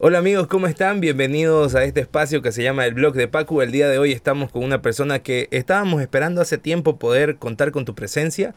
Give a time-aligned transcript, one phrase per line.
[0.00, 1.00] Hola amigos, ¿cómo están?
[1.00, 3.62] Bienvenidos a este espacio que se llama El Blog de Pacu.
[3.62, 7.72] El día de hoy estamos con una persona que estábamos esperando hace tiempo poder contar
[7.72, 8.54] con tu presencia.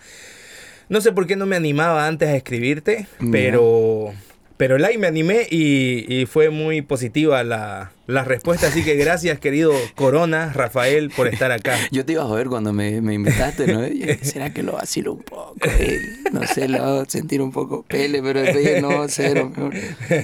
[0.88, 4.14] No sé por qué no me animaba antes a escribirte, pero
[4.62, 8.68] pero la me animé y, fue muy positiva la, respuesta.
[8.68, 11.76] Así que gracias, querido Corona, Rafael, por estar acá.
[11.92, 13.82] Yo te iba a joder cuando me, invitaste, ¿no?
[14.22, 15.56] ¿Será que lo vacilo un poco?
[16.32, 19.52] No sé, lo hago sentir un poco pele, pero después no, cero,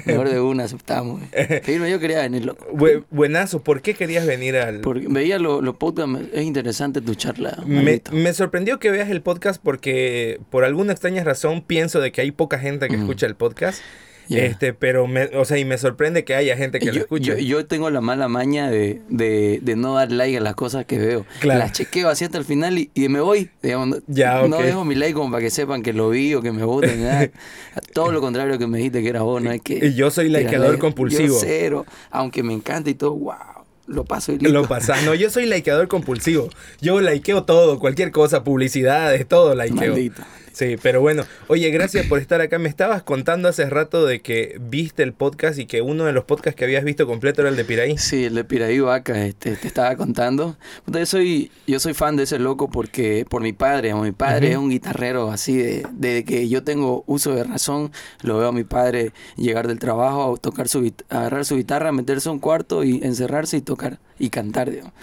[0.05, 1.19] mejor, de una aceptamos.
[1.31, 2.67] Pero yo quería venir, loco.
[3.09, 4.81] buenazo, ¿por qué querías venir al...?
[4.81, 7.57] Porque veía los lo podcasts, es interesante tu charla.
[7.65, 12.21] Me, me, sorprendió que veas el podcast porque por alguna extraña razón pienso de que
[12.21, 13.81] hay poca gente que escucha el podcast.
[14.29, 17.45] Este, pero, me, o sea, y me sorprende que haya gente que lo escuche.
[17.45, 21.25] Yo, tengo la mala maña de, de, no dar like a las cosas que veo.
[21.43, 23.49] Las chequeo así hasta el final y, me voy.
[23.61, 26.63] Digamos, no, dejo mi like como para que sepan que lo vi o que me
[26.63, 27.31] voten.
[27.93, 29.93] Todo lo contrario que me dijiste que era vos, no es que...
[29.93, 31.35] Yo soy likeador compulsivo.
[31.35, 33.57] Yo cero, aunque me encanta y todo, wow
[33.87, 35.03] lo paso y Lo pasas.
[35.03, 36.49] No, yo soy likeador compulsivo.
[36.81, 39.93] Yo likeo todo, cualquier cosa, publicidades, todo likeo.
[39.93, 40.21] Maldito.
[40.57, 42.57] Sí, pero bueno, oye, gracias por estar acá.
[42.57, 46.23] Me estabas contando hace rato de que viste el podcast y que uno de los
[46.23, 47.99] podcasts que habías visto completo era el de Piraí.
[47.99, 50.57] Sí, el de Piraí Vaca, este, te estaba contando.
[50.87, 54.57] Entonces soy, yo soy fan de ese loco porque por mi padre, mi padre es
[54.57, 57.91] un guitarrero así de, de, que yo tengo uso de razón,
[58.23, 62.29] lo veo a mi padre llegar del trabajo, a tocar su agarrar su guitarra, meterse
[62.29, 64.93] a un cuarto y encerrarse y tocar y cantar, digamos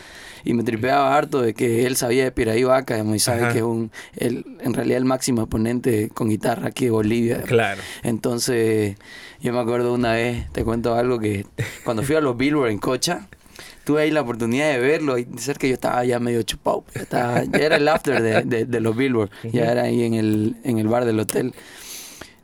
[0.45, 3.65] y me tripeaba harto de que él sabía de Piraí Vaca, y sabe que es
[3.65, 7.43] un, el, en realidad el máximo exponente con guitarra aquí de Bolivia.
[7.43, 7.81] Claro.
[8.03, 8.97] Entonces,
[9.41, 11.47] yo me acuerdo una vez, te cuento algo que
[11.85, 13.27] cuando fui a los Billboard en Cocha,
[13.85, 16.85] tuve ahí la oportunidad de verlo y de ser que yo estaba ya medio chupado.
[17.11, 20.89] Ya, era el after de, de, los Billboard, ya era ahí en el, en el
[20.89, 21.55] bar del hotel.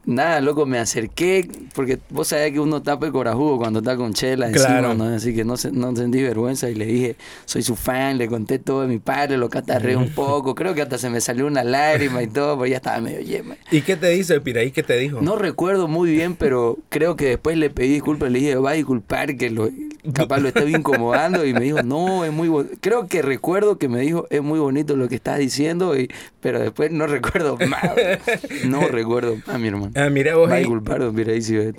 [0.06, 4.14] Nada, loco, me acerqué, porque vos sabés que uno tapa el corajudo cuando está con
[4.14, 5.04] chela encima, ¿no?
[5.04, 8.80] Así que no, no sentí vergüenza y le dije, soy su fan, le conté todo
[8.80, 12.22] de mi padre, lo catarré un poco, creo que hasta se me salió una lágrima
[12.22, 13.56] y todo, porque ya estaba medio yema.
[13.70, 14.70] ¿Y qué te dice el Piraí?
[14.70, 15.20] ¿Qué te dijo?
[15.20, 18.74] No recuerdo muy bien, pero creo que después le pedí disculpas, le dije, va a
[18.74, 19.68] disculpar que lo,
[20.14, 22.74] capaz lo estaba incomodando y me dijo, no, es muy bonito.
[22.80, 26.10] Creo que recuerdo que me dijo, es muy bonito lo que estás diciendo, y,
[26.40, 27.83] pero después no recuerdo más.
[28.64, 29.89] No recuerdo a mi hermano.
[29.95, 30.51] Ah, mira vos.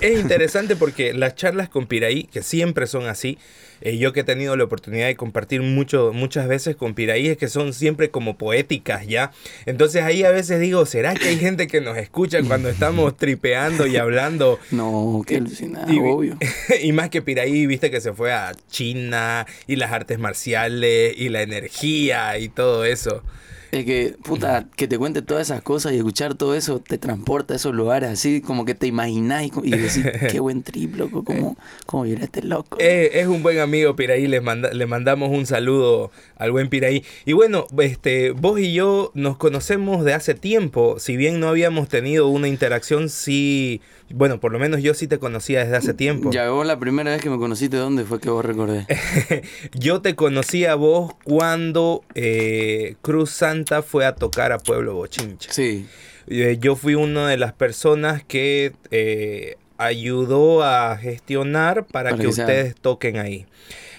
[0.01, 3.38] Es interesante porque las charlas con Piraí, que siempre son así,
[3.81, 7.38] eh, yo que he tenido la oportunidad de compartir mucho, muchas veces con Piraí, es
[7.38, 9.31] que son siempre como poéticas, ¿ya?
[9.66, 13.88] Entonces ahí a veces digo, ¿será que hay gente que nos escucha cuando estamos tripeando
[13.88, 14.59] y hablando?
[14.69, 16.38] No, qué alucinante, obvio.
[16.81, 21.29] y más que Piraí, viste que se fue a China y las artes marciales y
[21.29, 23.23] la energía y todo eso.
[23.71, 27.53] Es que, puta, que te cuente todas esas cosas y escuchar todo eso te transporta
[27.53, 31.57] a esos lugares así, como que te imaginás y, decís, qué buen trip, loco, cómo,
[31.85, 32.77] cómo viene este loco.
[32.81, 37.03] Eh, es un buen amigo, Piraí, le, le mandamos un saludo al buen Piraí.
[37.25, 41.87] Y bueno, este, vos y yo nos conocemos de hace tiempo, si bien no habíamos
[41.87, 43.81] tenido una interacción, sí
[44.13, 46.31] bueno, por lo menos yo sí te conocía desde hace tiempo.
[46.31, 48.85] Ya vos la primera vez que me conociste, ¿dónde fue que vos recordé?
[49.73, 55.51] yo te conocí a vos cuando eh, Cruz Santa fue a tocar a Pueblo Bochincha.
[55.51, 55.88] Sí.
[56.27, 62.75] Eh, yo fui una de las personas que eh, ayudó a gestionar para, que, ustedes
[62.75, 63.45] toquen ahí.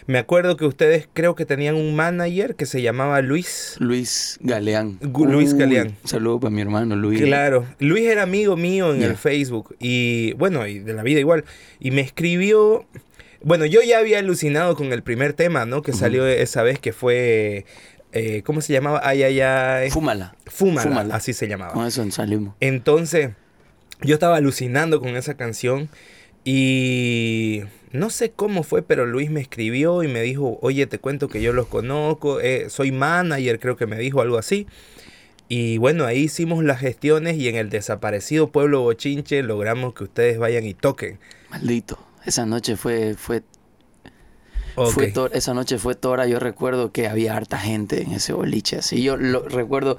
[0.06, 3.76] Me acuerdo que ustedes creo que tenían un manager que se llamaba Luis.
[3.78, 4.98] Luis Galeán.
[5.00, 5.96] Luis Galeán.
[6.02, 7.20] Un saludo para mi hermano Luis.
[7.20, 7.66] Claro.
[7.78, 11.44] Luis era amigo mío en el Facebook y bueno, y de la vida igual.
[11.80, 12.86] Y me escribió...
[13.44, 15.82] Bueno, yo ya había alucinado con el primer tema, ¿no?
[15.82, 17.64] Que salió esa vez que fue...
[18.12, 19.00] Eh, ¿Cómo se llamaba?
[19.02, 19.90] Ay, ay, ay.
[19.90, 20.36] Fúmala.
[20.46, 20.82] Fúmala.
[20.82, 21.14] Fúmala.
[21.16, 21.72] Así se llamaba.
[21.72, 22.54] Con eso salimos.
[22.60, 23.30] Entonces,
[24.02, 25.88] yo estaba alucinando con esa canción
[26.44, 27.62] y
[27.92, 31.42] no sé cómo fue, pero Luis me escribió y me dijo, oye, te cuento que
[31.42, 34.66] yo los conozco, eh, soy manager, creo que me dijo algo así.
[35.48, 40.38] Y bueno, ahí hicimos las gestiones y en el desaparecido pueblo Bochinche logramos que ustedes
[40.38, 41.18] vayan y toquen.
[41.50, 43.42] Maldito, esa noche fue, fue,
[44.74, 49.02] fue esa noche fue tora, yo recuerdo que había harta gente en ese boliche, así
[49.02, 49.98] yo lo recuerdo,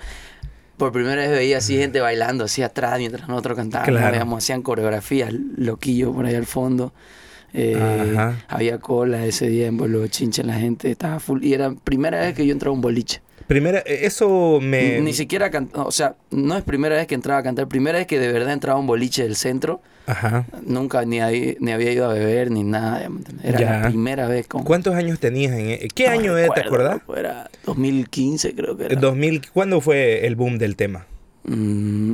[0.77, 6.11] por primera vez veía así gente bailando así atrás mientras nosotros cantábamos, hacían coreografías, loquillo
[6.11, 6.93] por ahí al fondo.
[7.53, 8.17] Eh,
[8.47, 11.43] había cola ese día en Bolo Chinche, la gente estaba full.
[11.43, 13.21] Y era primera vez que yo entraba a un boliche.
[13.47, 14.99] Primera, eh, eso me...
[15.01, 18.19] Ni, siquiera, o sea, no es primera vez que entraba a cantar, primera vez que
[18.19, 19.81] de verdad entraba a un boliche del centro.
[20.05, 20.45] Ajá.
[20.65, 21.19] Nunca ni,
[21.59, 23.07] ni había ido a beber ni nada.
[23.43, 24.47] Era la primera vez.
[24.47, 24.63] Con...
[24.63, 25.53] ¿Cuántos años tenías?
[25.53, 25.69] En...
[25.69, 27.01] E-, ¿Qué año era, te acordás?
[27.15, 28.99] Era 2015 creo que era.
[28.99, 31.05] 2000, ¿Cuándo fue el boom del tema?
[31.45, 32.13] Mm,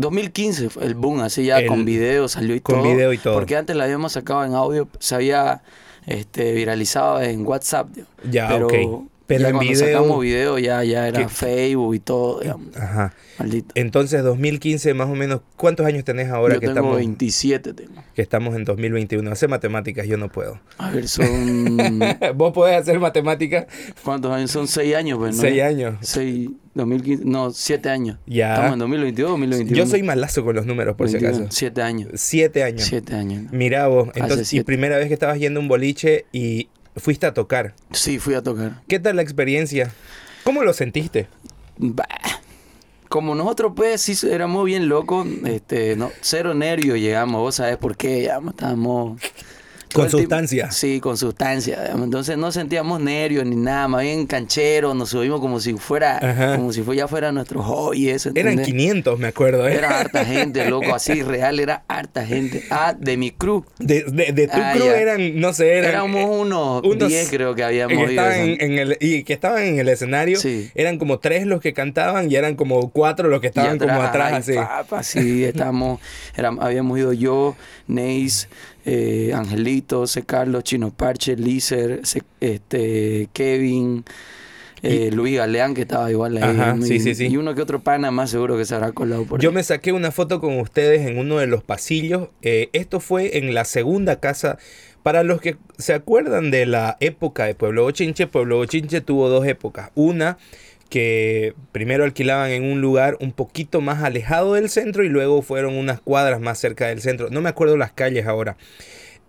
[0.00, 2.84] 2015 fue el boom, así ya El- con video salió y con todo.
[2.94, 3.34] video y todo.
[3.34, 5.62] Porque antes la habíamos sacado en audio, se había
[6.06, 7.88] este, viralizado en WhatsApp.
[8.30, 9.08] Ya, pero, ok.
[9.28, 11.28] Pero ya en cuando video- sacamos video ya, ya era ¿Qué?
[11.28, 12.76] Facebook y todo, digamos.
[12.76, 13.14] Ajá.
[13.38, 13.72] Maldito.
[13.76, 17.92] Entonces, 2015 más o menos, ¿cuántos años tenés ahora Yo que tengo estamos, 27, tengo.
[18.14, 19.30] que estamos en 2021?
[19.30, 20.58] Hacer matemáticas, yo no puedo.
[20.78, 21.98] A ver, son...
[22.34, 23.66] ¿Vos podés hacer matemáticas?
[24.02, 24.50] ¿Cuántos años?
[24.50, 25.42] Son 6 años, pues, ¿no?
[25.42, 25.96] Seis años.
[26.00, 28.18] 6, 2015, no, 7 años.
[28.26, 28.54] Ya.
[28.54, 29.76] Estamos en 2022, 2021.
[29.76, 31.46] Yo soy malazo con los números, por si acaso.
[31.50, 32.08] 7 años.
[32.14, 32.82] Siete años.
[32.84, 33.42] 7 años.
[33.44, 33.50] ¿no?
[33.52, 36.68] Mirá vos, entonces, y primera vez que estabas yendo a un boliche y
[36.98, 37.74] fuiste a tocar.
[37.92, 38.82] Sí, fui a tocar.
[38.88, 39.92] ¿Qué tal la experiencia?
[40.44, 41.28] ¿Cómo lo sentiste?
[41.76, 42.06] Bah.
[43.08, 47.96] Como nosotros, pues, sí éramos bien locos, este, no, cero nervios llegamos, vos sabés por
[47.96, 49.20] qué, llegamos, estábamos...
[49.94, 50.70] Con sustancia.
[50.70, 55.60] Sí, con sustancia, entonces no sentíamos nervios ni nada, más bien cancheros, nos subimos como
[55.60, 56.56] si fuera, Ajá.
[56.56, 58.66] como si fuera, ya fuera nuestro hobby, eso, Eran ¿entendés?
[58.66, 59.66] 500, me acuerdo.
[59.68, 59.74] ¿eh?
[59.74, 62.64] Era harta gente, loco, así real, era harta gente.
[62.70, 63.64] Ah, de mi crew.
[63.78, 64.96] De, de, de tu Ah, crew ya.
[65.00, 65.90] eran, no sé, eran...
[65.90, 68.30] Éramos unos unos 10 creo que habíamos que ido.
[68.30, 70.70] en el, y que estaban en el escenario, Sí.
[70.74, 74.32] eran como tres los que cantaban y eran como cuatro los que estaban como atrás,
[74.32, 74.54] ay, así.
[74.54, 76.00] papa, sí, estábamos,
[76.60, 77.56] habíamos ido yo,
[77.86, 78.48] Neis,
[78.90, 80.22] eh, Angelito, C.
[80.22, 84.04] Carlos, Chino Parche, Lizer, C- este, Kevin,
[84.82, 86.42] eh, Luis Galeán, que estaba igual ahí.
[86.44, 87.26] Ajá, y, sí, sí, sí.
[87.26, 89.54] y uno que otro pana más seguro que se habrá colado por Yo ahí.
[89.56, 92.28] me saqué una foto con ustedes en uno de los pasillos.
[92.42, 94.58] Eh, esto fue en la segunda casa.
[95.02, 99.46] Para los que se acuerdan de la época de Pueblo Bochinche, Pueblo Bochinche tuvo dos
[99.46, 99.90] épocas.
[99.94, 100.38] Una
[100.88, 105.76] que primero alquilaban en un lugar un poquito más alejado del centro y luego fueron
[105.76, 107.28] unas cuadras más cerca del centro.
[107.30, 108.56] No me acuerdo las calles ahora.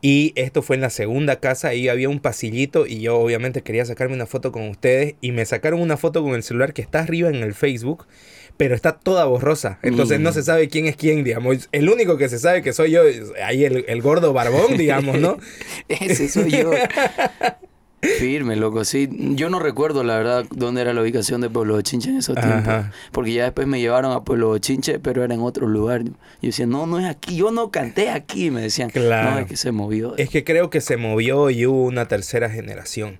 [0.01, 3.83] Y esto fue en la segunda casa, ahí había un pasillito y yo obviamente quería
[3.83, 6.99] sacarme una foto con ustedes y me sacaron una foto con el celular que está
[7.01, 8.07] arriba en el Facebook,
[8.55, 9.77] pero está toda borrosa.
[9.83, 10.23] Entonces Mm.
[10.23, 11.67] no se sabe quién es quién, digamos.
[11.73, 13.01] El único que se sabe que soy yo
[13.43, 15.37] ahí el, el gordo barbón, digamos, ¿no?
[15.89, 16.71] Ese soy yo.
[18.01, 19.09] Firme, loco, sí.
[19.35, 22.63] Yo no recuerdo, la verdad, dónde era la ubicación de Pueblo Chinche en esos Ajá.
[22.63, 22.95] tiempos.
[23.11, 26.03] Porque ya después me llevaron a Pueblo Chinche, pero era en otro lugar.
[26.05, 28.51] Yo decía, no, no es aquí, yo no canté aquí.
[28.51, 29.31] Me decían, Claro.
[29.31, 30.15] no, es que se movió.
[30.17, 33.19] Es que creo que se movió y hubo una tercera generación.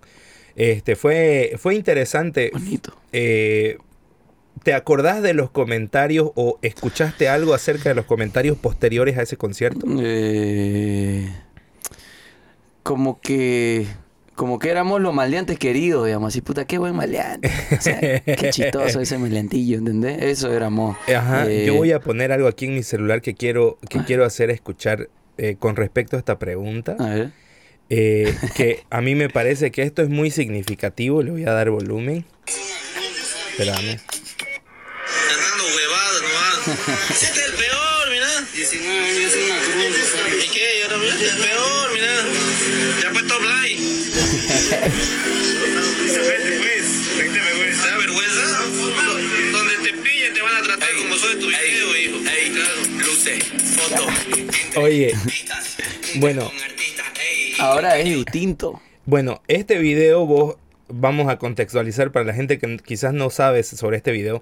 [0.56, 2.50] Este, fue, fue interesante.
[2.54, 2.94] Bonito.
[3.12, 3.78] Eh,
[4.64, 9.38] ¿Te acordás de los comentarios o escuchaste algo acerca de los comentarios posteriores a ese
[9.38, 9.86] concierto?
[10.02, 11.30] Eh,
[12.84, 13.88] como que
[14.40, 17.52] como que éramos los maleantes queridos, digamos, así, puta, qué buen maleante.
[17.78, 20.22] O sea, qué chistoso ese maleantillo, ¿entendés?
[20.24, 20.96] Eso éramos.
[21.14, 24.04] Ajá, eh, yo voy a poner algo aquí en mi celular que quiero, que Ah.
[24.08, 26.96] quiero hacer escuchar eh, con respecto a esta pregunta.
[27.00, 27.32] A ver.
[27.90, 31.22] eh, que a mí me parece que esto es muy significativo.
[31.22, 32.24] Le voy a dar volumen.
[33.52, 34.00] Espérame.
[35.28, 37.12] Cantando huevadas nomás.
[37.12, 38.28] Ese es el peor, mira.
[38.56, 40.46] 19 años es una cruz.
[40.46, 40.68] ¿Y qué?
[40.82, 41.14] Yo también.
[41.14, 42.14] El peor, mira.
[43.04, 43.10] Ya
[54.76, 55.14] Oye,
[56.16, 56.52] bueno,
[57.60, 58.82] Ahora es distinto.
[59.06, 60.56] bueno, este video vos
[60.88, 64.42] vamos a contextualizar para la gente que quizás no sabe sobre este video.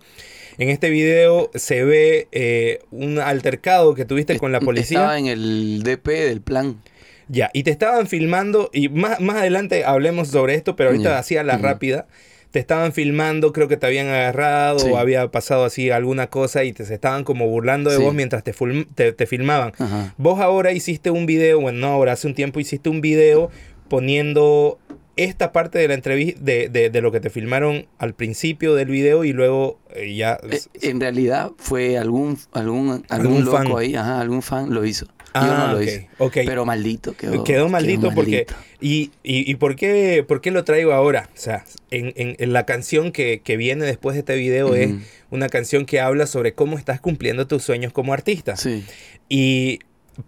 [0.57, 5.00] En este video se ve eh, un altercado que tuviste con la policía.
[5.00, 6.81] Estaba en el DP del plan.
[7.29, 11.44] Ya, y te estaban filmando, y más, más adelante hablemos sobre esto, pero ahorita hacía
[11.44, 12.07] la rápida.
[12.51, 14.90] Te estaban filmando, creo que te habían agarrado Sí.
[14.90, 18.04] o había pasado así alguna cosa y te se estaban como burlando de Sí.
[18.04, 18.54] vos mientras te,
[18.95, 19.73] te, te filmaban.
[19.78, 20.13] Ajá.
[20.18, 23.51] Vos ahora hiciste un video, bueno, no ahora, hace un tiempo hiciste un video
[23.90, 24.80] poniendo
[25.18, 28.88] esta parte de la entrevista, de, de- de lo que te filmaron al principio del
[28.88, 30.40] video y luego eh, ya...
[30.50, 33.68] Eh, en realidad fue algún algún algún, Algún loco fan.
[33.78, 35.06] ahí, ajá, algún fan lo hizo.
[35.07, 35.12] Yo
[35.44, 36.09] Ah, no lo ok, hice.
[36.18, 36.33] ok.
[36.45, 37.44] Pero maldito quedó.
[37.44, 38.45] Quedó maldito porque...
[38.47, 38.56] maldito.
[38.80, 41.30] ¿Y, y, y por, qué, por qué lo traigo ahora?
[41.36, 44.92] O sea, en, en- en la canción que, que viene después de este video es
[45.30, 48.56] una canción que habla sobre cómo estás cumpliendo tus sueños como artista.
[48.56, 48.83] Sí.
[49.30, 49.80] Y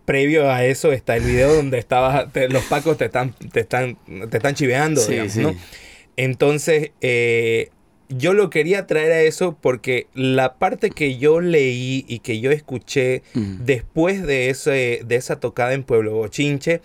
[0.06, 3.98] previo a eso está el video donde estabas, te- los pacos te están, te están,
[4.30, 5.42] te están chiveando, Sí, digamos, sí.
[5.42, 5.56] ¿no?
[6.18, 7.70] Entonces, eh,
[8.10, 12.52] yo lo quería traer a eso porque la parte que yo leí y que yo
[12.52, 16.82] escuché después de, ese, de esa tocada en Pueblo Bochinche,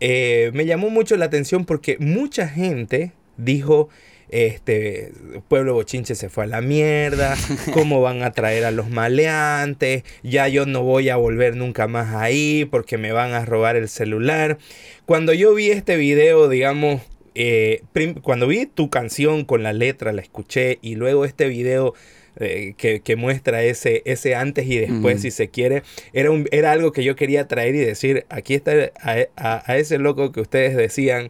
[0.00, 3.88] eh, me llamó mucho la atención porque mucha gente dijo,
[4.32, 5.12] este,
[5.48, 7.36] Pueblo Bochinche se fue a la mierda,
[7.72, 12.14] cómo van a traer a los maleantes, ya yo no voy a volver nunca más
[12.14, 14.58] ahí porque me van a robar el celular.
[15.06, 17.02] Cuando yo vi este video, digamos,
[17.34, 17.82] eh,
[18.22, 21.94] cuando vi tu canción con la letra, la escuché y luego este video
[22.36, 25.82] eh, que, que muestra ese, ese antes y después, si se quiere.
[26.14, 29.76] Era, un, era algo que yo quería traer y decir, aquí está a, a- a
[29.76, 31.28] ese loco que ustedes decían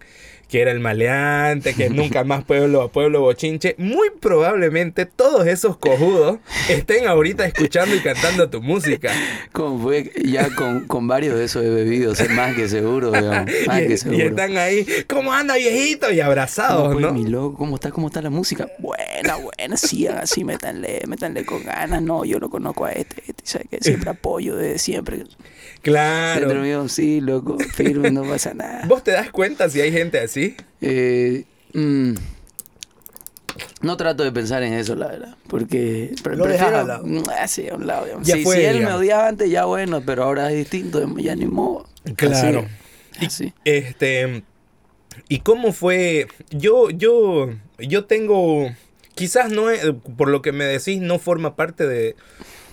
[0.53, 3.75] que era el maleante, que nunca más pueblo a pueblo bochinche.
[3.79, 9.11] Muy probablemente todos esos cojudos estén ahorita escuchando y cantando tu música.
[9.53, 13.81] Como fue, ya con, con varios de esos he bebido, más que seguro, digamos, más
[13.81, 14.27] Y, que y seguro.
[14.27, 16.13] están ahí, ¿cómo anda viejito?
[16.13, 17.15] Y ¿Cómo abrazados, ¿no?
[17.15, 17.57] mi loco?
[17.57, 17.91] ¿Cómo está?
[17.91, 18.69] ¿Cómo está la música?
[18.79, 22.03] Buena, buena, sí, así, métanle, métanle con ganas.
[22.03, 23.79] No, yo lo conozco a este, este, ¿sabes qué?
[23.81, 25.25] Siempre apoyo desde siempre.
[25.83, 25.93] Dentro
[26.51, 26.61] Claro.
[26.63, 28.85] mío, sí, loco, firme, no pasa nada.
[28.89, 30.57] ¿Vos te das cuenta si hay gente así?
[30.81, 32.13] Eh, mm,
[33.83, 35.37] no trato de pensar en eso, la verdad.
[35.49, 36.79] Porque pre- Lo prefiero.
[36.79, 37.05] al lado.
[37.07, 38.07] mm, ah, sí, a un lado.
[38.23, 41.35] Ya si, fue, si él me odiaba antes, ya bueno, pero ahora es distinto, ya
[41.35, 41.87] ni modo.
[42.17, 42.67] Claro.
[43.17, 43.53] Así, así.
[43.65, 44.45] Este.
[45.29, 46.29] ¿Y cómo fue?
[46.51, 48.71] Yo, yo, yo tengo.
[49.15, 49.83] Quizás no es-
[50.17, 52.17] por lo que me decís, no forma parte de,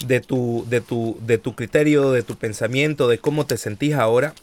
[0.06, 4.34] de tu, de tu, de tu criterio, de tu pensamiento, de cómo te sentís ahora.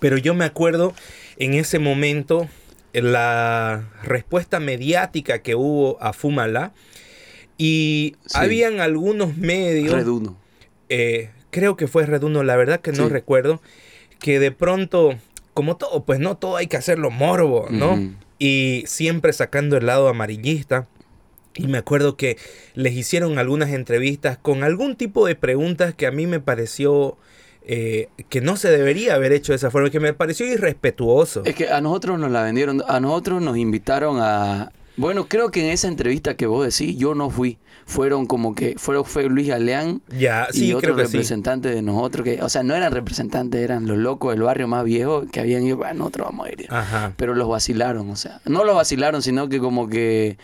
[0.00, 0.94] Pero yo me acuerdo
[1.36, 2.48] en ese momento
[2.92, 6.72] la respuesta mediática que hubo a Fumala.
[7.58, 8.38] Y Sí.
[8.38, 9.94] habían algunos medios.
[9.94, 10.36] Reduno.
[10.88, 13.12] eh, creo que fue Reduno, la verdad que no Sí.
[13.12, 13.62] recuerdo,
[14.18, 15.18] que de pronto,
[15.54, 17.98] como todo, pues no, todo hay que hacerlo morbo, ¿no?
[18.38, 20.86] Y siempre sacando el lado amarillista.
[21.54, 22.38] Y me acuerdo que
[22.74, 27.18] les hicieron algunas entrevistas con algún tipo de preguntas que a mí me pareció
[27.64, 31.42] eh, que no se debería haber hecho de esa forma, que me pareció irrespetuoso.
[31.44, 34.72] Es que a nosotros nos la vendieron, a nosotros nos invitaron a...
[34.96, 37.58] Bueno, creo que en esa entrevista que vos decís, yo no fui.
[37.86, 41.12] Fueron como que, fueron, fue Luis Galeán Ya, y sí, otro creo que sí.
[41.12, 44.84] representante de nosotros, que, o sea, no eran representantes, eran los locos del barrio más
[44.84, 46.66] viejo que habían ido, bueno, nosotros vamos a ir.
[46.68, 47.14] Ajá.
[47.16, 50.36] Pero los vacilaron, o sea, no los vacilaron, sino que como que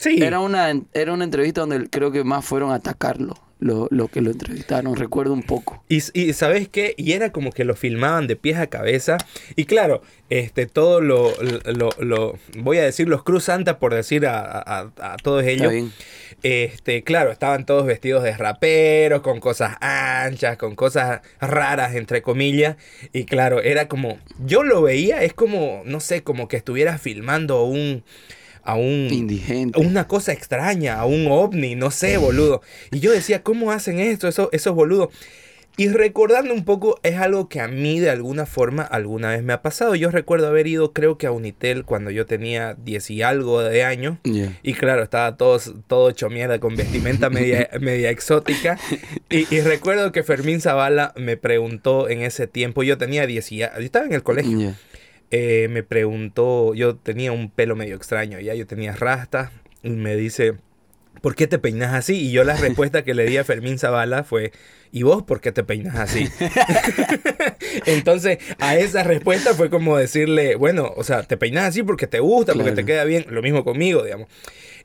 [0.00, 0.22] Sí.
[0.22, 4.22] era una, era una entrevista donde creo que más fueron a atacarlo, lo, lo que
[4.22, 5.84] lo entrevistaron, recuerdo un poco.
[5.90, 6.94] Y, y ¿sabes qué?
[6.96, 9.18] Y era como que lo filmaban de pies a cabeza.
[9.56, 11.30] Y claro, este, todo lo,
[11.66, 15.70] lo, lo- voy a decir los Cruz Santa por decir a, a- a todos ellos.
[16.42, 22.76] Este, claro, estaban todos vestidos de raperos, con cosas anchas, con cosas raras, entre comillas.
[23.12, 27.64] Y claro, era como, yo lo veía, es como, no sé, como que estuviera filmando
[27.64, 28.02] un,
[28.64, 29.80] a un, Indigente.
[29.80, 32.62] una cosa extraña, a un ovni, no sé, boludo.
[32.90, 35.10] Y yo decía, ¿cómo hacen esto, esos, esos boludos?
[35.76, 39.54] Y recordando un poco, es algo que a mí de alguna forma alguna vez me
[39.54, 39.94] ha pasado.
[39.94, 43.82] Yo recuerdo haber ido, creo que a Unitel cuando yo tenía 10 y algo de
[43.84, 44.18] años.
[44.62, 48.78] Y claro, estaba todo, todo hecho mierda con vestimenta media, media exótica.
[49.30, 53.56] Y, y recuerdo que Fermín Zavala me preguntó en ese tiempo, yo tenía 10 y
[53.56, 54.74] ya, yo estaba en el colegio.
[55.30, 60.16] Eh, me preguntó, yo tenía un pelo medio extraño, ya yo tenía rasta, y me
[60.16, 60.54] dice,
[61.20, 62.28] ¿por qué te peinas así?
[62.28, 64.52] Y yo la respuesta que le di a Fermín Zavala fue,
[64.90, 66.28] ¿y vos por qué te peinas así?
[67.86, 72.20] Entonces, a esa respuesta fue como decirle, bueno, o sea, te peinas así porque te
[72.20, 74.28] gusta, porque te queda bien, lo mismo conmigo, digamos.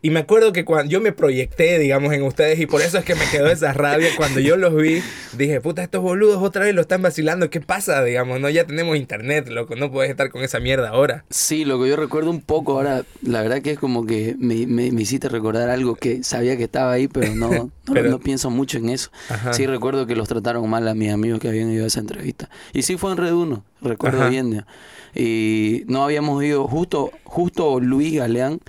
[0.06, 3.06] Y me acuerdo que cuando yo me proyecté, digamos, en ustedes, y por eso es
[3.06, 5.02] que me quedó esa rabia, cuando yo los vi,
[5.36, 8.04] dije, puta, estos boludos otra vez lo están vacilando, ¿qué pasa?
[8.04, 11.26] Digamos, no, ya tenemos internet, loco, no puedes estar con esa mierda ahora.
[11.32, 14.68] Sí, lo que yo recuerdo un poco ahora, la verdad que es como que me,
[14.68, 18.20] me, me hiciste recordar algo que sabía que estaba ahí, pero no, no, Pero- no
[18.20, 19.10] pienso mucho en eso.
[19.30, 19.54] Ajá.
[19.54, 22.48] Sí recuerdo que los trataron mal a mis amigos que habían ido a esa entrevista.
[22.74, 24.30] Y sí fue en Reduno, recuerdo Ajá.
[24.30, 24.66] bien.
[25.14, 28.60] Y no habíamos ido, justo, justo Luis Galeán,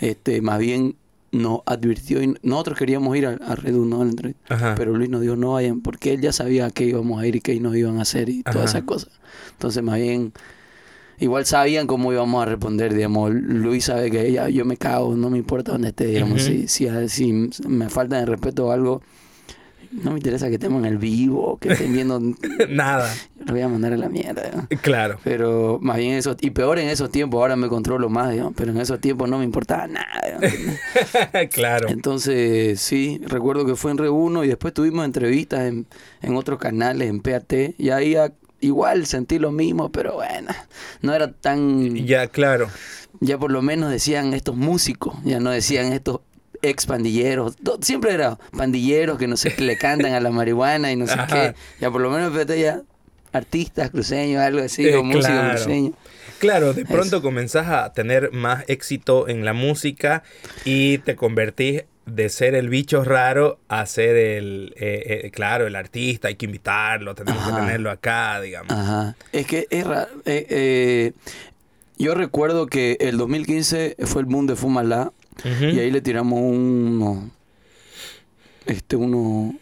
[0.00, 0.96] este, más bien
[1.32, 3.56] nos advirtió y nosotros queríamos ir a, a.
[4.48, 4.74] Ajá.
[4.76, 7.36] Pero Luis nos dijo no vayan porque él ya sabía a qué íbamos a ir
[7.36, 9.10] y qué nos iban a hacer y todas esas cosas.
[9.52, 10.32] Entonces más bien
[11.18, 13.32] igual sabían cómo íbamos a responder, digamos.
[13.32, 16.42] Luis sabe que ya yo me cago, no me importa dónde esté, digamos.
[16.42, 17.32] Si, si
[17.66, 19.02] me falta de respeto o algo,
[20.02, 22.20] no me interesa que estemos en el vivo que estén viendo,
[22.68, 23.12] Nada,
[23.44, 24.42] lo voy a mandar a la mierda.
[24.54, 24.68] ¿no?
[24.82, 25.18] claro.
[25.22, 28.78] Pero más bien eso, y peor en esos tiempos, ahora me controlo más, pero en
[28.80, 30.38] esos tiempos no me importaba nada.
[31.52, 31.88] claro.
[31.88, 35.86] Entonces, sí, recuerdo que fue en Re1 y después tuvimos entrevistas en,
[36.22, 40.50] en otros canales, en PAT, y ahí a- igual sentí lo mismo, pero bueno,
[41.02, 41.94] no era tan...
[41.94, 42.68] Ya, Ya, claro.
[43.38, 46.20] por lo menos decían estos músicos, ya no decían estos
[46.68, 50.96] ex pandilleros, siempre era pandilleros que no sé, que le cantan a la marihuana y
[50.96, 51.26] no sé Ajá.
[51.26, 52.82] qué, ya por lo menos en PAT ya
[53.32, 55.54] artistas cruceños, algo así, Eh, o músicos claro.
[55.54, 55.94] cruceños.
[56.38, 60.22] Claro, de pronto comenzás a tener más éxito en la música
[60.64, 65.74] y te convertís de ser el bicho raro a ser el, eh, eh, claro, el
[65.74, 67.50] artista, hay que invitarlo, tenemos Ajá.
[67.54, 68.72] que tenerlo acá, digamos.
[68.72, 69.16] Ajá.
[69.32, 70.10] Es que es raro.
[71.96, 74.56] yo recuerdo que el 2015 fue el boom de
[75.44, 77.24] Y ahí le tiramos unos
[78.66, 79.54] este, uno,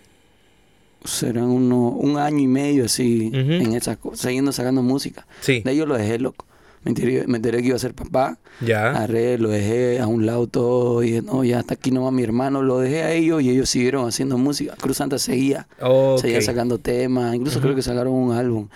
[1.04, 5.26] serán uno, un año y medio así, en esas cosas, siguiendo sacando música.
[5.40, 5.60] Sí.
[5.60, 6.46] De yo lo dejé loco.
[6.84, 8.38] Me enteré, me enteré que iba a ser papá.
[8.60, 8.90] Ya.
[8.90, 11.04] Agarré, lo dejé a un lado todo.
[11.04, 12.60] Y dije, no, ya hasta aquí nomás mi hermano.
[12.60, 14.74] Lo dejé a ellos y ellos siguieron haciendo música.
[14.80, 15.68] Cruz Santa seguía.
[15.80, 16.22] Ok.
[16.22, 17.36] Seguía sacando temas.
[17.36, 18.68] Incluso creo que sacaron un álbum.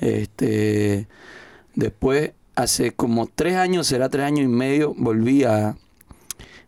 [0.00, 1.08] Este,
[1.74, 5.76] después, hace como tres años, será tres años y medio, volví a,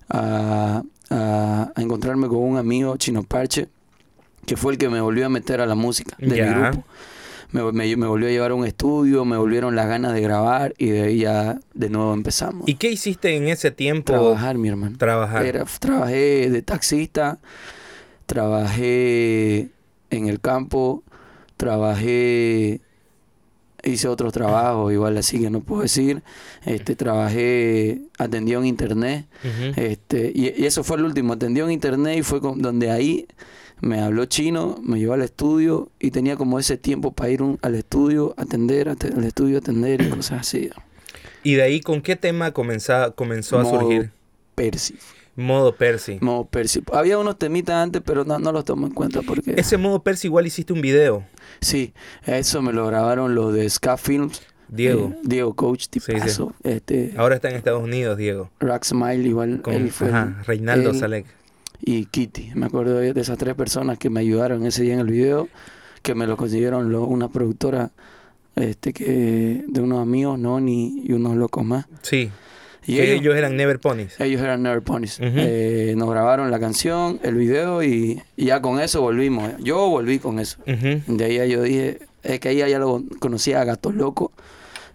[0.08, 3.68] a, a- a encontrarme con un amigo, Chino Parche,
[4.46, 6.52] que fue el que me volvió a meter a la música de mi Ya.
[6.70, 6.84] grupo.
[7.52, 10.72] Me, me- me volvió a llevar a un estudio, me volvieron las ganas de grabar
[10.78, 12.66] y de ahí ya de nuevo empezamos.
[12.66, 14.12] ¿Y qué hiciste en ese tiempo?
[14.14, 14.96] Trabajar, mi hermano.
[14.96, 15.44] Trabajar.
[15.44, 17.38] Era- trabajé de taxista,
[18.26, 19.68] trabajé
[20.10, 21.02] en el campo,
[21.58, 22.80] trabajé,
[23.84, 26.22] hice otros trabajos, igual así que no puedo decir.
[26.64, 29.26] Este, trabajé, atendí en internet,
[29.76, 33.26] este, y, y eso fue el último, atendí en internet y fue con- donde ahí
[33.80, 37.58] me habló chino, me llevó al estudio y tenía como ese tiempo para ir un-
[37.62, 40.70] al estudio, atender, ate- al estudio atender y cosas así.
[41.42, 44.10] ¿Y de ahí con qué tema comenzó, comenzó a Modo surgir?
[44.54, 44.94] Percy.
[45.36, 46.18] Modo Percy.
[46.20, 46.82] Modo Percy.
[46.92, 49.54] Había unos temitas antes, pero no, no los tomo en cuenta porque...
[49.56, 51.24] Ese modo Percy igual hiciste un video,
[51.60, 51.92] Sí,
[52.26, 54.42] eso me lo grabaron los de Ska Films.
[54.68, 55.12] Diego.
[55.14, 56.00] Eh, Diego Coach, sí.
[56.00, 56.54] tipazo.
[56.62, 58.50] Este, Ahora está en Estados Unidos, Diego.
[58.60, 59.60] Rack Smile, igual.
[59.62, 61.26] Con él fue el- ajá, Reinaldo él Salek.
[61.80, 62.52] Y Kitty.
[62.54, 65.48] Me acuerdo de de esas tres personas que me ayudaron ese día en el video,
[66.02, 67.90] que me lo consiguieron lo- una productora
[68.56, 71.86] este que de unos amigos, Noni y unos locos más.
[72.02, 72.30] Sí.
[72.86, 74.18] Y ellos, ellos eran Never Ponies.
[74.20, 75.18] ellos eran Never Ponies.
[75.20, 79.52] Eh, nos grabaron la canción, el video y, y ya con eso volvimos.
[79.60, 80.58] Yo volví con eso.
[80.66, 84.32] De ahí yo dije, es que ahí ya lo conocía a Gato Loco,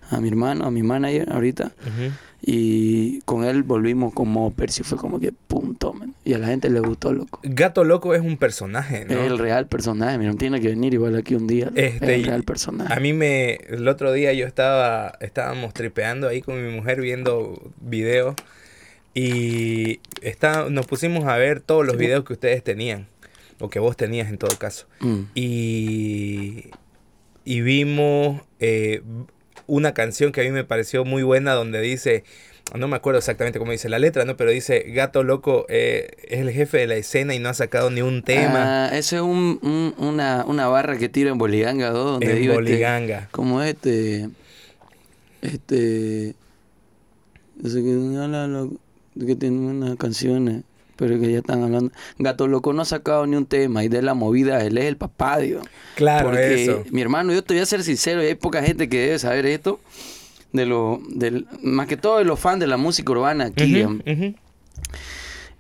[0.10, 1.72] a mi hermano, a mi manager ahorita.
[1.82, 2.12] Ujú.
[2.42, 6.14] Y con él volvimos como Percy, fue como que pum, tomen.
[6.24, 7.40] Y a la gente le gustó, loco.
[7.44, 9.14] Gato Loco es un personaje, ¿no?
[9.20, 11.72] Es el real personaje, mira, tiene que venir igual aquí un día.
[11.76, 12.94] Este, es y- el real personaje.
[12.94, 17.60] A mí me, el otro día yo estaba, estábamos tripeando ahí con mi mujer viendo
[17.82, 18.36] videos
[19.14, 23.08] y está, nos pusimos a ver todos los videos que ustedes tenían,
[23.60, 24.86] o que vos tenías en todo caso.
[25.00, 25.22] Mm.
[25.34, 26.66] Y,
[27.46, 29.02] y vimos eh,
[29.68, 32.24] una canción que a mí me pareció muy buena donde dice,
[32.76, 34.36] no me acuerdo exactamente cómo dice la letra, ¿no?
[34.38, 37.90] Pero dice, Gato Loco eh, es el jefe de la escena y no ha sacado
[37.90, 42.12] ni un tema Ah, es un, un- una, una barra que tira en Boliganga 2,
[42.14, 43.30] donde en digo este, Boliganga.
[43.32, 44.30] como este,
[45.42, 46.34] este,
[47.64, 50.64] que tiene unas canciones,
[50.98, 51.92] pero que ya están hablando.
[52.20, 54.98] Gato Loco no ha sacado ni un tema y de la movida, él es el
[54.98, 55.38] papá.
[55.96, 56.84] Claro, Porque, eso.
[56.92, 59.46] mi hermano, yo te voy a ser sincero, y hay poca gente que debe saber
[59.46, 59.80] esto,
[60.52, 63.86] de lo, del, más que todo de los fans de la música urbana aquí.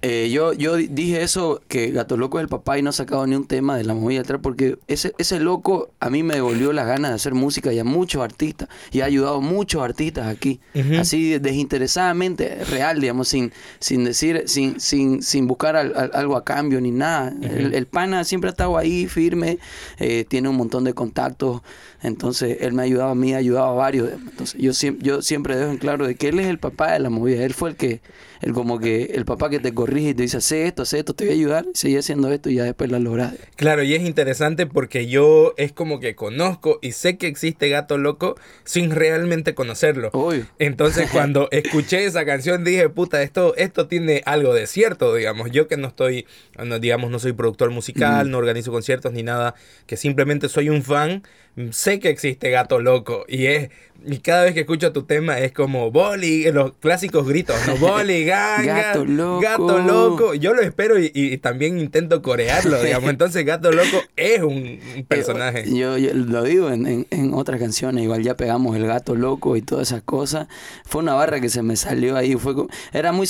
[0.04, 2.94] Eh, yo, yo di- dije eso, que Gato Loco es el papá y no ha
[2.94, 6.36] sacado ni un tema de la movida atrás, porque ese, ese loco a mí me
[6.36, 9.82] devolvió las ganas de hacer música y a muchos artistas, y ha ayudado a muchos
[9.82, 10.60] artistas aquí,
[11.00, 16.44] así desinteresadamente, real, digamos, sin, sin decir, sin, sin, sin buscar al- al- algo a
[16.44, 17.34] cambio ni nada.
[17.42, 19.58] el, el pana siempre ha estado ahí firme,
[20.00, 21.62] eh, tiene un montón de contactos,
[22.04, 24.12] entonces él me ha ayudado a mí, ha ayudado a varios.
[24.12, 27.00] Entonces yo, siempre yo siempre dejo en claro de que él es el papá de
[27.00, 28.02] la movida, él fue el que,
[28.42, 31.14] el como que el papá que te corrige y te dice, hace esto, hace esto,
[31.14, 33.34] te voy a ayudar, sigue haciendo esto y ya después la logras.
[33.56, 37.98] Claro, y es interesante porque yo es como que conozco y sé que existe Gato
[37.98, 40.10] Loco sin realmente conocerlo.
[40.14, 40.46] Obvio.
[40.60, 45.52] Entonces cuando escuché esa canción dije, puta, esto, esto tiene algo de cierto, digamos.
[45.52, 46.26] Yo que no estoy,
[46.64, 50.84] no, digamos, no soy productor musical, no organizo conciertos ni nada, que simplemente soy un
[50.84, 51.24] fan,
[51.72, 53.70] sé que existe Gato Loco y es...
[54.06, 57.78] Y cada vez que escucho tu tema es como boli, los clásicos gritos, ¿no?
[57.78, 59.42] Boli, ganga, Gato loco.
[59.42, 60.34] gato loco.
[60.36, 63.10] Yo lo espero y, y también intento corearlo, digamos.
[63.10, 65.62] Entonces Gato Loco es un un personaje.
[65.62, 69.16] Eh, Yo, yo lo digo en, en, en otras canciones, igual ya pegamos el gato
[69.16, 70.48] loco y todas esas cosas.
[70.86, 72.36] Fue una barra que se me salió ahí.
[72.36, 72.54] Fue
[72.94, 73.28] era muy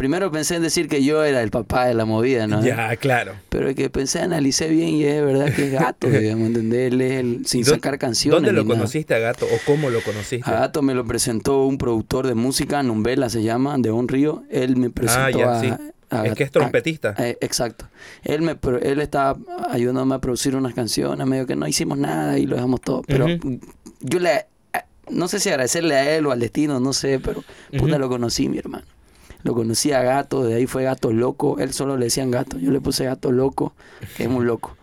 [0.00, 2.64] Primero pensé en decir que yo era el papá de la movida, ¿no?
[2.64, 3.34] Ya, claro.
[3.50, 6.90] Pero es que pensé, analicé bien y es verdad que es gato, digamos, ¿entendés?
[6.90, 8.36] Él es el, sin ¿Y dó- sacar canciones.
[8.38, 8.76] ¿Dónde lo nada.
[8.76, 10.48] conociste a Gato o cómo lo conociste?
[10.50, 14.42] A Gato me lo presentó un productor de música, Numbela se llama, de Un Río.
[14.50, 15.68] Él me presentó ya, a, sí.
[16.08, 17.14] a- Es que es a- trompetista.
[17.18, 17.86] eh, exacto.
[18.24, 19.36] Él me él estaba
[19.68, 23.02] ayudándome a producir unas canciones, medio que no hicimos nada y lo dejamos todo.
[23.06, 23.26] Pero
[24.00, 24.46] yo le
[25.10, 27.98] no sé si agradecerle a él o al destino, no sé, pero puta Ujú.
[27.98, 28.84] lo conocí, mi hermano.
[29.42, 31.58] Lo conocí a Gato, de ahí fue Gato Loco.
[31.58, 32.58] Él solo le decían Gato.
[32.58, 33.74] Yo le puse Gato Loco,
[34.16, 34.76] que es un loco.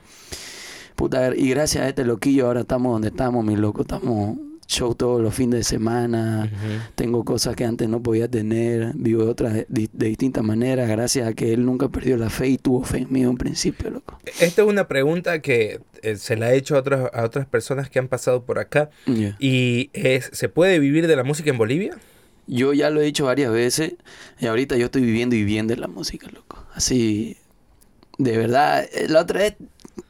[0.95, 3.83] Puta, y gracias a este loquillo ahora estamos donde estamos, mi loco.
[3.83, 6.51] Estamos, show todos los fines de semana,
[6.95, 11.27] tengo cosas que antes no podía tener, vivo de otras, de, de distintas maneras, gracias
[11.27, 13.89] a que él nunca perdió la fe y tuvo fe en mí en un principio,
[13.89, 14.19] loco.
[14.39, 17.89] Esta es una pregunta que eh, se la he hecho a otras, a otras personas
[17.89, 18.89] que han pasado por acá.
[19.05, 19.37] Yeah.
[19.39, 21.97] Y es, ¿se puede vivir de la música en Bolivia?
[22.47, 23.93] Yo ya lo he dicho varias veces
[24.39, 26.63] y ahorita yo estoy viviendo y viviendo la música, loco.
[26.73, 27.37] Así,
[28.17, 29.55] de verdad, eh, la otra vez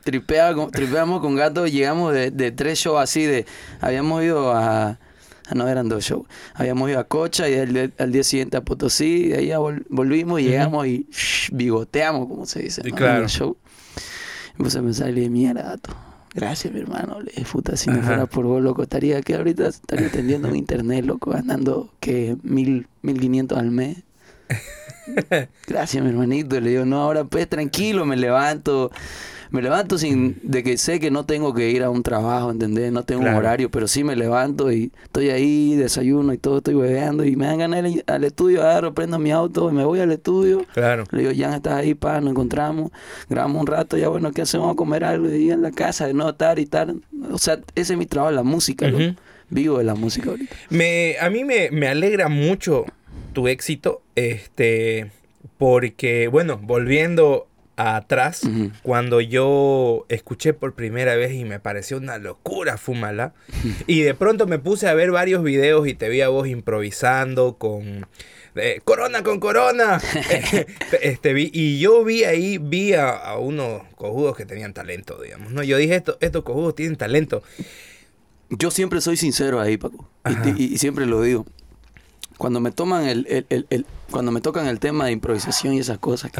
[0.03, 3.45] tripea con- tripeamos con Gato, llegamos de, de tres shows así, de
[3.81, 8.11] habíamos ido a, ah, no eran dos shows, habíamos ido a Cocha y al, al
[8.11, 12.27] día siguiente a Potosí, y de ahí ya vol- volvimos y llegamos y shh, bigoteamos,
[12.27, 12.95] como se dice, ¿no?
[12.95, 13.17] claro.
[13.17, 13.57] En el show.
[14.57, 15.95] Me puse a pensar y dije, mierda, Gato.
[16.37, 17.19] Gracias, mi hermano.
[17.19, 20.59] Le dije, puta, si no fuera por vos, loco, estaría que ahorita estaría atendiendo mi
[20.59, 24.03] internet, loco, ganando que mil, mil quinientos al mes.
[25.67, 26.61] Gracias, mi hermanito.
[26.61, 28.91] Le digo, no, ahora pues tranquilo, me levanto.
[29.51, 32.91] Me levanto sin de que sé que no tengo que ir a un trabajo, ¿entendés?
[32.91, 33.37] No tengo Claro.
[33.37, 37.35] un horario, pero sí me levanto y estoy ahí, desayuno y todo, estoy hueveando y
[37.35, 40.11] me dan ganas de ir al estudio, agarro, prendo mi auto y me voy al
[40.11, 40.65] estudio.
[40.73, 41.05] Claro.
[41.11, 42.91] Le digo, Jan, estás ahí, pa, nos encontramos,
[43.29, 44.65] grabamos un rato, ya bueno, ¿qué hacemos?
[44.65, 47.01] Vamos a comer algo y en la casa, de no estar y tal.
[47.31, 48.87] O sea, ese es mi trabajo, la música.
[48.87, 49.15] Ujú.
[49.49, 50.53] Vivo de la música ahorita.
[50.69, 52.83] Me, a mí me, me alegra mucho
[53.31, 55.09] tu éxito, este,
[55.57, 58.41] porque, bueno, volviendo atrás,
[58.83, 63.33] cuando yo escuché por primera vez y me pareció una locura Fúmala,
[63.87, 67.57] y de pronto me puse a ver varios videos y te vi a vos improvisando
[67.57, 68.07] con...
[68.55, 70.01] eh, corona con corona
[71.01, 75.51] este vi y yo vi ahí vi a, a unos cojudos que tenían talento digamos
[75.51, 77.43] no yo dije esto, estos cojudos tienen talento
[78.49, 80.09] Yo siempre soy sincero ahí, Paco.
[80.25, 80.49] Y- Ajá.
[80.57, 81.45] Y, y siempre lo digo.
[82.37, 85.79] Cuando me toman el, el- el- el- cuando me tocan el tema de improvisación y
[85.79, 86.39] esas cosas, que,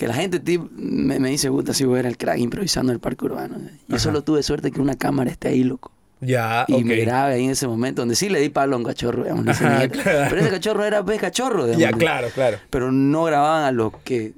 [0.00, 0.40] que la gente
[0.76, 3.58] me, me dice, puta, si voy a ver el crack improvisando en el parque urbano.
[3.86, 3.98] Yo Ajá.
[3.98, 5.92] solo tuve suerte que una cámara esté ahí, loco.
[6.22, 8.84] ya Y me grabe ahí en ese momento, donde sí le di palo a un
[8.84, 10.26] cachorro, digamos, Ajá, claro.
[10.30, 11.82] Pero ese cachorro era pues cachorro, digamos.
[11.82, 14.32] ya claro claro Pero no grababan a los que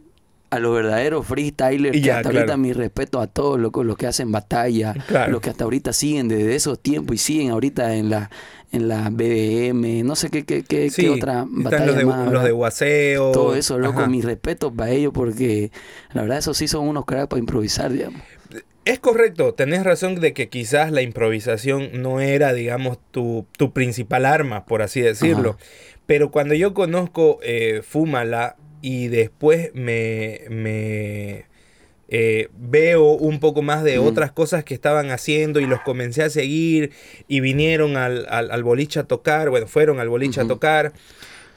[0.53, 2.39] a los verdaderos freestylers, que hasta claro.
[2.41, 5.33] ahorita mi respeto a todos locos, los que hacen batalla, Claro.
[5.33, 8.31] los que hasta ahorita siguen desde esos tiempos y siguen ahorita en la
[8.71, 12.19] en la BDM, no sé qué, qué, qué, Sí, qué otra batalla los de, más,
[12.21, 12.45] los ¿verdad?
[12.45, 13.33] de guaseo.
[13.33, 14.09] Todo eso, loco, Ajá.
[14.09, 15.71] mi respeto para ellos porque
[16.15, 18.21] la verdad esos sí son unos cracks para improvisar, digamos.
[18.85, 24.25] Es correcto, tenés razón de que quizás la improvisación no era, digamos, tu, tu principal
[24.27, 25.51] arma, por así decirlo.
[25.51, 25.59] Ajá.
[26.07, 31.47] Pero cuando yo conozco eh, Fúmala y después me, me
[32.09, 36.29] eh, veo un poco más de otras cosas que estaban haciendo y los comencé a
[36.29, 36.91] seguir
[37.29, 40.93] y vinieron al, al, al boliche a tocar, bueno, fueron al boliche a tocar.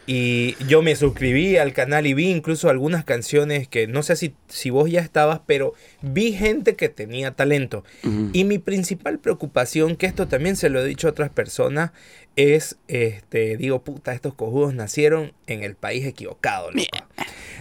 [0.07, 4.35] Y yo me suscribí al canal y vi incluso algunas canciones que no sé si,
[4.47, 7.83] si vos ya estabas, pero vi gente que tenía talento.
[8.31, 11.91] Y mi principal preocupación, que esto también se lo he dicho a otras personas,
[12.35, 16.87] es, este, digo, puta, estos cojudos nacieron en el país equivocado, loco.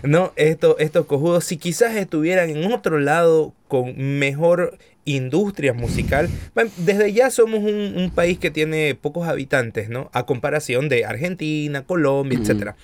[0.03, 6.71] No, estos, estos cojudos, si quizás estuvieran en otro lado con mejor industria musical, bueno,
[6.79, 10.11] desde ya somos un, un país que tiene pocos habitantes, ¿no?
[10.13, 12.77] A comparación de Argentina, Colombia, etcétera.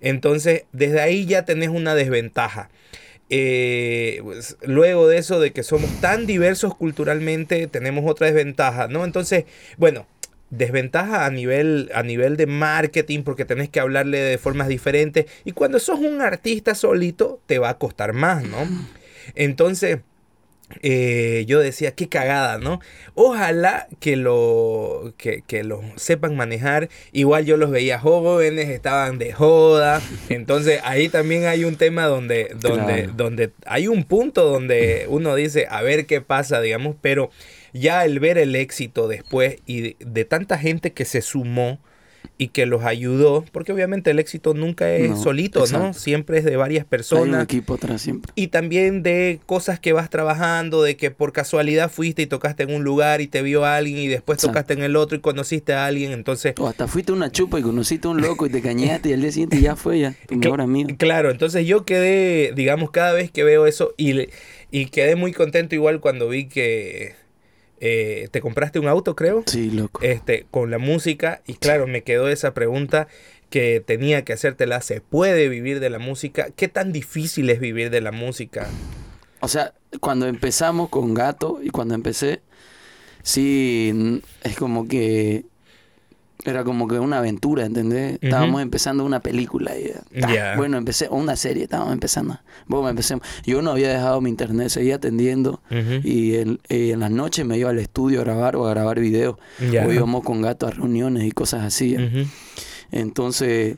[0.00, 2.70] Entonces, desde ahí ya tenés una desventaja.
[3.30, 9.04] Eh, pues, luego de eso, de que somos tan diversos culturalmente, tenemos otra desventaja, ¿no?
[9.04, 9.44] Entonces,
[9.76, 10.06] bueno,
[10.50, 15.26] desventaja a nivel, a nivel de marketing, porque tenés que hablarle de formas diferentes.
[15.44, 18.58] Y cuando sos un artista solito, te va a costar más, ¿no?
[19.34, 19.98] Entonces,
[20.82, 22.80] eh, yo decía, qué cagada, ¿no?
[23.14, 26.88] Ojalá que lo, que, que lo sepan manejar.
[27.12, 30.02] Igual yo los veía jóvenes, estaban de joda.
[30.28, 33.12] Entonces ahí también hay un tema donde, donde, Claro.
[33.16, 37.30] donde hay un punto donde uno dice, a ver qué pasa, digamos, pero
[37.72, 41.78] ya el ver el éxito después y de, de tanta gente que se sumó
[42.40, 45.92] y que los ayudó, porque obviamente el éxito nunca es No, solito, ¿no?
[45.92, 47.44] Siempre es de varias Hay un personas.
[47.44, 48.32] equipo atrás siempre.
[48.36, 52.72] Y también de cosas que vas trabajando, de que por casualidad fuiste y tocaste en
[52.74, 54.52] un lugar y te vio alguien y después Exacto.
[54.52, 56.54] tocaste en el otro y conociste a alguien, entonces...
[56.58, 59.12] O hasta fuiste a una chupa y conociste a un loco y te cañaste y
[59.14, 60.90] al día siguiente ya fue ya, tu mejor amigo.
[60.96, 64.28] Claro, entonces yo quedé, digamos, cada vez que veo eso y,
[64.70, 67.14] y quedé muy contento igual cuando vi que
[67.80, 70.00] eh, te compraste un auto, creo, Sí, loco.
[70.02, 73.08] este, con la música y claro, me quedó esa pregunta
[73.50, 76.48] que tenía que hacértela, ¿se puede vivir de la música?
[76.54, 78.68] ¿Qué tan difícil es vivir de la música?
[79.40, 82.40] O sea, cuando empezamos con Gato y cuando empecé,
[83.22, 85.44] sí, es como que
[86.44, 88.18] era como que una aventura, ¿entendés?
[88.20, 89.76] Estábamos empezando una película.
[89.78, 90.54] Y, Ya.
[90.56, 92.38] Bueno, empecé, una serie, estábamos empezando.
[92.66, 93.16] Bueno, empecé.
[93.44, 95.60] Yo no había dejado mi internet, seguía atendiendo.
[96.04, 99.00] Y en, eh, en las noches me iba al estudio a grabar o a grabar
[99.00, 99.36] videos.
[99.60, 101.96] O íbamos con gato a reuniones y cosas así.
[101.96, 102.28] Ujú.
[102.90, 103.76] Entonces,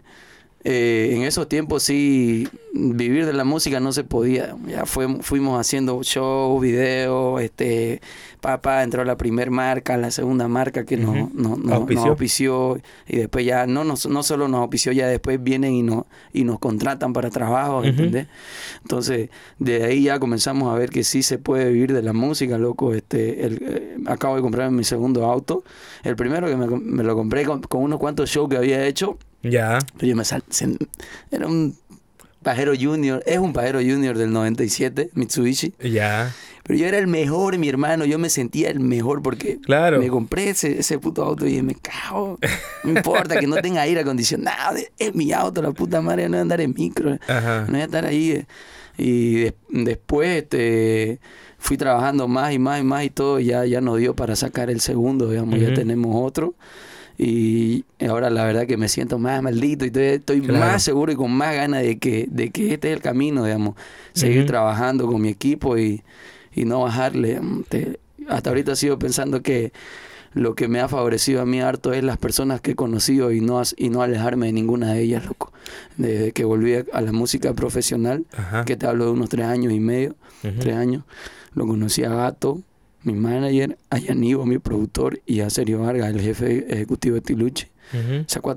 [0.62, 4.56] eh, en esos tiempos sí, vivir de la música no se podía.
[4.68, 8.00] Ya fue, fuimos haciendo shows, videos, este,
[8.40, 11.30] papá entró la primer marca, la segunda marca que nos, Ujú.
[11.34, 12.00] nos, nos- Auspició.
[12.02, 15.82] nos auspició y después ya no, nos, no solo nos auspició, ya después vienen y
[15.82, 17.86] nos, y nos contratan para trabajo, Ujú.
[17.88, 18.26] ¿entendés?
[18.82, 22.58] Entonces, de ahí ya comenzamos a ver que sí se puede vivir de la música,
[22.58, 22.92] loco.
[22.94, 25.64] Este, el, eh, acabo de comprarme mi segundo auto.
[26.02, 29.18] El primero que me, me lo compré con, con unos cuantos shows que había hecho.
[29.42, 29.78] Ya.
[29.96, 30.76] Pero yo me sal, se-
[31.30, 31.76] era un
[32.42, 35.74] pajero junior, es un pajero junior del 97, Mitsubishi.
[35.80, 36.32] Ya.
[36.62, 39.98] Pero yo era el mejor, mi hermano, yo me sentía el mejor porque Claro.
[39.98, 42.38] me compré ese, ese puto auto y me cago.
[42.84, 46.38] No importa que no tenga aire acondicionado, es mi auto, la puta madre, no voy
[46.38, 47.62] a andar en micro, Ajá.
[47.66, 48.30] no voy a estar ahí.
[48.32, 48.46] eh.
[48.98, 51.18] Y de- después este,
[51.58, 54.36] fui trabajando más y más y más y todo, y ya, ya nos dio para
[54.36, 56.54] sacar el segundo, digamos, ya tenemos otro.
[57.22, 60.64] Y ahora la verdad que me siento más maldito y estoy, estoy Claro.
[60.64, 63.74] más seguro y con más ganas de que, de que este es el camino, digamos.
[64.14, 66.02] Seguir trabajando con mi equipo y,
[66.54, 67.38] y no bajarle.
[67.68, 69.72] Te- hasta ahorita sigo pensando que
[70.32, 73.42] lo que me ha favorecido a mí harto es las personas que he conocido y
[73.42, 75.52] no, y no alejarme de ninguna de ellas, loco.
[75.98, 78.64] Desde que volví a- la música profesional, Ajá.
[78.64, 80.14] que te hablo de unos tres años y medio,
[80.58, 81.04] tres años,
[81.52, 82.62] lo conocí a Gato,
[83.02, 87.66] mi manager, a Yanivo, mi productor, y a Sergio Vargas, el jefe ejecutivo de Tiluchi.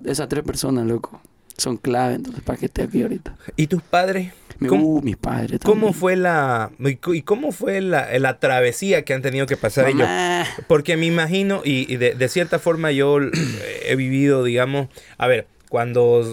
[0.06, 1.22] Esas tres personas, loco,
[1.58, 3.36] son clave entonces para que esté aquí ahorita.
[3.56, 4.32] ¿Y tus padres?
[4.60, 5.94] Mi, ¿Cómo, uh, mis padres cómo también.
[5.96, 10.08] fue la y cómo fue la, la travesía que han tenido que pasar ellos?
[10.68, 13.32] Porque me imagino, y, y de, de cierta forma yo eh,
[13.88, 16.24] he vivido, digamos, a ver, cuando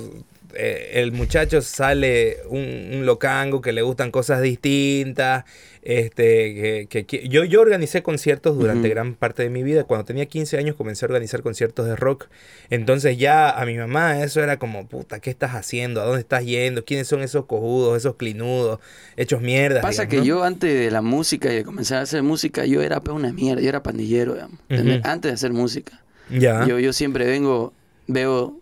[0.55, 5.45] eh, el muchacho sale un, un locango que le gustan cosas distintas,
[5.83, 9.85] este, que, que- yo, yo organicé conciertos durante gran parte de mi vida.
[9.85, 12.27] Cuando tenía 15 años comencé a organizar conciertos de rock.
[12.71, 16.01] Entonces ya a mi mamá eso era como, puta, ¿qué estás haciendo?
[16.01, 16.85] ¿A dónde estás yendo?
[16.85, 18.79] ¿Quiénes son esos cojudos, esos clinudos,
[19.17, 19.83] hechos mierdas?
[19.83, 20.25] Pasa digamos, que ¿no?
[20.25, 23.63] yo antes de la música y de comenzar a hacer música, yo era una mierda,
[23.63, 24.59] yo era pandillero, digamos,
[25.05, 26.03] antes de hacer música.
[26.31, 26.65] Ya.
[26.67, 27.73] Yo, yo siempre vengo,
[28.07, 28.57] veo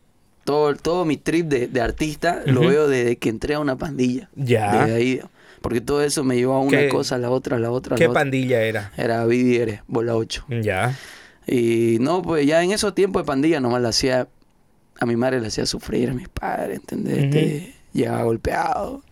[0.44, 4.30] todo, todo mi trip de, de artista, lo veo desde que entré a una pandilla.
[4.34, 4.84] Ya.
[4.86, 5.20] Desde ahí,
[5.60, 7.94] porque todo eso me llevó a una ¿Qué- cosa, a la otra, a la otra,
[7.94, 8.20] a ¿Qué la otra.
[8.22, 8.92] pandilla era?
[8.96, 10.44] Era Vidieres, bola 8.
[10.62, 10.96] Ya.
[11.46, 14.28] Y no, pues ya en esos tiempos de pandilla nomás la hacía,
[15.00, 17.24] a mi madre le hacía sufrir, a mis padres, ¿entendés?
[17.24, 19.02] Este, llegaba golpeado,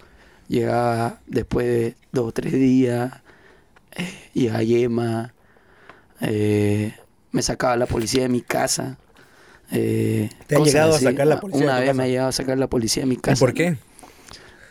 [0.48, 3.12] llegaba después de dos o tres días,
[3.92, 5.32] eh, llegaba yema,
[6.20, 6.94] eh,
[7.32, 8.98] me sacaba la policía de mi casa.
[9.72, 11.96] eh, ¿Te ha llegado a sacar la policía de Una tu vez casa?
[11.96, 13.40] me ha llegado a sacar la policía de mi ¿Y casa.
[13.40, 13.76] por qué?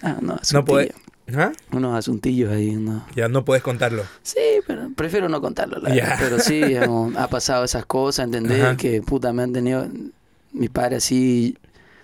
[0.01, 0.93] Ah, no, No puede.
[1.33, 1.51] ¿Ah?
[1.71, 3.05] Unos asuntillos ahí, no.
[3.15, 4.03] Ya no puedes contarlo.
[4.21, 6.17] Sí, pero prefiero no contarlo, la.
[6.19, 8.61] Pero sí, digamos, ha pasado esas cosas, ¿entendés?
[8.61, 8.77] Ajá.
[8.77, 9.87] Que puta, me han tenido,
[10.51, 11.57] mi padre así,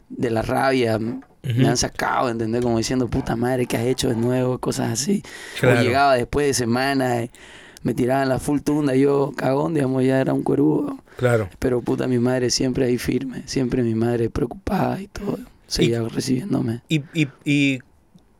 [0.09, 2.61] de la rabia, me han sacado, ¿entendés?
[2.61, 4.57] Como diciendo, puta madre, ¿qué has hecho de nuevo?
[4.57, 5.23] Cosas así.
[5.59, 5.79] Claro.
[5.79, 7.31] O llegaba después de semana, eh,
[7.83, 10.97] me tiraban la full tunda, yo cagón, digamos, ya era un cuerudo.
[11.17, 11.49] Claro.
[11.59, 16.81] Pero puta, mi madre siempre ahí firme, siempre mi madre preocupada y todo, seguía recibiéndome.
[16.87, 17.79] ¿Y, y, y,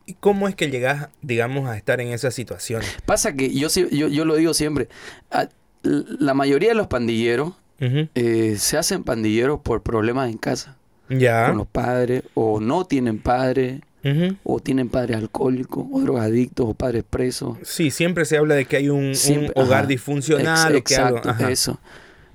[0.05, 2.81] y cómo es que llegas, digamos, a estar en esa situación?
[3.05, 4.87] Pasa que yo, sí- yo, yo lo digo siempre,
[5.31, 5.49] a-
[5.83, 10.77] la mayoría de los pandilleros, eh, se hacen pandilleros por problemas en casa
[11.09, 11.47] Ya.
[11.47, 14.35] con los padres o no tienen padre Ujú.
[14.43, 18.77] o tienen padres alcohólicos o drogadictos o padres presos Sí, siempre se habla de que
[18.77, 19.13] hay un,
[19.55, 19.87] hogar ajá.
[19.87, 21.17] disfuncional Ex- o que algo.
[21.17, 21.51] exacto ajá.
[21.51, 21.79] eso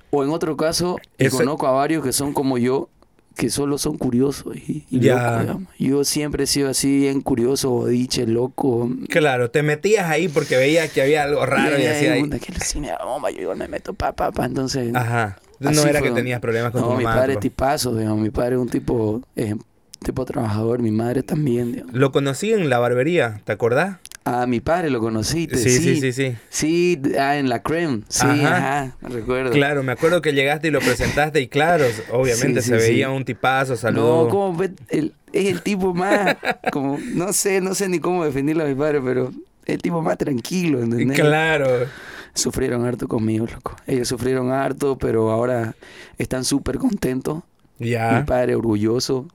[0.09, 2.89] o en otro caso y conozco a varios que son como yo
[3.37, 5.39] que solo son curiosos y, y Ya.
[5.41, 5.63] digamos.
[5.77, 10.89] yo siempre he sido así bien curioso bodiche loco Claro, te metías ahí porque veías
[10.91, 12.21] que había algo raro y Ay, así ahí.
[12.23, 15.39] puta, que me da bomba, yo me meto pa pa pa entonces Ajá.
[15.59, 17.15] No era fue, que tenías problemas con no, tu mi mamá.
[17.15, 18.19] padre es tipazo, digamos.
[18.19, 19.55] Mi padre es un tipo, eh,
[20.03, 21.93] tipo trabajador, mi madre también, digamos.
[21.95, 23.97] Lo conocí en la barbería, ¿te acordás?
[24.25, 25.95] Ah, mi padre lo conociste, Sí, sí.
[25.95, 26.35] sí, sí, sí.
[26.49, 28.57] Sí, ah, en la creme, sí, Ajá.
[28.57, 29.51] ajá, me recuerdo.
[29.51, 33.23] Claro, me acuerdo que llegaste y lo presentaste y claro, obviamente Sí, se veía un
[33.23, 34.25] tipazo, saludó.
[34.25, 36.35] No, como el- es el tipo más,
[36.73, 39.31] como, no sé, no sé ni cómo definirlo a mi padre, pero
[39.65, 41.17] el tipo más tranquilo, ¿entendés?
[41.19, 41.85] Claro.
[42.33, 43.75] Sufrieron harto conmigo, loco.
[43.87, 45.75] Ellos sufrieron harto, pero ahora
[46.17, 47.43] están súper contentos.
[47.79, 48.25] Mi Ya.
[48.27, 49.27] padre orgulloso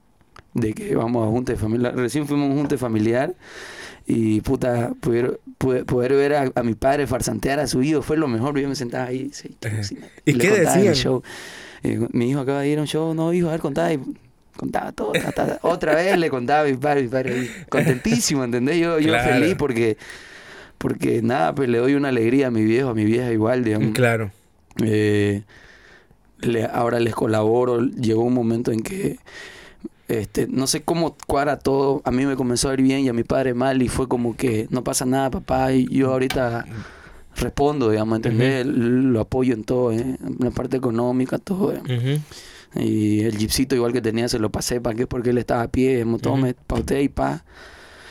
[0.53, 1.95] de que vamos a junta familiar.
[1.95, 3.33] Recién fuimos a un junta familiar
[4.05, 8.17] Y puta, poder, poder, poder ver a, a mi padre farsantear a su hijo fue
[8.17, 8.59] lo mejor.
[8.59, 9.29] Yo me sentaba ahí.
[9.33, 10.11] Sí, alucinante.
[10.25, 10.93] ¿Y Le qué decían?
[10.93, 11.23] show.
[11.83, 13.91] Eh, mi hijo acaba de ir a un show, no, hijo, a ver, contá.
[13.93, 13.99] Y
[14.57, 15.11] contaba todo.
[15.61, 18.77] otra vez le contaba a mi padre, mi padre ahí, contentísimo, ¿entendés?
[18.77, 19.33] Yo, yo Claro.
[19.33, 19.97] feliz porque,
[20.77, 23.93] porque nada, pues le doy una alegría a mi viejo, a mi vieja igual, digamos.
[23.93, 24.31] Claro.
[24.83, 25.43] Eh,
[26.41, 27.81] le- ahora les colaboro.
[27.81, 29.17] Llegó un momento en que
[30.07, 32.01] este, no sé cómo cuadra todo.
[32.05, 34.35] A mí me comenzó a ir bien y a mi padre mal y fue como
[34.35, 35.71] que no pasa nada, papá.
[35.73, 36.65] Y yo ahorita
[37.35, 38.65] respondo, digamos, ¿entendés?
[38.65, 39.99] Lo apoyo en todo, ¿eh?
[40.01, 41.73] en la parte económica, todo.
[41.73, 41.81] ¿eh?
[42.75, 45.07] Y el jeepcito igual que tenía se lo pasé, ¿para qué?
[45.07, 47.43] Porque él estaba a pie, digamos, tome, pauté y pa.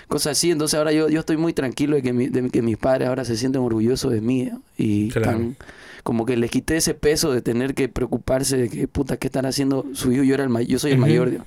[0.09, 2.77] Cosas así, entonces ahora yo, yo estoy muy tranquilo de que, mi- de que mis
[2.77, 4.53] padres ahora se sienten orgullosos de mí ¿eh?
[4.77, 5.31] y Claro.
[5.31, 5.57] están
[6.03, 9.49] como que les quité ese peso de tener que preocuparse de que puta qué estará
[9.51, 11.45] haciendo su hijo yo era el yo soy el mayor digo,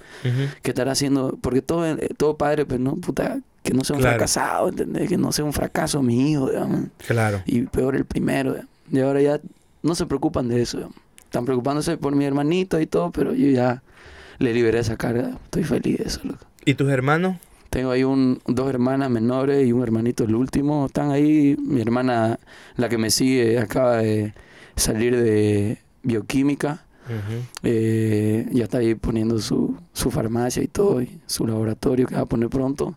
[0.62, 4.02] qué estará haciendo porque todo eh, todo padre pues no puta que no sea un
[4.02, 4.16] Claro.
[4.16, 5.10] fracasado ¿entendés?
[5.10, 7.42] que no sea un fracaso mi hijo digamos Claro.
[7.46, 8.56] y peor el primero.
[8.56, 8.64] ¿eh?
[8.92, 9.40] Y ahora ya
[9.84, 10.80] no se preocupan de eso.
[10.80, 10.88] ¿eh?
[11.20, 13.82] Están preocupándose por mi hermanito y todo, pero yo ya
[14.38, 15.32] le liberé esa carga.
[15.46, 16.22] Estoy feliz de eso.
[16.24, 16.46] loco.
[16.64, 17.38] ¿Y tus hermanos?
[17.70, 20.86] Tengo ahí un, dos hermanas menores y un hermanito el último.
[20.86, 21.56] Están ahí.
[21.60, 22.40] Mi hermana,
[22.78, 24.34] la que me sigue, acaba de
[24.76, 26.86] salir de bioquímica.
[27.64, 32.22] Eh, ya está ahí poniendo su, su farmacia y todo, y su laboratorio que va
[32.22, 32.96] a poner pronto.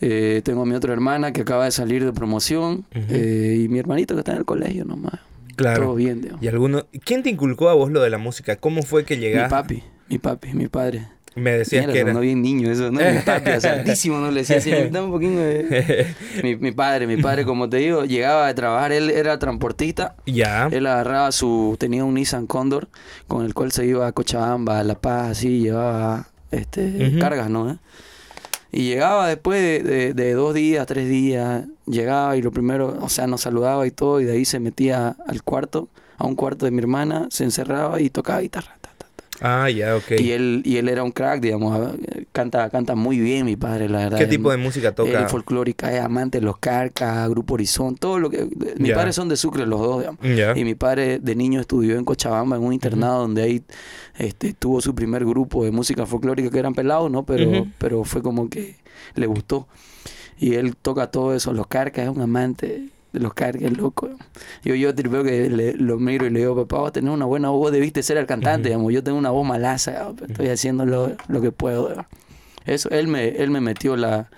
[0.00, 3.78] Eh, tengo a mi otra hermana que acaba de salir de promoción eh, y mi
[3.78, 5.14] hermanito que está en el colegio nomás.
[5.14, 5.94] Todo Claro.
[5.94, 6.42] bien, digamos.
[6.42, 6.84] ¿Y alguno?
[7.04, 8.56] ¿Quién te inculcó a vos lo de la música?
[8.56, 9.50] ¿Cómo fue que Mi llegaste?
[9.50, 11.06] papi, mi papi, mi padre.
[11.36, 12.10] Me decías Mierda, que era.
[12.10, 13.00] sonó bien niño eso, ¿no?
[13.00, 16.14] Mi papi, asaltísimo, no le decía así, dame un poquito de...
[16.42, 20.68] Mi, mi padre, mi padre, como te digo, llegaba de trabajar, él era transportista, ya.
[20.70, 22.88] él agarraba su, tenía un Nissan Condor
[23.26, 27.18] con el cual se iba a Cochabamba, a La Paz, así, llevaba este, Ujú.
[27.18, 27.70] cargas, ¿no?
[27.70, 27.76] ¿Eh?
[28.70, 33.08] Y llegaba después de, de- de dos días, tres días, llegaba y lo primero, o
[33.08, 36.64] sea, nos saludaba y todo, y de ahí se metía al cuarto, a un cuarto
[36.64, 38.76] de mi hermana, se encerraba y tocaba guitarra.
[39.40, 40.12] Ah, ya, ok.
[40.18, 41.94] Y él, y él era un crack, digamos,
[42.32, 44.18] canta, canta muy bien mi padre, la verdad.
[44.18, 45.20] ¿Qué tipo de música toca?
[45.20, 48.48] él folclórica, es amante los carcas, Grupo Horizon, todo lo que...
[48.78, 50.58] Mis padres son de Sucre los dos, digamos.
[50.58, 53.62] Y mi padre de niño estudió en Cochabamba, en un internado donde ahí
[54.16, 57.24] este, tuvo su primer grupo de música folclórica que eran pelados, ¿no?
[57.24, 58.76] Pero, pero fue como que
[59.14, 59.66] le gustó.
[60.38, 62.88] Y él toca todo eso, los carcas, es un amante
[63.20, 64.08] los carcas, loco.
[64.64, 67.24] Yo, yo tripeo que le- lo miro y le digo, papá, vas a tener una
[67.24, 68.92] buena voz, debiste ser el cantante, digamos.
[68.92, 71.88] Yo tengo una voz malaza, estoy haciendo lo, lo que puedo.
[71.88, 72.06] digamos.
[72.66, 74.30] Eso, él me, él me metió la,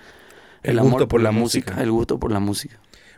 [0.63, 2.77] el, El amor gusto por, la música, el gusto por la música.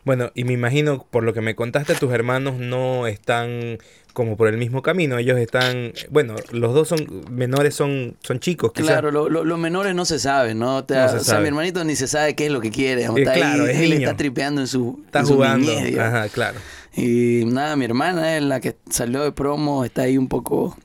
[0.09, 3.77] Bueno, y me imagino, por lo que me contaste, tus hermanos no están
[4.13, 5.19] como por el mismo camino.
[5.19, 6.97] Ellos están, bueno, los dos son
[7.29, 8.87] menores, son, son chicos, quizás.
[8.89, 10.83] Claro, lo- lo- los menores no se saben, ¿no?
[10.83, 13.03] Te- No se o sea, mi hermanito ni se sabe qué es lo que quiere.
[13.03, 14.07] Eh, está claro, ahí, es él niño.
[14.07, 15.71] está tripeando en su, Está en su jugando.
[15.71, 15.99] niñez.
[15.99, 16.57] Ajá, claro.
[16.95, 20.75] Y nada, mi hermana es la que salió de promo, está ahí un poco...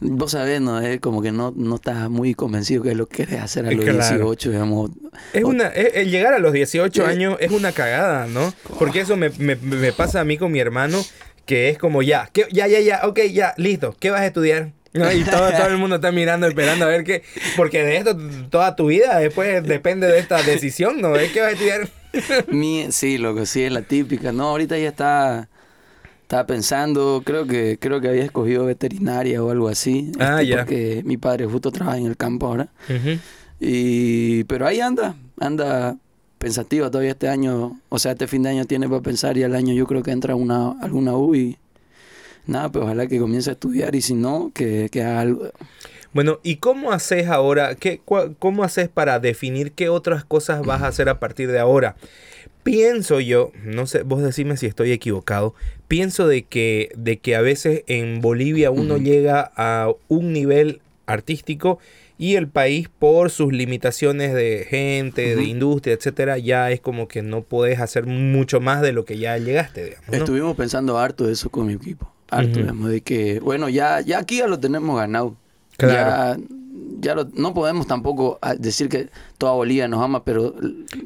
[0.00, 0.80] Vos sabés, ¿no?
[0.80, 3.70] Es como que no, no estás muy convencido que es lo que querés hacer a
[3.70, 3.98] los Claro.
[3.98, 4.90] 18, digamos.
[5.32, 7.06] Es una, es- el llegar a los 18 Eh.
[7.06, 8.52] años es una cagada, ¿no?
[8.78, 11.02] Porque eso me, me- me pasa a mí con mi hermano,
[11.46, 14.72] que es como ya, que, ya, ya, ya, ok, ya, listo, ¿qué vas a estudiar?
[14.92, 15.10] ¿No?
[15.10, 17.22] Y todo, todo el mundo está mirando, esperando a ver qué,
[17.56, 18.16] porque de esto
[18.50, 21.12] toda tu vida después depende de esta decisión, ¿no?
[21.14, 21.88] ¿Qué vas a estudiar?
[22.48, 24.30] Mi- sí, loco, sí, es la típica.
[24.32, 25.48] No, ahorita ya está...
[26.24, 30.10] Estaba pensando, creo que creo que había escogido veterinaria o algo así.
[30.18, 30.56] Ah, este, ya.
[30.58, 32.68] Porque mi padre justo trabaja en el campo ahora.
[33.60, 35.96] Y, pero ahí anda, anda
[36.38, 39.54] pensativa todavía este año, o sea, este fin de año tiene para pensar y al
[39.54, 41.56] año yo creo que entra una, alguna U y
[42.46, 45.48] nada, pues ojalá que comience a estudiar y si no, que, que haga algo.
[46.12, 47.74] Bueno, ¿y cómo haces ahora?
[47.74, 51.58] ¿Qué, cua- ¿Cómo haces para definir qué otras cosas vas a hacer a partir de
[51.58, 51.96] ahora?
[52.64, 55.54] Pienso yo, no sé, vos decime si estoy equivocado,
[55.86, 61.78] pienso de que, de que a veces en Bolivia uno llega a un nivel artístico
[62.16, 67.22] y el país por sus limitaciones de gente, de industria, etcétera, ya es como que
[67.22, 70.08] no podés hacer mucho más de lo que ya llegaste, digamos.
[70.08, 70.16] ¿no?
[70.16, 74.20] Estuvimos pensando harto de eso con mi equipo, harto, digamos, de que, bueno, ya, ya
[74.20, 75.36] aquí ya lo tenemos ganado.
[75.76, 76.40] Claro.
[76.40, 76.46] Ya,
[77.00, 79.08] ya lo- no podemos tampoco ah, decir que
[79.38, 80.54] toda Bolivia nos ama, pero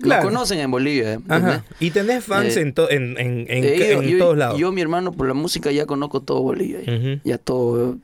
[0.03, 0.23] Claro.
[0.25, 1.15] nos conocen en Bolivia.
[1.15, 1.45] ¿entendés?
[1.57, 1.65] Ajá.
[1.81, 4.59] Y tenés fans Eh, en, to- en, en, en- yo, todos lados.
[4.59, 6.81] Yo, mi hermano, por la música ya conozco todo Bolivia.
[7.25, 7.39] ya.
[7.39, 7.99] Todo.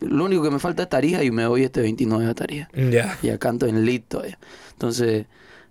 [0.00, 2.68] Lo único que me falta es Tarija y me voy este 29 a Tarija.
[2.90, 3.16] Ya.
[3.22, 4.38] Ya canto en Lit todavía.
[4.72, 5.24] Entonces,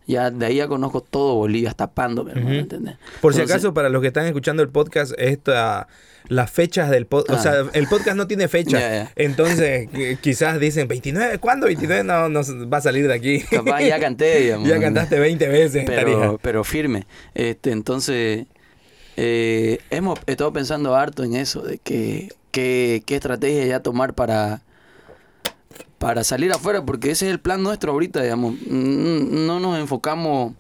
[0.08, 2.30] Ya de ahí ya conozco todo Bolivia, hasta Pando.
[2.30, 2.96] ¿entendés?
[3.22, 5.88] Por si acaso, para los que están escuchando el podcast, esta,
[6.28, 7.53] las fechas del podcast, o Ah.
[7.64, 9.12] sea, el podcast no tiene fecha.
[9.16, 12.03] Entonces, qui- quizás dicen, 29, ¿cuándo 29?
[12.03, 13.41] No, no va a salir de aquí.
[13.41, 14.70] Capaz ya canté, digamos.
[14.70, 15.84] ya cantaste 20 veces.
[15.88, 17.08] pero, pero firme.
[17.34, 18.45] Este, entonces,
[19.18, 24.62] eh, hemos estado pensando harto en eso, de que, que- qué estrategia ya tomar para,
[25.98, 28.56] para salir afuera, porque ese es el plan nuestro ahorita, digamos.
[28.68, 30.54] Mm, No nos enfocamos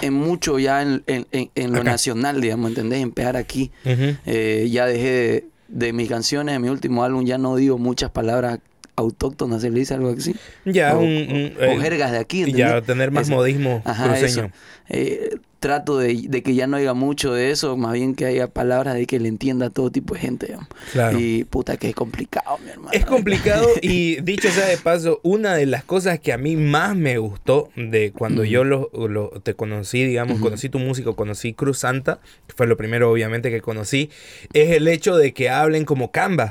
[0.00, 1.92] en mucho ya en, en- en- en lo Acá.
[1.92, 3.00] nacional, digamos, ¿entendés?
[3.02, 3.70] En pegar aquí.
[3.84, 8.10] Eh, ya dejé de, de mis canciones, de mi último álbum, ya no digo muchas
[8.10, 8.58] palabras
[8.96, 10.34] autóctonas, se le dice algo así.
[10.64, 12.66] Ya, o, un, un, o jergas de aquí, ¿entendés?
[12.66, 14.50] ya tener más modismo Ajá, cruceño.
[14.88, 18.46] Eh, trato de, de que ya no haya mucho de eso, más bien que haya
[18.46, 20.56] palabras de que le entienda a todo tipo de gente.
[20.92, 21.18] Claro.
[21.18, 22.90] Y puta que es complicado, mi hermano.
[22.92, 26.94] Es complicado y dicho sea de paso, una de las cosas que a mí más
[26.96, 31.78] me gustó de cuando yo lo, lo- te conocí, digamos, conocí tu música, conocí Cruz
[31.78, 34.10] Santa, que fue lo primero obviamente que conocí,
[34.52, 36.48] es el hecho de que hablen como Canva.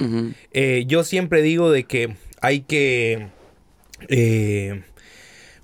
[0.51, 3.28] Eh, yo siempre digo de que hay que
[4.10, 4.84] eh,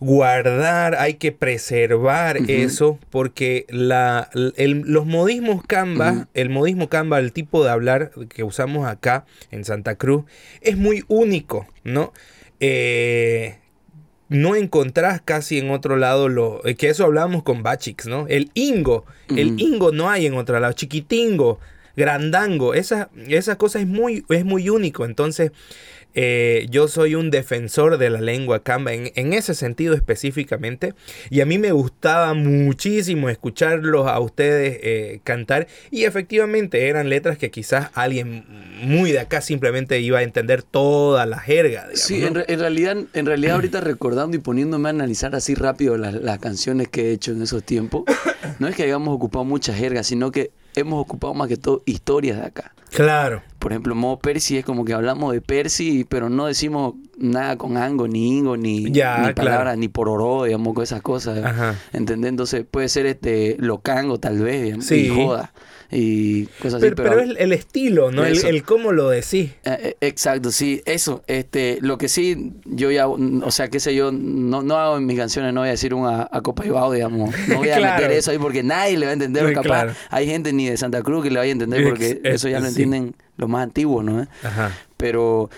[0.04, 7.32] guardar, hay que preservar eso, porque la, el- los modismos Canva, el modismo Canva, el
[7.32, 10.26] tipo de hablar que usamos acá en Santa Cruz,
[10.62, 12.12] es muy único, ¿no?
[12.60, 13.56] Eh,
[14.30, 18.26] no encontrás casi en otro lado lo eh, que eso hablamos con Bachix, ¿no?
[18.28, 21.60] El ingo, el ingo no hay en otro lado, chiquitingo,
[21.96, 25.52] grandango, esa, esa cosa es muy, es muy único, entonces
[26.16, 30.94] eh, yo soy un defensor de la lengua camba en, en ese sentido específicamente
[31.30, 37.38] y a mí me gustaba muchísimo escucharlos a ustedes eh, cantar y efectivamente eran letras
[37.38, 38.46] que quizás alguien
[38.84, 41.82] muy de acá simplemente iba a entender toda la jerga.
[41.88, 42.28] digamos, Sí, ¿no?
[42.28, 46.14] en, re- en realidad, en realidad ahorita recordando y poniéndome a analizar así rápido las,
[46.14, 48.04] las canciones que he hecho en esos tiempos,
[48.60, 52.38] no es que hayamos ocupado mucha jerga, sino que hemos ocupado más que todo historias
[52.38, 52.74] de acá.
[52.92, 53.42] Claro.
[53.64, 57.78] Por ejemplo, modo Percy es como que hablamos de Percy, pero no decimos nada con
[57.78, 59.36] ango, ni ingo, ni, Ya, ni claro.
[59.36, 61.40] palabras, ni pororó, digamos, con esas cosas.
[61.94, 62.30] ¿Entendés?
[62.30, 65.06] Entonces puede ser este locango tal vez, digamos, Sí.
[65.06, 65.54] y joda,
[65.94, 66.94] y cosas así.
[66.96, 68.26] Pero, pero es el, estilo, ¿no?
[68.26, 69.52] El, cómo lo decís.
[69.64, 73.94] Eh, eh, Exacto, sí, eso, este, lo que sí, yo ya, o sea, qué sé
[73.96, 76.66] yo, no, no hago en mis canciones, no voy a decir un a, a Copa
[76.66, 78.02] y Bao, digamos, no voy a Claro.
[78.04, 79.94] meter eso ahí porque nadie le va a entender, capaz claro.
[80.10, 82.50] hay gente ni de Santa Cruz que le vaya a entender porque Ex- ex- eso
[82.50, 82.70] ya lo sí.
[82.72, 84.28] entienden los más antiguos, ¿no?
[84.44, 84.72] Ajá.
[84.98, 85.50] Pero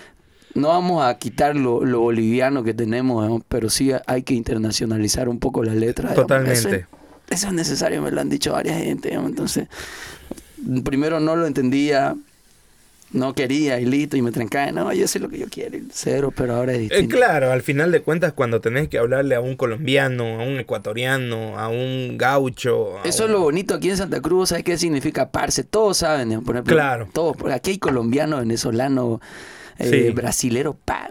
[0.54, 5.28] no vamos a quitar lo, lo boliviano que tenemos, digamos, pero sí hay que internacionalizar
[5.28, 6.10] un poco la letra.
[6.10, 6.26] digamos.
[6.28, 6.86] Totalmente.
[7.30, 9.68] Eso es, necesario, me lo han dicho varias gente, entonces,
[10.84, 12.16] primero no lo entendía,
[13.12, 16.32] no quería y listo, y me trancaba, no, yo sé lo que yo quiero, cero,
[16.34, 19.56] pero ahora es Eh, claro, al final de cuentas, cuando tenés que hablarle a un
[19.56, 22.98] colombiano, a un ecuatoriano, a un gaucho.
[22.98, 25.64] a Eso es lo bonito aquí en Santa Cruz, ¿sabes qué significa parce?
[25.64, 26.74] Todos saben, digamos, por ejemplo.
[26.74, 27.08] Claro.
[27.12, 29.20] Todos, aquí hay colombiano, venezolano,
[29.78, 30.72] eh, Sí.
[30.84, 31.08] pa'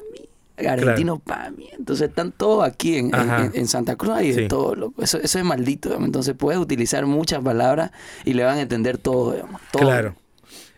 [0.58, 1.70] mí, argentino, pa' mí.
[1.78, 4.48] Entonces están todos aquí en, Santa Cruz, de Sí.
[4.48, 5.04] todo, loco.
[5.04, 6.08] Eso, eso es maldito, digamos.
[6.08, 7.92] Entonces puedes utilizar muchas palabras
[8.24, 9.62] y le van a entender todo, digamos.
[9.72, 9.84] todo.
[9.84, 10.16] Claro.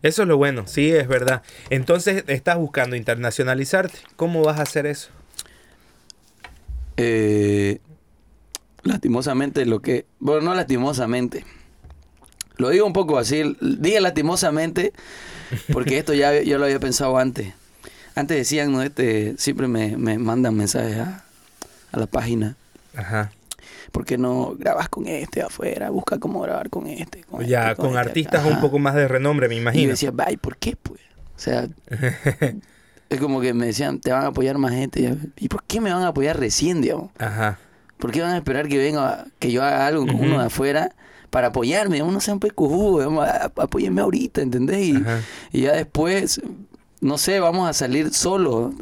[0.03, 1.41] Eso es lo bueno, sí, es verdad.
[1.69, 3.97] Entonces, estás buscando internacionalizarte.
[4.15, 5.09] ¿Cómo vas a hacer eso?
[6.97, 7.80] Eh,
[8.84, 10.05] lastimosamente lo que...
[10.19, 11.45] Bueno, no lastimosamente.
[12.57, 13.55] Lo digo un poco así.
[13.61, 14.93] Diga lastimosamente
[15.71, 17.53] porque esto ya yo lo había pensado antes.
[18.18, 18.82] Antes decían, ¿no?
[18.82, 21.24] Este, siempre me, me mandan mensajes a,
[21.91, 22.55] a la página.
[22.95, 23.32] Ajá.
[23.91, 25.89] ¿Por qué no grabas con este afuera?
[25.91, 27.24] Busca cómo grabar con este.
[27.24, 28.53] con Ya, este, con este artistas acá".
[28.55, 29.89] un poco más de renombre, me Y yo imagino.
[29.91, 30.99] decía, "Ay, ¿por qué, pues?
[31.36, 31.68] O sea,
[33.09, 35.15] es como que me decían, te van a apoyar más gente.
[35.38, 37.11] ¿Y por qué me van a apoyar recién, digamos?
[37.18, 37.59] Ajá.
[37.97, 40.91] ¿Por qué van a esperar que venga, que yo haga algo con uno de afuera
[41.30, 42.01] para apoyarme?
[42.03, 42.39] Uno sea un
[43.22, 44.86] a- apóyenme ahorita, ¿entendés?
[44.88, 45.03] Y,
[45.51, 46.41] y ya después,
[47.02, 48.74] no sé, vamos a salir solos.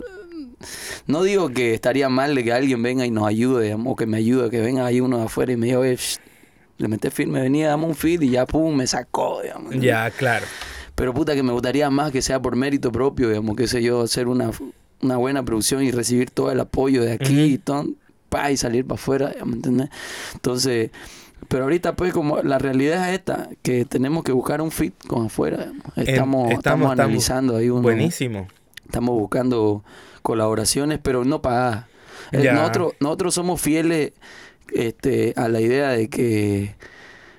[1.07, 4.05] No digo que estaría mal de que alguien venga y nos ayude, digamos, o que
[4.05, 6.17] me ayude, que venga ahí uno de afuera y me diga, oye, shh,
[6.77, 9.75] le meté firme, venía, dame un feed y ya, pum, me sacó, digamos.
[9.75, 10.45] Ya, claro.
[10.95, 14.01] Pero puta que me gustaría más que sea por mérito propio, digamos, qué sé yo,
[14.01, 14.51] hacer una,
[15.01, 17.87] una buena producción y recibir todo el apoyo de aquí y todo,
[18.29, 19.89] pa, y salir para afuera, digamos, ¿me entiendes?
[20.33, 20.91] Entonces,
[21.47, 25.25] pero ahorita pues como la realidad es esta, que tenemos que buscar un fit con
[25.27, 25.71] afuera.
[25.95, 28.47] En- Estamos, estamos, analizando ahí uno, Buenísimo.
[28.85, 29.83] estamos buscando
[30.21, 31.85] colaboraciones, pero no pagadas.
[32.31, 32.49] Eh.
[32.51, 34.13] Nosotros, nosotros somos fieles
[34.73, 36.75] este, a la idea de que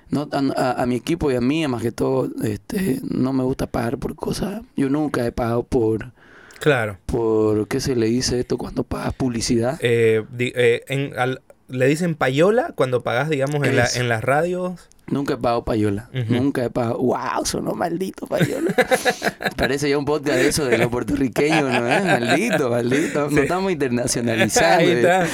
[0.09, 3.43] no, a, a- a mi equipo y a mí, más que todo, este, no me
[3.43, 4.61] gusta pagar por cosas.
[4.77, 6.13] Yo nunca he pagado por,
[6.59, 6.97] Claro.
[7.05, 9.77] por ¿qué se le dice esto cuando pagas publicidad?
[9.81, 14.23] Eh, di- eh, en, al- le dicen payola cuando pagas, digamos, en, la, en las
[14.23, 14.89] radios.
[15.09, 16.09] Nunca he pagado payola.
[16.27, 16.97] Nunca he pagado.
[16.97, 17.45] ¡Wow!
[17.45, 18.73] Sonó maldito payola.
[19.55, 21.87] Parece ya un podcast de eso de los puertorriqueños, ¿no?
[21.89, 22.01] ¿Eh?
[22.03, 23.29] Maldito, maldito.
[23.29, 23.35] Sí.
[23.35, 24.79] Nos estamos internacionalizando.
[24.79, 25.25] Ahí está.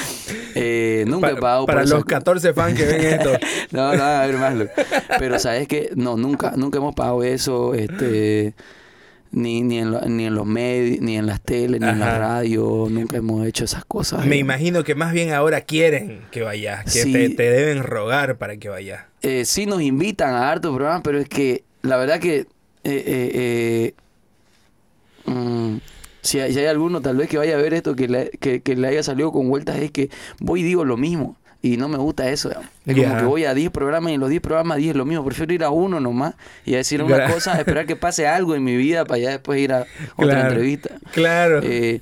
[0.54, 3.32] Eh, nunca he Pa- pagado para los esa- 14 fans que ven esto.
[3.72, 4.54] No, no, a ver más.
[5.18, 8.54] Pero sabes que no, nunca, nunca hemos pagado eso, este,
[9.34, 12.18] ni, ni, en, lo- ni en los medios, ni en las teles, ni en la
[12.18, 14.26] radio, nunca hemos hecho esas cosas.
[14.26, 14.40] Me eh.
[14.40, 17.12] imagino que más bien ahora quieren que vayas, que Sí.
[17.12, 19.02] te, te deben rogar para que vayas.
[19.22, 22.46] Eh, sí nos invitan a hartos programas, pero es que la verdad que eh,
[22.86, 23.94] eh,
[25.26, 25.78] eh, mm,
[26.22, 28.62] si, hay, si hay alguno tal vez que vaya a ver esto que le, que,
[28.62, 30.10] que le haya salido con vueltas es que
[30.40, 32.49] voy y digo lo mismo y no me gusta eso.
[32.49, 32.70] digamos.
[32.86, 35.05] Es como que voy a 10 programas y en los 10 programas 10 es lo
[35.05, 35.26] mismo.
[35.26, 36.36] Prefiero ir a uno nomás
[36.66, 39.59] y a decir una cosa, esperar que pase algo en mi vida para ya después
[39.59, 39.86] ir a
[40.16, 40.47] otra Claro.
[40.49, 40.89] entrevista.
[41.14, 41.61] Claro.
[41.64, 42.01] Eh,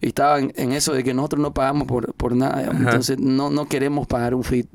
[0.00, 2.82] y estaba en, en eso de que nosotros no pagamos por, por nada, digamos.
[2.82, 4.66] Entonces no, no queremos pagar un fit.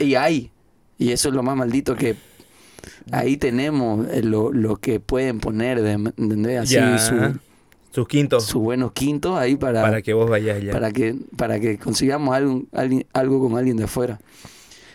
[0.00, 0.50] Y hay,
[0.98, 2.16] y eso es lo más maldito que
[3.10, 6.60] ahí tenemos eh, lo, lo que pueden poner, de, ¿entendés?
[6.60, 6.98] Así Ya.
[6.98, 7.14] su,
[7.92, 10.72] Sus quintos sus buenos quintos ahí para, para que vos vayas ya.
[10.72, 12.62] para que para que consigamos algo,
[13.12, 14.18] algo con alguien de afuera.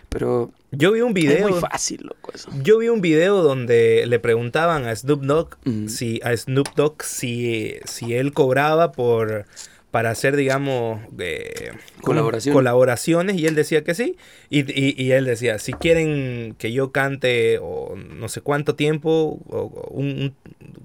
[0.09, 1.49] Pero Yo vi un es video.
[1.49, 2.49] muy fácil, loco, eso.
[2.63, 5.87] Yo vi un video donde le preguntaban a Snoop Dogg Mm.
[5.87, 9.45] si a Snoop Dogg si, si él cobraba por
[9.91, 11.71] para hacer digamos eh,
[12.01, 12.53] Colaboraciones.
[12.55, 14.17] colaboraciones y él decía que sí
[14.49, 19.39] y, y- y él decía si quieren que yo cante o no sé cuánto tiempo
[19.49, 20.33] o, o un, un-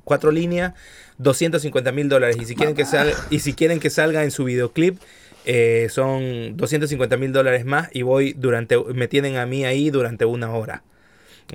[0.05, 0.75] cuatro líneas
[1.23, 4.45] 250 mil dólares y si quieren que salga y si quieren que salga en su
[4.45, 4.99] videoclip
[5.45, 10.25] eh, son 250 mil dólares más y voy durante me tienen a mí ahí durante
[10.25, 10.83] una hora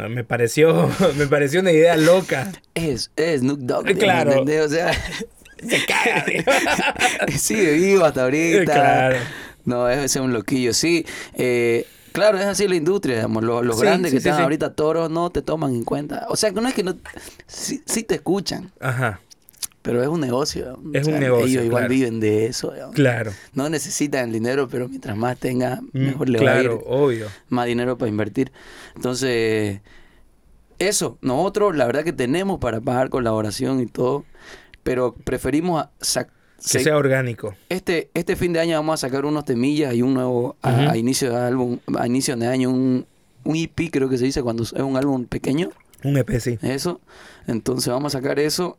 [0.09, 4.65] me pareció me pareció una idea loca Es, es Snoop Dogg, digamos, Claro.
[4.65, 4.91] O sea,
[7.37, 8.73] sigue vivo hasta ahorita.
[8.73, 9.17] Claro.
[9.65, 11.05] No, es, es un loquillo, sí.
[11.33, 13.43] Eh, claro, es así la industria, digamos.
[13.43, 16.27] Los, los Sí, grandes sí, que sí, están ahorita toros no te toman en cuenta.
[16.29, 16.95] O sea, no es que no...
[17.47, 19.19] Sí te escuchan, ajá
[19.87, 20.77] pero es un negocio.
[20.93, 21.93] Es O un negocio, Ellos igual claro.
[21.93, 22.73] viven de eso.
[22.93, 26.61] claro No necesitan el dinero, pero mientras más tenga, Mm, mejor le va a ir.
[26.67, 28.51] claro obvio Más dinero para invertir.
[28.95, 29.79] Entonces,
[30.79, 34.25] eso, nosotros la verdad que tenemos para pagar colaboración y todo,
[34.83, 36.27] pero preferimos a- sac-
[36.57, 40.01] que se- sea orgánico este, este fin de año vamos a sacar unos temillas y
[40.01, 43.05] un nuevo a, a inicio de álbum, a inicio de año, un,
[43.43, 45.69] un EP creo que se dice cuando es un álbum pequeño,
[46.03, 46.99] un EP sí eso.
[47.47, 48.77] Entonces vamos a sacar eso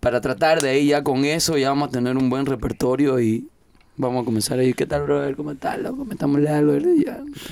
[0.00, 3.48] para tratar de ahí ya con eso ya vamos a tener un buen repertorio y
[3.96, 5.36] vamos a comenzar a ir, ¿qué tal, brother?
[5.36, 6.04] ¿Cómo estás, loco?
[6.04, 6.74] Metámosle algo.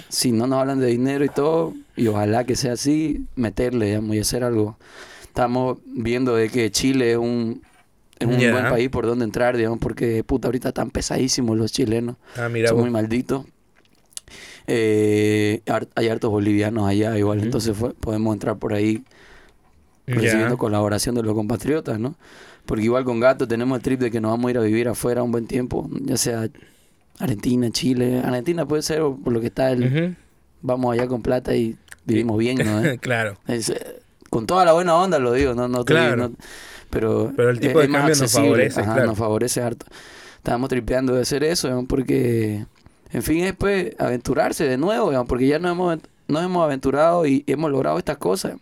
[0.09, 4.15] Si no nos hablan de dinero y todo, y ojalá que sea así, meterle, digamos,
[4.17, 4.77] y hacer algo.
[5.23, 7.63] Estamos viendo de que Chile es un,
[8.19, 12.17] es un buen país por donde entrar, digamos, porque puta, ahorita están pesadísimos los chilenos.
[12.37, 12.83] ah mira Son vos.
[12.85, 13.47] muy malditos.
[14.67, 15.61] Eh,
[15.95, 19.03] hay hartos bolivianos allá igual, entonces fue- podemos entrar por ahí
[20.07, 22.15] Recibiendo colaboración de los compatriotas, ¿no?
[22.67, 24.89] Porque igual con Gato tenemos el trip de que nos vamos a ir a vivir
[24.89, 26.49] afuera un buen tiempo, ya sea
[27.19, 28.21] Argentina, Chile.
[28.25, 30.17] Argentina puede ser por lo que está el...
[30.63, 31.77] Vamos allá con plata y
[32.07, 32.83] vivimos bien, ¿no?
[32.85, 32.99] eh?
[32.99, 34.01] claro Es, eh,
[34.31, 36.17] con toda la buena onda lo digo, no, no Claro.
[36.29, 36.33] no-
[36.91, 39.09] pero, Pero el tipo de cambio nos favorece, ajá, claro.
[39.09, 39.85] nos favorece harto.
[40.37, 42.67] Estábamos tripeando de hacer eso, porque,
[43.13, 45.99] en fin, es pues aventurarse de nuevo, digamos, porque ya nos hemos,
[46.29, 48.55] nos hemos aventurado y hemos logrado estas cosas.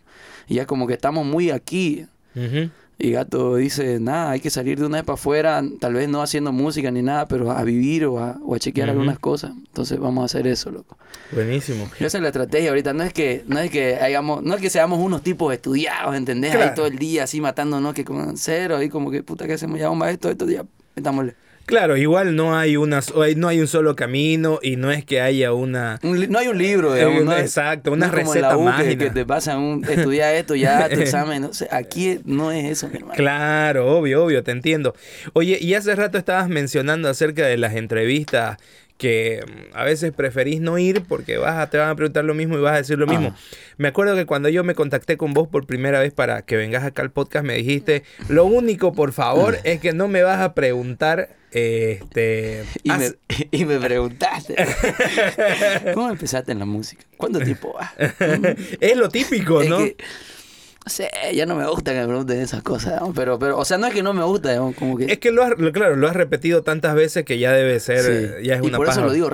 [0.47, 2.05] Y ya como que estamos muy aquí.
[2.35, 2.69] Ujú.
[2.99, 6.21] Y Gato dice, nada, hay que salir de una vez para afuera, tal vez no
[6.21, 9.51] haciendo música ni nada, pero a vivir o a, o a chequear algunas cosas.
[9.57, 10.97] Entonces vamos a hacer eso, loco.
[11.31, 14.61] buenísimo Esa es la estrategia ahorita, no es que, no es que hagamos, no es
[14.61, 16.51] que seamos unos tipos estudiados, ¿entendés?
[16.51, 16.69] Claro.
[16.69, 19.79] Ahí todo el día así matándonos que con cero, ahí como que puta que hacemos,
[19.79, 20.63] ya vamos a esto, esto, ya
[20.95, 21.35] metámosle.
[21.65, 22.99] Claro, igual no hay una,
[23.37, 26.57] no hay un solo camino y no es que haya una Un no hay un
[26.57, 29.03] libro, digamos, Eh, no es- exacto, una no es como receta la que- mágica.
[29.05, 32.89] que, te pasan un, estudia esto, ya tu examen, no sé, aquí no es eso,
[32.89, 33.13] mi hermano.
[33.15, 34.93] Claro, obvio, obvio, te entiendo.
[35.31, 38.57] Oye, y hace rato estabas mencionando acerca de las entrevistas
[38.97, 42.33] que mm, a veces preferís no ir porque vas a, te van a preguntar lo
[42.33, 43.29] mismo y vas a decir lo mismo.
[43.29, 43.37] Ajá.
[43.77, 46.83] Me acuerdo que cuando yo me contacté con vos por primera vez para que vengas
[46.83, 50.53] acá al podcast me dijiste, lo único por favor es que no me vas a
[50.53, 53.15] preguntar este Y me, haz-
[53.51, 54.55] y me preguntaste,
[55.93, 57.03] ¿cómo empezaste en la música?
[57.17, 57.91] ¿Cuánto tiempo vas?
[58.79, 59.77] es lo típico, Es ¿no?
[59.79, 59.95] que,
[60.85, 63.77] no sé, ya no me gusta que me pregunten esas cosas, pero, pero, o sea,
[63.77, 65.05] no es que no me gusta, digamos, como que...
[65.05, 68.11] Es que lo has, claro, lo has repetido tantas veces que ya debe ser, Sí.
[68.11, 68.99] eh, ya es y una por paja.
[68.99, 69.29] eso lo digo,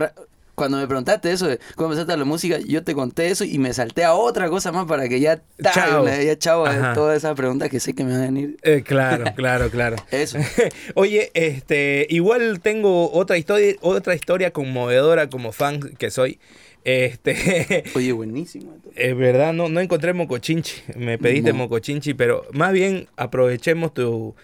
[0.60, 3.74] cuando me preguntaste eso cómo empezaste a la música, yo te conté eso y me
[3.74, 5.42] salté a otra cosa más para que ya
[5.74, 6.06] Chao.
[6.06, 6.94] ya de Ajá.
[6.94, 8.58] todas esas preguntas que sé que me van a venir.
[8.64, 9.96] Eh, claro, claro, claro.
[10.12, 10.38] Eso.
[10.96, 16.40] Oye, este, igual tengo otra historia, otra historia conmovedora como fan que soy.
[16.84, 18.76] Este, Oye, buenísimo.
[18.96, 20.82] es verdad, no, no encontré mocochinchi.
[20.96, 21.60] Me pediste No.
[21.60, 24.36] mocochinchi, pero más bien aprovechemos tu,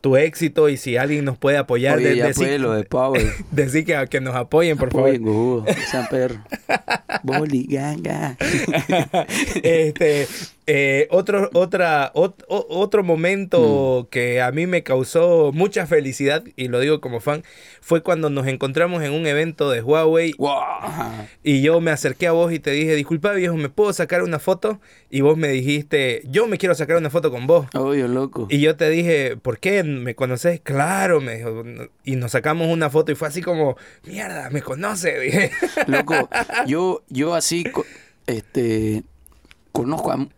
[0.00, 2.84] tu éxito y si alguien nos puede apoyar, Oye, de- ya decir, fue lo de
[2.90, 3.26] Power.
[3.50, 5.08] decir que, que nos apoyen, por favor.
[5.08, 6.40] Apoyen, cojudo, sean perro.
[7.22, 8.36] Boli, ganga.
[9.62, 10.26] este,
[10.70, 14.10] eh, otro, otra, ot- o- otro momento Mm.
[14.10, 17.42] que a mí me causó mucha felicidad, y lo digo como fan,
[17.80, 20.52] fue cuando nos encontramos en un evento de Huawei Wow.
[21.42, 24.38] y yo me acerqué a vos y te dije, disculpa viejo, ¿me puedo sacar una
[24.38, 24.78] foto?
[25.08, 27.66] Y vos me dijiste, yo me quiero sacar una foto con vos.
[27.74, 28.46] Oye, loco.
[28.50, 29.82] Y yo te dije, ¿por qué?
[29.84, 30.60] ¿Me conoces?
[30.60, 31.64] Claro, me dijo.
[32.04, 35.18] Y nos sacamos una foto y fue así como, mierda, me conoce.
[35.18, 35.50] Dije.
[35.86, 36.28] Loco,
[36.66, 37.64] yo, yo así,
[38.26, 39.02] este,
[39.72, 40.28] conozco a...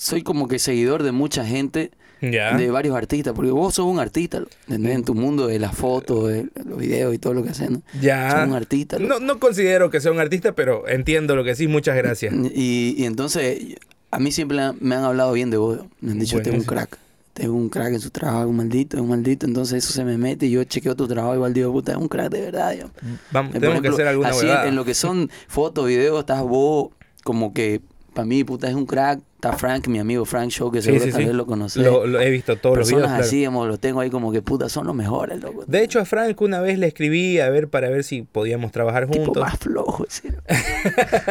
[0.00, 1.90] Soy como que seguidor de mucha gente,
[2.22, 2.56] ya.
[2.56, 4.94] de varios artistas, porque vos sos un artista, ¿entendés?
[4.94, 7.82] En tu mundo de las fotos, de los videos y todo lo que haces, ¿no?
[8.00, 8.30] Ya.
[8.30, 8.98] Sos un artista.
[8.98, 11.66] No, no considero que sea un artista, pero entiendo lo que sí.
[11.68, 12.34] Muchas gracias.
[12.54, 13.76] Y, y entonces,
[14.10, 15.80] a mí siempre me han hablado bien de vos.
[16.00, 16.96] Me han dicho, este es un crack.
[17.28, 19.46] Este es un crack en su trabajo, un maldito, es un maldito.
[19.46, 22.08] Entonces eso se me mete y yo chequeo tu trabajo igual digo, puta, es un
[22.08, 22.72] crack de verdad.
[22.72, 22.86] yo.
[23.32, 26.88] Vamos, tenemos que hacer alguna así, en lo que son fotos, videos, estás vos
[27.22, 27.82] como que,
[28.14, 29.20] para mí, puta, es un crack.
[29.40, 31.26] Está Frank, mi amigo Frank Show, que Sí, seguro sí, tal sí.
[31.28, 31.82] vez lo conoces.
[31.82, 33.06] Lo, lo he visto todos los videos.
[33.06, 33.22] claro.
[33.24, 35.64] así, digamos, los tengo ahí como que, puta, son los mejores, loco.
[35.66, 39.06] De hecho, a Frank una vez le escribí a ver para ver si podíamos trabajar
[39.08, 39.42] tipo juntos.
[39.42, 40.28] más flojo, sí.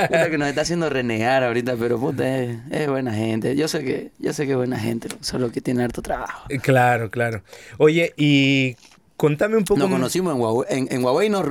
[0.07, 3.55] Puta que nos está haciendo renegar ahorita, pero puta, es, es buena gente.
[3.55, 6.45] Yo sé que, yo sé que es buena gente, solo que tiene harto trabajo.
[6.49, 7.43] Eh, Claro, claro.
[7.77, 8.75] Oye, y
[9.17, 10.65] contame un poco Nos conocimos en Huawei.
[10.69, 11.43] En, en Huawei no,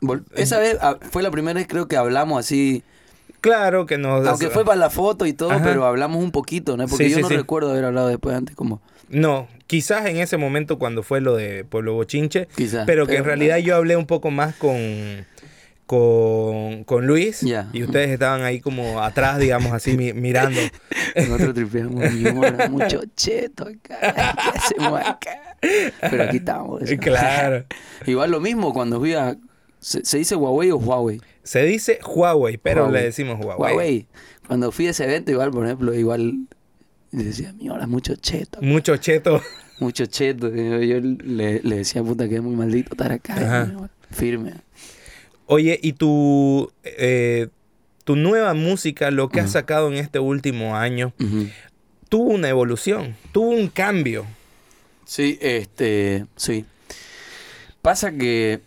[0.00, 2.82] vol- esa vez ah, fue la primera vez creo que hablamos así,
[3.44, 4.26] Claro que nos...
[4.26, 5.62] aunque fue para la foto y todo, Ajá.
[5.62, 6.86] pero hablamos un poquito, ¿no?
[6.88, 7.36] Porque Sí, yo sí, no sí.
[7.36, 8.80] recuerdo haber hablado después antes como
[9.10, 13.24] No, quizás en ese momento cuando fue lo de Pueblo Bochinche, Quizás, pero que en
[13.24, 15.26] realidad yo hablé un poco más con
[15.86, 17.68] con, con Luis Ya.
[17.74, 20.58] y ustedes estaban ahí como atrás, digamos así, mi- mirando.
[21.16, 22.10] nosotros tripeamos
[22.70, 25.56] mucho cheto acá, ¿qué hacemos acá?
[26.00, 26.80] Pero aquí estamos.
[27.00, 27.64] claro.
[28.06, 29.36] Igual lo mismo cuando fui a...
[29.78, 31.20] ¿Se, se dice Huawei o Huawei?
[31.44, 33.00] Se dice Huawei, pero Huawei.
[33.00, 33.72] le decimos Huawei.
[33.74, 34.06] Huawei.
[34.48, 36.46] Cuando fui a ese evento, igual, por ejemplo, igual
[37.12, 39.40] decía, mi hora, mucho cheto, Mucho cheto.
[39.78, 40.48] mucho cheto.
[40.48, 43.72] Yo, yo le, le decía, puta, que es muy maldito estar acá.
[44.10, 44.54] Firme.
[45.46, 47.48] Oye, y tu, eh,
[48.04, 51.12] tu nueva música, lo que has sacado en este último año,
[52.08, 54.24] tuvo una evolución, tuvo un cambio.
[55.04, 56.64] Sí, este, sí.
[57.82, 58.60] Pasa que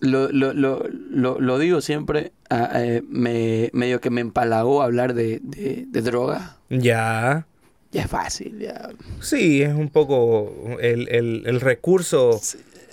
[0.00, 5.14] lo, lo, lo, lo, lo digo siempre, ah, eh, me, medio que me empalagó hablar
[5.14, 6.56] de, de, de droga.
[6.68, 7.46] Ya.
[7.92, 8.90] Ya es fácil, ya.
[9.20, 12.40] Sí, es un poco el, el- el recurso.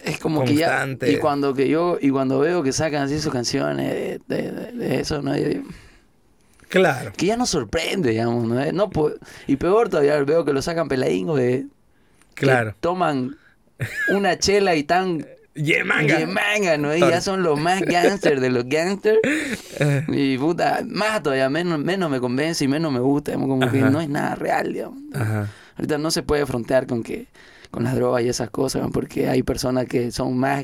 [0.05, 0.85] Es como que ya.
[1.07, 5.21] Y cuando que yo, y cuando veo que sacan así sus canciones de, de- eso,
[5.21, 5.35] ¿no?
[5.37, 5.61] Yo
[6.69, 7.11] Claro.
[7.15, 8.71] que ya nos sorprende, digamos, ¿no?
[8.71, 8.89] No
[9.45, 11.67] y peor todavía veo que lo sacan peladingo de.
[12.33, 12.73] que Claro.
[12.79, 13.35] toman
[14.11, 15.25] una chela y tan
[15.55, 16.25] Yemanga.
[16.25, 16.95] manga, ¿no?
[16.95, 19.19] Y ya son los más gangsters de los gangsters.
[20.07, 23.33] Y puta, más todavía, menos, menos me convence y menos me gusta.
[23.33, 24.99] Como que no es nada real, digamos.
[25.13, 25.49] Ajá.
[25.75, 27.27] Ahorita no se puede frontear con que
[27.73, 30.63] con las drogas y esas cosas, porque hay personas que son más,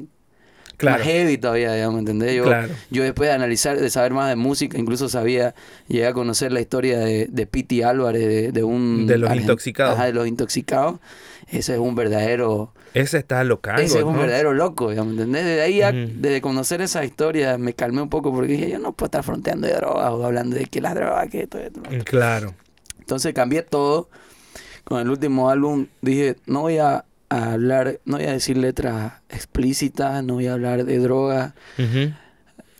[0.79, 0.97] Claro.
[0.99, 2.35] más heavy todavía, digamos, ¿entendés?
[2.35, 2.73] Yo, Claro.
[2.89, 5.53] yo después de analizar, de saber más de música, incluso sabía,
[5.87, 9.05] llegué a conocer la historia de, de Piti Álvarez, de, de un...
[9.05, 9.95] De los intoxicados.
[9.95, 10.99] Ajá, de los intoxicados.
[11.49, 12.73] Ese es un verdadero...
[12.93, 14.21] Ese está locango, ese es un ¿no?
[14.21, 15.45] verdadero loco, digamos, ¿entendés?
[15.45, 15.79] Desde ahí,
[16.15, 19.67] desde conocer esa historia, me calmé un poco porque dije, yo no puedo estar fronteando
[19.67, 21.81] de drogas o hablando de que las drogas, que esto, esto.
[22.05, 22.55] Claro.
[22.99, 24.09] Entonces cambié todo.
[24.85, 29.13] Con el último álbum dije, no voy a, a hablar, no voy a decir letras
[29.29, 31.55] explícitas, no voy a hablar de droga.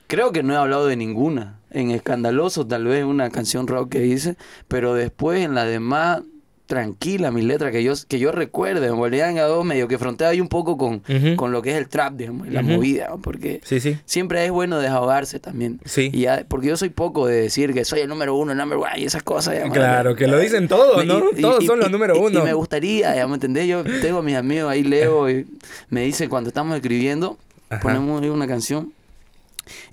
[0.08, 1.60] Creo que no he hablado de ninguna.
[1.70, 4.38] En Escandaloso tal vez una canción rock que hice,
[4.68, 6.24] pero después en la demás
[6.70, 10.30] tranquila mi letra que yo que yo recuerde, en Bolivia en A2 medio que frontea
[10.30, 11.02] ahí un poco con,
[11.36, 13.98] con lo que es el trap, digamos, y la movida, porque Sí, sí.
[14.06, 15.80] siempre es bueno desahogarse también.
[15.86, 16.12] Sí.
[16.14, 18.78] Y ya, porque yo soy poco de decir que soy el número uno, el number
[18.78, 19.56] one y esas cosas.
[19.56, 19.76] digamos.
[19.76, 21.24] Claro, que lo dicen todos, ¿no?
[21.36, 22.40] y- Todos y- son los número uno.
[22.40, 23.68] Y me gustaría, digamos, ¿entendés?
[23.68, 25.48] Yo tengo a mis amigos ahí, leo, y
[25.90, 27.40] me dice cuando estamos escribiendo,
[27.72, 27.82] Ajá.
[27.82, 28.94] ponemos ahí una canción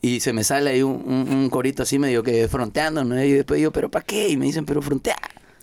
[0.02, 3.22] y se me sale ahí un, un- un corito así medio que fronteando, ¿no?
[3.24, 4.28] Y después digo, ¿pero para qué?
[4.28, 5.16] Y me dicen, pero frontea.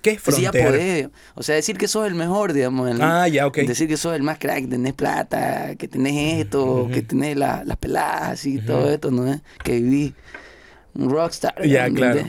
[0.03, 0.67] ¿Qué ya frontear?
[0.67, 1.09] podés.
[1.33, 2.91] O sea, decir que sos el mejor, digamos.
[2.91, 3.57] el- Ah, ya, ok.
[3.59, 7.77] Decir que sos el más crack, tenés plata, que tenés esto, que tenés la- las
[7.77, 9.25] peladas y todo esto, ¿no?
[9.31, 9.41] es?
[9.63, 10.13] Que viví
[10.93, 11.55] un rockstar.
[11.67, 12.21] Ya, ¿me claro.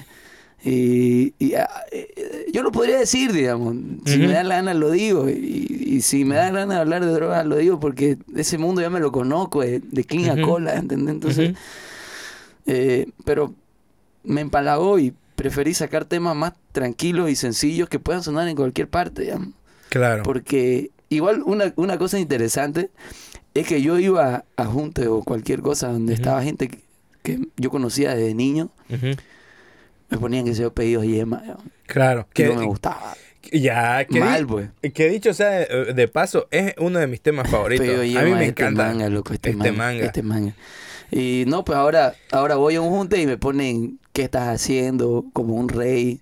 [0.67, 3.75] Y, y, ah, eh, yo lo podría decir, digamos.
[4.07, 5.29] Si me da la gana, lo digo.
[5.29, 8.57] Y, y si me da la gana de hablar de drogas, lo digo porque ese
[8.57, 11.15] mundo ya me lo conozco, de, de clean a cola, ¿entendés?
[11.17, 11.53] Entonces,
[12.67, 13.53] eh, pero
[14.23, 18.89] me empalagó y preferí sacar temas más tranquilos y sencillos que puedan sonar en cualquier
[18.89, 19.49] parte, digamos.
[19.89, 20.23] Claro.
[20.23, 22.91] Porque igual una, una cosa interesante
[23.55, 26.79] es que yo iba a junte o cualquier cosa donde estaba gente que,
[27.23, 28.71] que yo conocía desde niño,
[30.09, 31.43] me ponían que se pedidos yema,
[31.87, 32.27] Claro.
[32.33, 33.15] que no me gustaba.
[33.53, 34.71] ya, que, Mal, pues.
[34.95, 37.89] que dicho sea de, de paso, es uno de mis temas favoritos.
[37.89, 38.87] A mí me este encanta.
[38.87, 40.05] manga, loco, este, este manga, manga.
[40.07, 40.55] Este manga.
[41.11, 45.25] Y no, pues ahora, ahora voy a un junte y me ponen qué estás haciendo,
[45.33, 46.21] como un rey,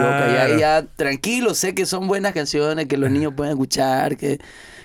[0.00, 0.24] loca.
[0.26, 0.54] Y Claro.
[0.54, 4.38] ahí ya tranquilo, sé que son buenas canciones, que los niños pueden escuchar, que,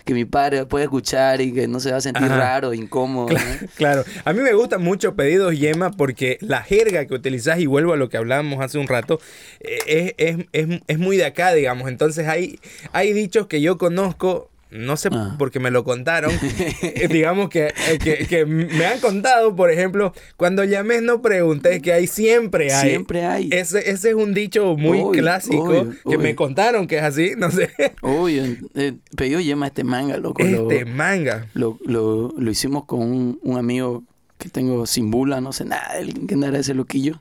[0.04, 2.38] que mi padre puede escuchar y que no se va a sentir Ajá.
[2.38, 3.30] raro, incómodo.
[3.30, 3.68] ¿no?
[3.78, 7.94] Claro, a mí me gusta mucho Pedidos Yema porque la jerga que utilizás, y vuelvo
[7.94, 9.22] a lo que hablábamos hace un rato,
[9.62, 11.88] eh, es, es, es, es muy de acá, digamos.
[11.88, 12.60] Entonces hay,
[12.92, 15.36] hay dichos que yo conozco, no sé Ah.
[15.38, 16.32] porque me lo contaron,
[16.82, 21.82] eh, digamos que, eh, que, que me han contado, por ejemplo, cuando llamé no pregunté,
[21.82, 22.90] que hay siempre hay.
[22.90, 23.50] Siempre hay.
[23.52, 27.70] Ese, ese es un dicho muy clásico que me contaron que es así, no sé.
[28.02, 30.42] Oye, eh, pedido yema este manga, loco.
[30.44, 31.48] lo- Este manga.
[31.54, 34.04] Lo, lo, lo hicimos con un, un amigo
[34.38, 37.20] que tengo sin bula, no sé nada, el que andará ese loquillo.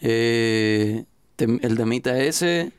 [0.00, 1.04] Eh,
[1.38, 2.72] el temita ese,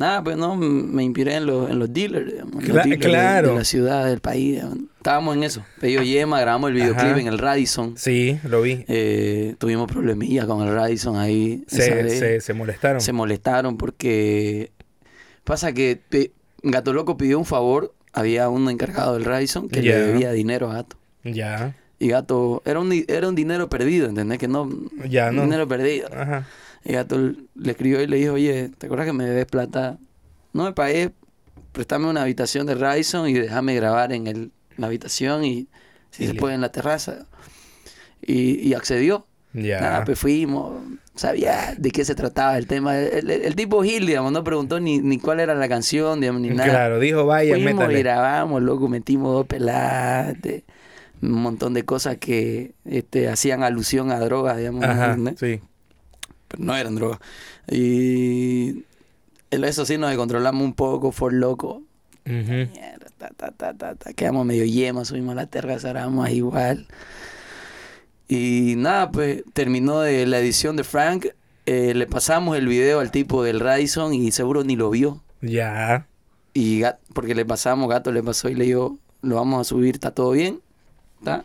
[0.00, 3.00] nada, pues no, me inspiré en, los en los dealers, digamos, en los Cla- dealers
[3.00, 3.48] de- claro.
[3.50, 4.54] de, la ciudad, del país.
[4.56, 4.78] digamos.
[4.96, 5.64] Estábamos en eso.
[5.80, 7.20] Pedido Yema, grabamos el videoclip Ajá.
[7.20, 7.94] en el Radisson.
[7.96, 8.84] Sí, lo vi.
[8.88, 11.62] Eh, tuvimos problemillas con el Radisson ahí.
[11.68, 13.00] Se, se, se molestaron.
[13.00, 14.72] Se molestaron porque
[15.44, 16.00] pasa que
[16.62, 17.94] Gato Loco pidió un favor.
[18.12, 20.96] Había un encargado del Radisson que le debía dinero a Gato.
[21.22, 24.38] Ya, Y Gato, era un, era un dinero perdido, ¿entendés?
[24.38, 24.68] Que no,
[25.08, 25.42] ya, no.
[25.42, 26.08] dinero perdido.
[26.12, 26.46] Ajá.
[26.84, 29.98] Y Gato le escribió y le dijo, oye, ¿te acuerdas que me debes plata?
[30.52, 31.12] No me pagué,
[31.72, 35.68] préstame una habitación de Radisson y déjame grabar en el, la habitación y
[36.10, 37.26] si Y puede en la terraza.
[38.22, 39.26] Y, y accedió.
[39.52, 39.80] Ya.
[39.80, 40.80] Nada, pues fuimos,
[41.16, 42.98] sabía de qué se trataba el tema.
[42.98, 46.40] El, el- el tipo Gil, digamos, no preguntó ni, ni cuál era la canción, digamos,
[46.42, 46.70] ni nada.
[46.70, 47.98] Claro, dijo, vaya, Fuimos métale.
[47.98, 50.36] y grabamos, loco, metimos dos peladas,
[51.22, 54.84] un montón de cosas que este, hacían alusión a drogas, digamos.
[54.84, 55.38] Ajá, ¿entendés?
[55.40, 55.60] sí.
[56.50, 57.20] Pero no eran drogas.
[57.70, 58.84] Y
[59.50, 61.82] eso sí nos controlamos un poco, fue loco.
[62.26, 62.52] Ujú.
[62.72, 64.12] Mierda, ta, ta, ta, ta, ta.
[64.12, 66.86] Quedamos medio yemas, subimos a la terraza, grabamos igual.
[68.28, 71.26] Y nada, pues terminó de la edición de Frank.
[71.66, 75.22] eh, le pasamos el video al tipo del Radisson y seguro ni lo vio.
[75.40, 76.06] Ya.
[76.52, 76.82] Y
[77.14, 80.32] porque le pasamos, Gato le pasó y le dijo, lo vamos a subir, ¿está todo
[80.32, 80.60] bien?
[81.20, 81.44] ¿Está?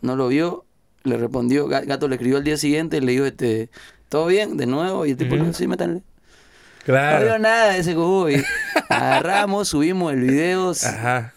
[0.00, 0.64] No lo vio,
[1.04, 3.68] le respondió, Ga- Gato le escribió al día siguiente y le dijo, este,
[4.12, 4.58] ¿todo bien?
[4.58, 6.00] De nuevo, y el tipo dijo, sí, métanle.
[6.00, 6.02] No
[6.84, 7.24] Claro.
[7.24, 8.44] vio nada de ese cojudo y
[8.90, 10.72] agarramos, subimos el video.
[10.72, 11.32] Ajá.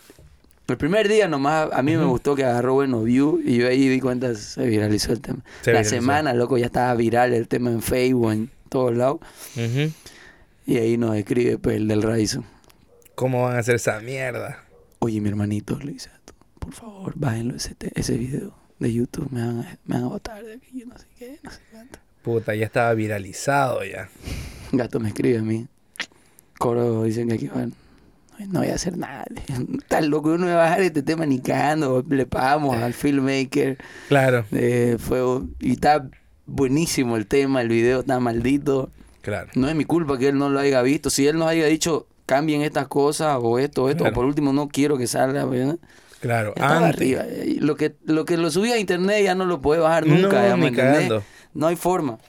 [0.67, 3.87] El primer día nomás a mí me gustó que agarró buenos views y yo ahí
[3.87, 5.39] di cuenta se viralizó el tema.
[5.61, 5.95] Se la viralizó.
[5.95, 9.19] semana, loco, ya estaba viral el tema en Facebook, en todos lados.
[9.55, 9.91] Ujú.
[10.65, 12.43] Y ahí nos escribe pues, el del Radisson.
[13.13, 14.63] ¿Cómo van a hacer esa mierda?
[14.99, 16.09] Oye, mi hermanito, le dice,
[16.59, 19.29] por favor, bájenlo ese, ese video de YouTube.
[19.31, 21.59] Me van, a, me van a botar de aquí, yo no sé qué, no sé
[21.71, 21.99] cuánto.
[22.25, 24.09] Puta, ya estaba viralizado ya.
[24.73, 25.67] Gato me escribe a mí.
[26.57, 27.73] Coro dicen que aquí van.
[28.49, 29.23] No voy a hacer nada.
[29.77, 32.03] Está loco, yo no voy a bajar este tema ni cagando.
[32.09, 33.77] Le pagamos al filmmaker.
[34.09, 35.21] Claro, Eh, fue,
[35.61, 36.09] y está
[36.45, 38.89] buenísimo el tema, el video está maldito.
[39.21, 39.49] claro.
[39.55, 41.09] No es mi culpa que él no lo haya visto.
[41.09, 44.13] Si él nos haya dicho, cambien estas cosas o esto o esto, Claro.
[44.13, 45.45] o por último no quiero que salga.
[45.45, 45.77] ¿verdad?
[46.19, 46.53] Claro.
[46.57, 46.95] Ya Antes.
[46.95, 47.23] arriba.
[47.45, 50.15] Y Lo que, lo que lo subí a internet ya no lo puede bajar No,
[50.17, 50.47] nunca.
[50.47, 51.23] ya, ¿me ni cagando.
[51.55, 52.19] No hay forma.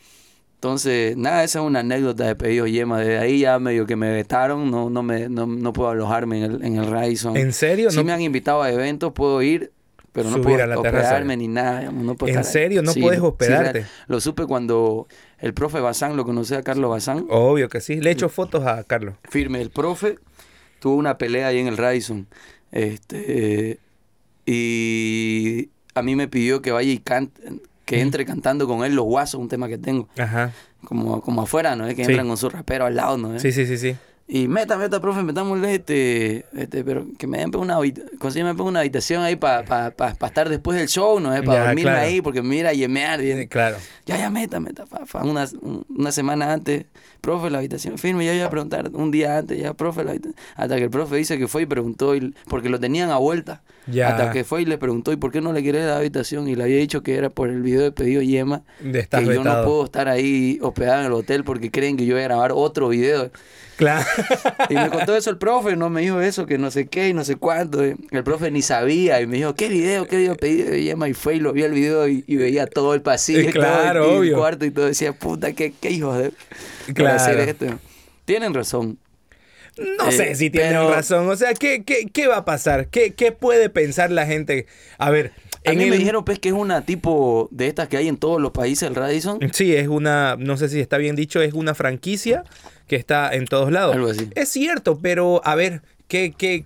[0.54, 2.98] Entonces, nada, esa es una anécdota de pedido yema.
[3.00, 6.50] De ahí ya medio que me vetaron, no, no, me, no, no puedo alojarme en
[6.50, 7.36] el, en el Radisson.
[7.36, 7.90] ¿En serio?
[7.90, 9.70] Si No- me han invitado a eventos, puedo ir,
[10.12, 11.80] pero no puedo a hospedarme ni nada.
[11.80, 12.82] digamos, no puedo ¿En estar serio?
[12.82, 13.84] ¿No puedes hospedarte?
[14.06, 15.06] lo supe cuando
[15.40, 18.00] el profe Bazán, lo conocí a Carlos Bazán, Obvio que sí.
[18.00, 19.14] Le he hecho fotos a Carlos.
[19.28, 19.60] firme.
[19.60, 20.16] El profe
[20.80, 22.26] tuvo una pelea ahí en el Radisson.
[22.72, 23.78] Este,
[24.46, 27.42] y a mí me pidió que vaya y cante,
[27.86, 30.08] que entre cantando con él Los Guasos, un tema que tengo.
[30.18, 30.52] Ajá.
[30.84, 31.86] Como, como afuera, ¿no?
[31.86, 32.10] Es que Sí.
[32.10, 33.38] entran con su rapero al lado, ¿no?
[33.38, 33.96] Sí, sí, sí, sí.
[34.28, 37.78] Y meta, meta, profe, metámosle este, este, pero que me den pues, una,
[38.18, 41.32] consígueme pues, una habitación ahí para pa, pa, pa estar después del show, ¿no?
[41.32, 42.00] es Para dormirme claro.
[42.06, 43.22] ahí, porque mira, yemear.
[43.22, 43.76] y- Eh, Claro.
[44.04, 44.84] ya, ya, meta, meta.
[45.22, 46.86] Una, un- una semana antes,
[47.20, 50.34] profe, la habitación firme, ya iba a preguntar un día antes, ya, profe, la habitación.
[50.56, 53.62] Hasta que el profe dice que fue y preguntó, y- porque lo tenían a vuelta.
[53.86, 54.08] Ya.
[54.08, 56.48] Hasta que fue y le preguntó, ¿y por qué no le querés la habitación?
[56.48, 59.34] Y le había dicho que era por el video de pedido Yema, De que yo
[59.34, 59.64] no vetado.
[59.64, 62.88] puedo estar ahí hospedado en el hotel porque creen que yo voy a grabar otro
[62.88, 63.30] video.
[63.76, 64.06] Claro.
[64.70, 67.12] Y me contó eso el profe, no me dijo eso, que no sé qué y
[67.14, 67.84] no sé cuánto.
[67.84, 67.96] eh.
[68.10, 70.06] El profe ni sabía y me dijo, ¿qué video?
[70.06, 71.08] ¿Qué video pedí de Yema?
[71.08, 73.52] Y fue y lo vio el video y, y veía todo el pasillo, Eh, y
[73.52, 74.86] todo claro, el, y cuarto y todo.
[74.86, 76.32] Decía, puta, qué, qué hijos de
[76.94, 77.16] Claro.
[77.16, 77.66] hacer esto.
[78.24, 78.98] Tienen razón.
[79.98, 81.28] No Eh, sé si tienen pero- razón.
[81.28, 82.88] O sea, ¿qué, qué, qué va a pasar?
[82.88, 84.66] ¿Qué, ¿Qué puede pensar la gente?
[84.96, 85.32] A ver,
[85.66, 88.40] A mí me dijeron pues que es una tipo de estas que hay en todos
[88.40, 89.38] los países, el Radisson.
[89.52, 92.44] Sí, es una, no sé si está bien dicho, es una franquicia
[92.86, 93.94] que está en todos lados.
[93.94, 94.28] Algo así.
[94.34, 96.64] Es cierto, pero a ver, ¿qué, qué,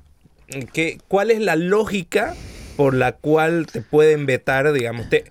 [0.72, 2.34] qué, ¿cuál es la lógica
[2.76, 5.24] por la cual te pueden vetar, digamos, te,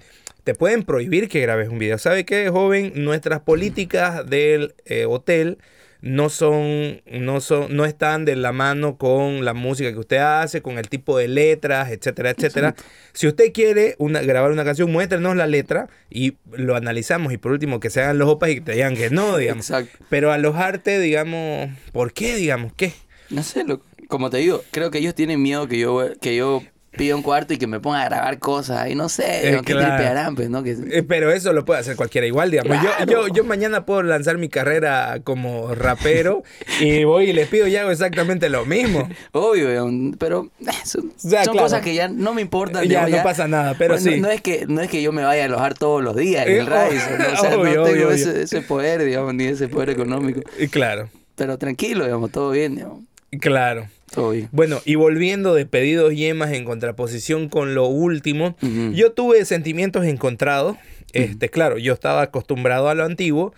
[0.43, 1.97] te pueden prohibir que grabes un video?
[1.97, 2.93] ¿Sabe qué, joven?
[2.95, 5.57] Nuestras políticas del eh, hotel
[6.01, 10.61] no son, no son, no están de la mano con la música que usted hace,
[10.61, 12.75] con el tipo de letras, etcétera, etcétera.
[13.13, 17.33] Si usted quiere una, grabar una canción, muéstrenos la letra y lo analizamos.
[17.33, 19.69] Y por último, que se hagan los opas y que te digan que no, digamos.
[19.69, 19.97] Exacto.
[20.09, 22.71] Pero alojarte, digamos, ¿por qué, digamos?
[22.73, 22.93] ¿Qué?
[23.29, 26.63] No sé, lo- como te digo, creo que ellos tienen miedo que yo, que yo
[26.97, 29.61] pida un cuarto y que me ponga a grabar cosas ahí, no sé, Eh, ¿no?
[29.61, 29.95] ¿qué claro.
[29.95, 30.63] tripearán, pues, no?
[30.63, 32.75] Que, Eh, Pero eso lo puede hacer cualquiera igual, digamos.
[32.83, 33.11] Yo- Claro.
[33.27, 36.43] Yo, yo, mañana puedo lanzar mi carrera como rapero
[36.81, 39.07] y voy y les pido y hago exactamente lo mismo.
[39.31, 41.65] Obvio, digamos, pero eh, son, Ya, son claro.
[41.67, 42.83] cosas que ya no me importan.
[42.83, 44.19] Ya, digamos, no pasa nada, pero Bueno, sí.
[44.19, 46.53] No, es que, no es que yo me vaya a alojar todos los días en
[46.53, 47.25] Eh, el Radisson, ¿no?
[47.25, 48.11] o sea, obvio, no obvio, tengo obvio.
[48.11, 50.41] ese, ese poder, digamos, ni ese poder económico.
[50.57, 53.03] Y claro, Pero tranquilo, digamos, todo bien, digamos,
[53.39, 53.87] claro.
[54.11, 54.49] Todo bien.
[54.51, 58.55] Bueno, y volviendo de pedidos yemas en contraposición con lo último,
[58.93, 60.77] yo tuve sentimientos encontrados.
[61.13, 63.53] Este, claro, yo estaba acostumbrado a lo antiguo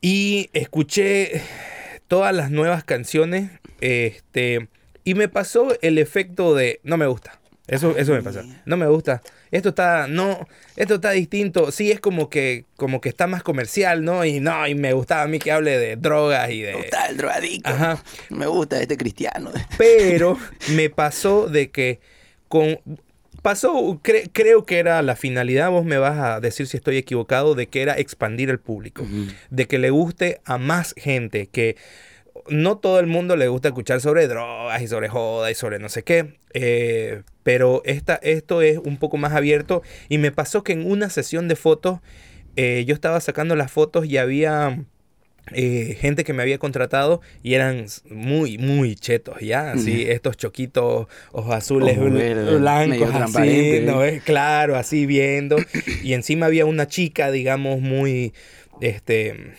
[0.00, 1.42] y escuché
[2.08, 3.50] todas las nuevas canciones,
[3.80, 4.68] este,
[5.04, 7.40] y me pasó el efecto de no me gusta.
[7.66, 8.44] Eso, eso me pasa.
[8.66, 9.22] No me gusta.
[9.50, 10.46] Esto está, no,
[10.76, 11.72] esto está distinto.
[11.72, 14.24] Sí, es como que, como que está más comercial, ¿no?
[14.24, 16.72] Y no, y me gustaba a mí que hable de drogas y Me de.
[16.74, 17.70] gusta el drogadicto.
[17.70, 18.02] Ajá.
[18.28, 19.50] Me gusta este cristiano.
[19.78, 20.36] Pero
[20.76, 22.00] me pasó de que
[22.48, 22.78] con
[23.42, 27.54] pasó, cre- creo que era la finalidad, vos me vas a decir si estoy equivocado,
[27.54, 29.06] de que era expandir el público,
[29.50, 31.76] de que le guste a más gente, que
[32.48, 35.88] no todo el mundo le gusta escuchar sobre drogas y sobre joda y sobre no
[35.88, 40.72] sé qué, eh, pero esta, esto es un poco más abierto y me pasó que
[40.72, 42.00] en una sesión de fotos
[42.56, 44.84] eh, yo estaba sacando las fotos y había
[45.52, 49.72] eh, gente que me había contratado y eran muy, muy chetos, ¿ya?
[49.72, 53.80] Así, estos choquitos, ojos azules, blancos, así.
[53.84, 54.22] ¿no es?
[54.22, 55.56] Claro, así viendo.
[56.02, 58.32] y encima había una chica, digamos, muy,
[58.80, 59.52] este,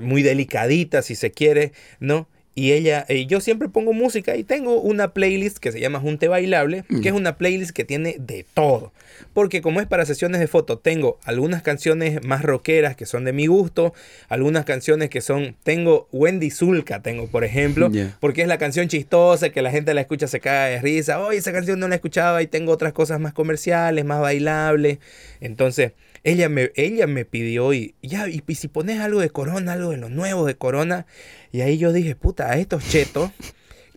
[0.00, 2.28] muy delicadita, si se quiere, ¿no?
[2.54, 6.28] Y ella, eh, yo siempre pongo música y tengo una playlist que se llama Junte
[6.28, 8.92] Bailable, que es una playlist que tiene de todo.
[9.32, 13.32] Porque como es para sesiones de foto, tengo algunas canciones más rockeras que son de
[13.32, 13.94] mi gusto,
[14.28, 17.90] algunas canciones que son, tengo Wendy Zulka, tengo por ejemplo,
[18.20, 21.38] porque es la canción chistosa que la gente la escucha se cae de risa, oye,
[21.38, 24.98] esa canción no la escuchaba y tengo otras cosas más comerciales, más bailables.
[25.40, 25.92] Entonces,
[26.24, 29.90] ella me, ella me pidió y ya, y, y si pones algo de Corona, algo
[29.90, 31.06] de los nuevos de Corona,
[31.50, 33.30] y ahí yo dije, puta, a estos chetos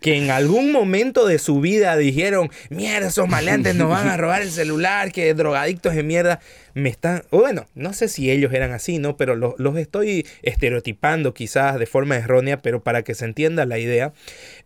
[0.06, 4.44] que en algún momento de su vida dijeron, mierda, esos maleantes nos van a robar
[4.44, 6.40] el celular, que drogadictos de mierda,
[6.76, 9.18] me están, bueno, no sé si ellos eran así, ¿no?
[9.18, 13.80] Pero los, los estoy estereotipando quizás de forma errónea, pero para que se entienda la
[13.80, 14.14] idea.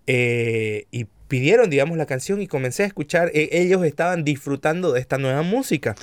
[0.07, 4.99] Eh, y pidieron, digamos, la canción y comencé a escuchar, eh, ellos estaban disfrutando de
[4.99, 5.95] esta nueva música.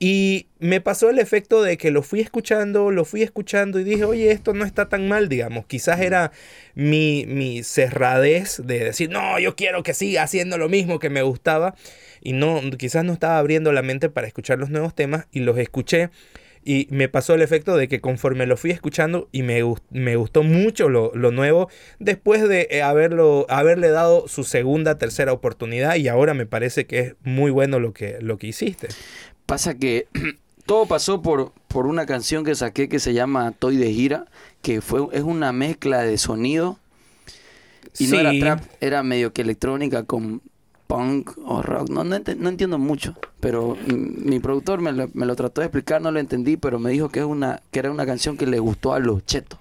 [0.00, 4.04] Y me pasó el efecto de que lo fui escuchando, lo fui escuchando y dije,
[4.04, 5.66] oye, esto no está tan mal, digamos.
[5.66, 6.30] Quizás era
[6.76, 11.22] mi, mi cerradez de decir, no, yo quiero que siga haciendo lo mismo que me
[11.22, 11.74] gustaba.
[12.20, 15.58] Y no, quizás no estaba abriendo la mente para escuchar los nuevos temas y los
[15.58, 16.10] escuché.
[16.64, 20.42] Y me pasó el efecto de que conforme lo fui escuchando y me, me gustó
[20.42, 26.08] mucho lo, lo nuevo, después de eh, haberlo, haberle dado su segunda, tercera oportunidad y
[26.08, 28.88] ahora me parece que es muy bueno lo que, lo que hiciste.
[29.48, 30.06] Pasa que
[30.66, 34.26] todo pasó por, por una canción que saqué que se llama Toy de Gira,
[34.60, 36.78] que fue, es una mezcla de sonido.
[37.98, 40.42] Y no era trap, era medio que electrónica con
[40.86, 41.88] punk o rock.
[41.88, 46.02] No, no, no entiendo mucho, pero mi productor me lo, me lo trató de explicar,
[46.02, 48.58] no lo entendí, pero me dijo que, es una, que era una canción que le
[48.58, 49.58] gustó a los chetos.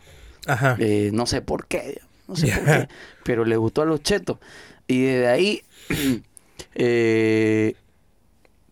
[0.48, 0.76] Ajá.
[0.80, 2.02] Eh, no sé por qué.
[2.28, 2.88] no sé por qué,
[3.24, 4.38] pero le gustó a los chetos.
[4.86, 5.62] Y desde ahí
[6.76, 7.76] eh,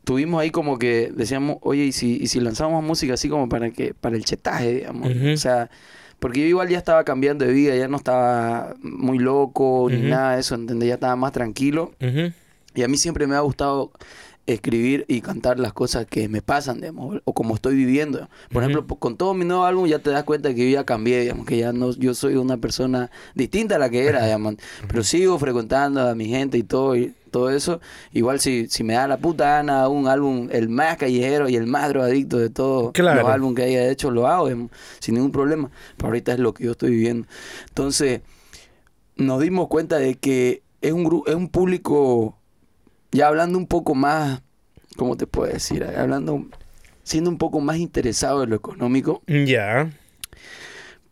[0.06, 3.72] tuvimos ahí como que decíamos, oye, ¿y si, y si lanzamos música así como para
[3.72, 5.10] que para el chetaje, digamos?
[5.34, 5.70] O sea,
[6.20, 10.36] porque yo igual ya estaba cambiando de vida, ya no estaba muy loco ni nada
[10.36, 10.88] de eso, ¿entendés?
[10.88, 11.92] Ya estaba más tranquilo.
[12.02, 12.32] Ujú.
[12.74, 13.92] Y a mí siempre me ha gustado
[14.48, 18.30] escribir y cantar las cosas que me pasan, digamos, o como estoy viviendo.
[18.52, 21.22] Por ejemplo, con todo mi nuevo álbum ya te das cuenta que yo ya cambié,
[21.22, 24.56] digamos, que ya no, yo soy una persona distinta a la que era, digamos.
[24.88, 27.82] Pero sigo frecuentando a mi gente y todo, y todo eso.
[28.14, 31.68] Igual si, si me da la puta gana un álbum, el más callejero y el
[31.68, 33.22] más drogadicto de todos Claro.
[33.24, 35.70] los álbumes que haya hecho, lo hago, digamos, sin ningún problema.
[35.98, 37.28] Pero ahorita es lo que yo estoy viviendo.
[37.68, 38.22] Entonces,
[39.18, 42.38] nos dimos cuenta de que es un es un público
[43.12, 44.42] ya hablando un poco más
[44.98, 45.84] ¿cómo te puedo decir?
[45.84, 46.46] hablando
[47.04, 49.90] siendo un poco más interesado en lo económico Ya.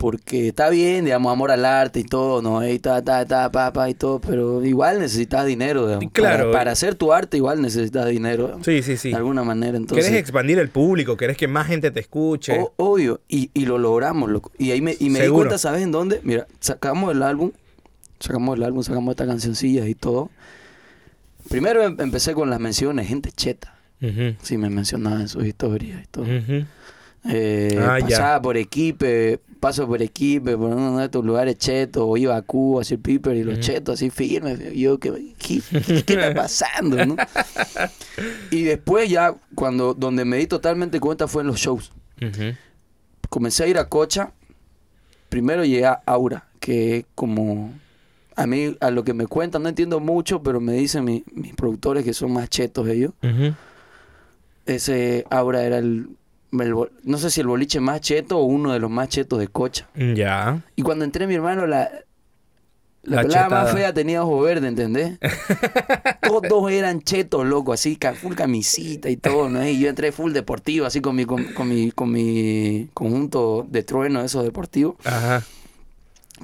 [0.04, 3.72] Porque está bien digamos amor al arte y todo no y ta ta ta pa
[3.72, 6.12] pa y todo pero igual necesitas dinero digamos.
[6.12, 6.48] Claro.
[6.48, 9.12] para, para hacer tu arte igual necesitas dinero digamos, Sí, sí, sí.
[9.12, 11.16] de alguna manera entonces ¿Querés expandir el público?
[11.16, 12.60] ¿Querés que más gente te escuche?
[12.60, 14.52] O- obvio, y, y lo logramos, loco.
[14.58, 16.20] Y ahí me, y me di cuenta, ¿sabes en dónde?
[16.24, 17.52] Mira, sacamos el álbum,
[18.20, 20.30] sacamos el álbum, sacamos estas cancioncillas y todo.
[21.50, 23.78] Primero em- empecé con las menciones, gente cheta.
[24.02, 24.36] Ujú.
[24.42, 26.24] Sí, me mencionaba en sus historias y todo.
[26.26, 26.66] Ujú.
[27.26, 28.06] Eh, Ah, ya.
[28.08, 32.42] pasaba por Equipe, paso por Equipe, por uno de estos lugares chetos, o iba a
[32.42, 34.60] Cuba a hacer piper y los chetos así firmes.
[34.74, 37.06] Yo, ¿qué, qué, qué- qué está pasando?
[37.06, 37.16] no?
[38.52, 41.92] y después ya, cuando donde me di totalmente cuenta fue en los shows
[43.30, 44.32] comencé a ir a Cocha.
[45.30, 47.74] Primero llegué a Aura, que es como.
[48.36, 51.54] A mí, a lo que me cuentan, no entiendo mucho, pero me dicen mi- mis
[51.56, 53.14] productores que son más chetos ellos.
[53.24, 53.54] Ujú.
[54.66, 56.08] Ese Aura era el,
[56.62, 59.48] el No sé si el boliche más cheto o uno de los más chetos de
[59.48, 59.88] Cocha.
[59.96, 60.62] Ya.
[60.76, 61.90] Y cuando entré, mi hermano, la.
[63.06, 65.20] La, La pelada más fea tenía ojo verde, ¿entendés?
[66.48, 69.68] Todos eran chetos, loco, así, full camisita y todo, ¿no?
[69.68, 73.84] Y yo entré full deportivo, así con mi, con, con mi, con mi conjunto de
[73.84, 74.96] trueno, esos deportivos.
[75.04, 75.44] Ajá.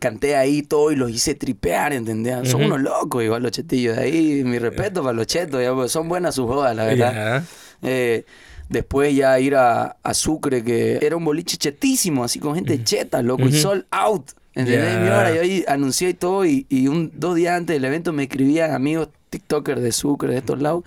[0.02, 2.50] Canté ahí todo y los hice tripear, ¿entendés?
[2.50, 4.44] Son unos locos igual los chetillos de ahí.
[4.44, 7.44] Mi respeto para los chetos, ya, son buenas sus jodas, la verdad.
[7.82, 8.26] Eh,
[8.70, 13.22] después ya ir a, a Sucre, que era un boliche chetísimo, así con gente cheta,
[13.22, 13.58] loco, y Ujú.
[13.58, 14.32] sold out.
[14.56, 14.94] ¿Entendés?
[14.96, 15.00] Ya.
[15.04, 18.14] Mi hora, yo ahí anuncié y todo, y, y un, dos días antes del evento
[18.14, 20.84] me escribían amigos TikTokers de Sucre, de estos lados.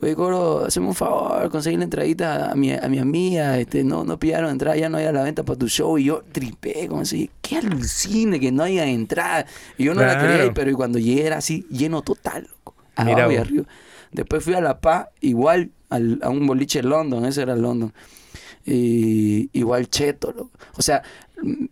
[0.00, 4.04] Oye, Coro, haceme un favor, conseguí la entradita a mi, a mi amiga, este, no,
[4.04, 5.96] no pillaron entrada, ya no hay a la venta para tu show.
[5.96, 9.46] Y yo tripé, como así, qué alucine que no haya entrada.
[9.78, 10.46] Y yo no la quería Claro.
[10.48, 12.74] ir, pero y cuando llegué era así, lleno total, loco.
[12.98, 13.46] Mira Abajo y vos.
[13.46, 13.64] arriba.
[14.12, 17.92] Después fui a La Paz, igual al- a un boliche en London, ese era London.
[18.66, 20.50] Y igual cheto, loco.
[20.76, 21.02] O sea,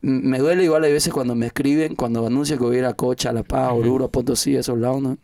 [0.03, 2.95] me duele igual hay veces cuando me escriben, cuando anuncio que voy a ir a
[2.95, 5.19] Cocha, a La Paz, Oruro, Potosí, esos lados, ¿no?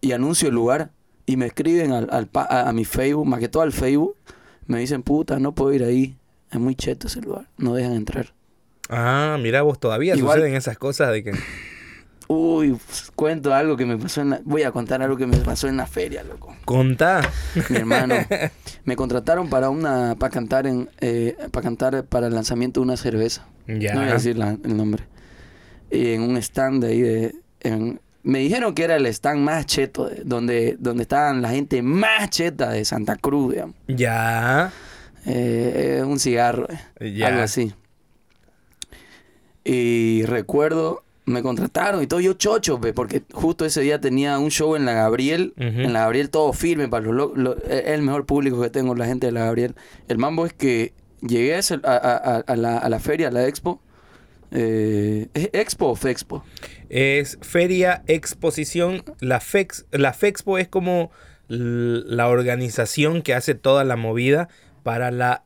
[0.00, 0.90] Y anuncio el lugar
[1.26, 4.14] y me escriben al, al a, a mi Facebook, más que todo al Facebook,
[4.66, 6.16] me dicen, puta, no puedo ir ahí.
[6.50, 8.32] Es muy cheto ese lugar, no dejan entrar.
[8.88, 11.32] Ah, mira vos, todavía Igual- suceden esas cosas de que...
[12.28, 12.76] Uy,
[13.14, 14.40] cuento algo que me pasó en la...
[14.44, 16.54] Voy a contar algo que me pasó en la feria, loco.
[16.64, 17.20] Contá.
[17.70, 18.16] mi hermano.
[18.84, 22.96] Me contrataron para una para cantar en eh, para cantar para el lanzamiento de una
[22.96, 23.46] cerveza.
[23.68, 23.94] Ya.
[23.94, 25.04] No voy a decir la- el nombre.
[25.90, 29.66] Y en un stand de ahí de en- me dijeron que era el stand más
[29.66, 33.76] cheto de- donde donde estaban la gente más cheta de Santa Cruz, digamos.
[33.86, 34.72] Ya.
[35.26, 36.66] Eh, eh, un cigarro,
[36.98, 37.28] eh, Ya.
[37.28, 37.72] algo así.
[39.64, 44.50] Y recuerdo, me contrataron y todo yo chocho, pe, porque justo ese día tenía un
[44.50, 48.02] show en la Gabriel, en la Gabriel todo firme para los lo- lo- es el
[48.02, 49.74] mejor público que tengo la gente de la Gabriel.
[50.08, 52.56] El mambo es que llegué a, a- a- a
[52.88, 53.80] la, feria, a la expo.
[54.52, 56.44] Eh, ¿Es expo o fexpo?
[56.88, 59.02] Es feria, exposición.
[59.20, 61.10] La, FEX, la FEXPO es como
[61.48, 64.48] la organización que hace toda la movida
[64.84, 65.42] para la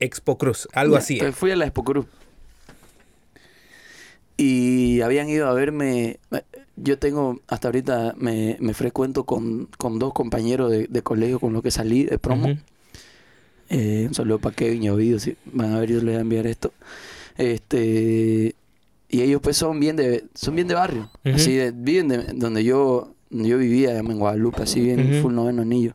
[0.00, 0.66] Expo Cruz.
[0.72, 1.16] Algo Ya, así.
[1.18, 2.06] pues fui a la Expo Cruz.
[4.44, 6.18] Y habían ido a verme.
[6.74, 11.52] Yo tengo, hasta ahorita me, me frecuento con, con dos compañeros de, de colegio con
[11.52, 12.48] los que salí de promo.
[12.48, 12.58] Ujú.
[13.70, 16.20] Eh, un saludo para Kevin y Ovidio, si van a ver, yo les voy a
[16.20, 16.72] enviar esto.
[17.36, 18.56] Este.
[19.08, 21.10] Y ellos pues son bien de, son bien de barrio.
[21.24, 25.22] Así de, viven de, donde yo, yo vivía, en Guadalupe, así bien Ujú.
[25.22, 25.94] full noveno anillo.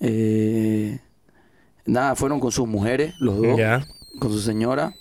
[0.00, 1.00] Eh,
[1.84, 3.60] nada, fueron con sus mujeres, los dos
[4.18, 4.94] con su señora.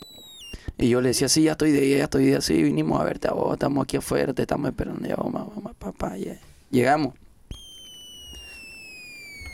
[0.77, 2.99] Y yo le decía, sí, ya estoy de día, ya estoy de día, sí, vinimos
[2.99, 6.37] a verte a vos, estamos aquí afuera, te estamos esperando, ya vamos, vamos, papá, ya.
[6.71, 7.13] Llegamos.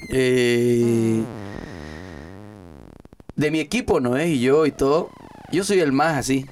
[0.09, 1.21] Eh,
[3.35, 4.29] de mi equipo, ¿no es?
[4.29, 5.09] Y yo y todo,
[5.51, 6.45] yo soy el más así.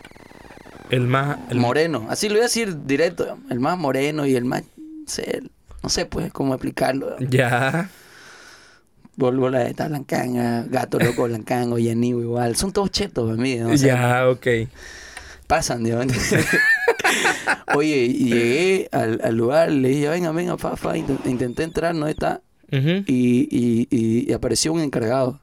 [0.90, 1.38] El más...
[1.50, 1.60] El...
[1.60, 2.06] moreno.
[2.10, 3.38] Así lo voy a decir directo.
[3.50, 4.64] El más moreno y el más...
[4.78, 5.44] No sé,
[5.84, 7.18] no sé pues cómo explicarlo.
[7.20, 7.90] Ya.
[9.18, 12.56] Bola de Talancanga, Gato Loco Blancango, Yanivo igual.
[12.56, 13.56] Son todos chetos para mí.
[13.58, 13.70] ¿no?
[13.72, 14.48] O sea, ya, ok.
[15.48, 16.14] pasan, digamos.
[17.76, 20.96] Oye, llegué al, al lugar, le dije, venga, venga, fa, fa.
[20.98, 22.42] Intent- Intenté entrar, no está.
[22.70, 25.40] Y, y, y, y apareció un encargado.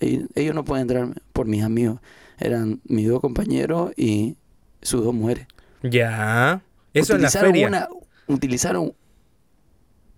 [0.00, 2.00] Ellos no pueden entrar por mis amigos.
[2.38, 4.36] Eran mis dos compañeros y
[4.82, 5.46] sus dos mujeres.
[5.82, 6.62] Ya.
[6.94, 7.68] Eso en la Utilizaron feria.
[7.68, 7.88] una-
[8.26, 8.92] utilizaron.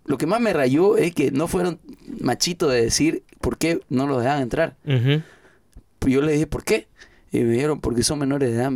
[0.05, 1.78] Lo que más me rayó es que no fueron
[2.20, 4.76] machitos de decir por qué no los dejaban entrar.
[4.84, 6.88] Yo le dije, ¿por qué?
[7.30, 8.72] Y me dijeron, porque son menores de edad.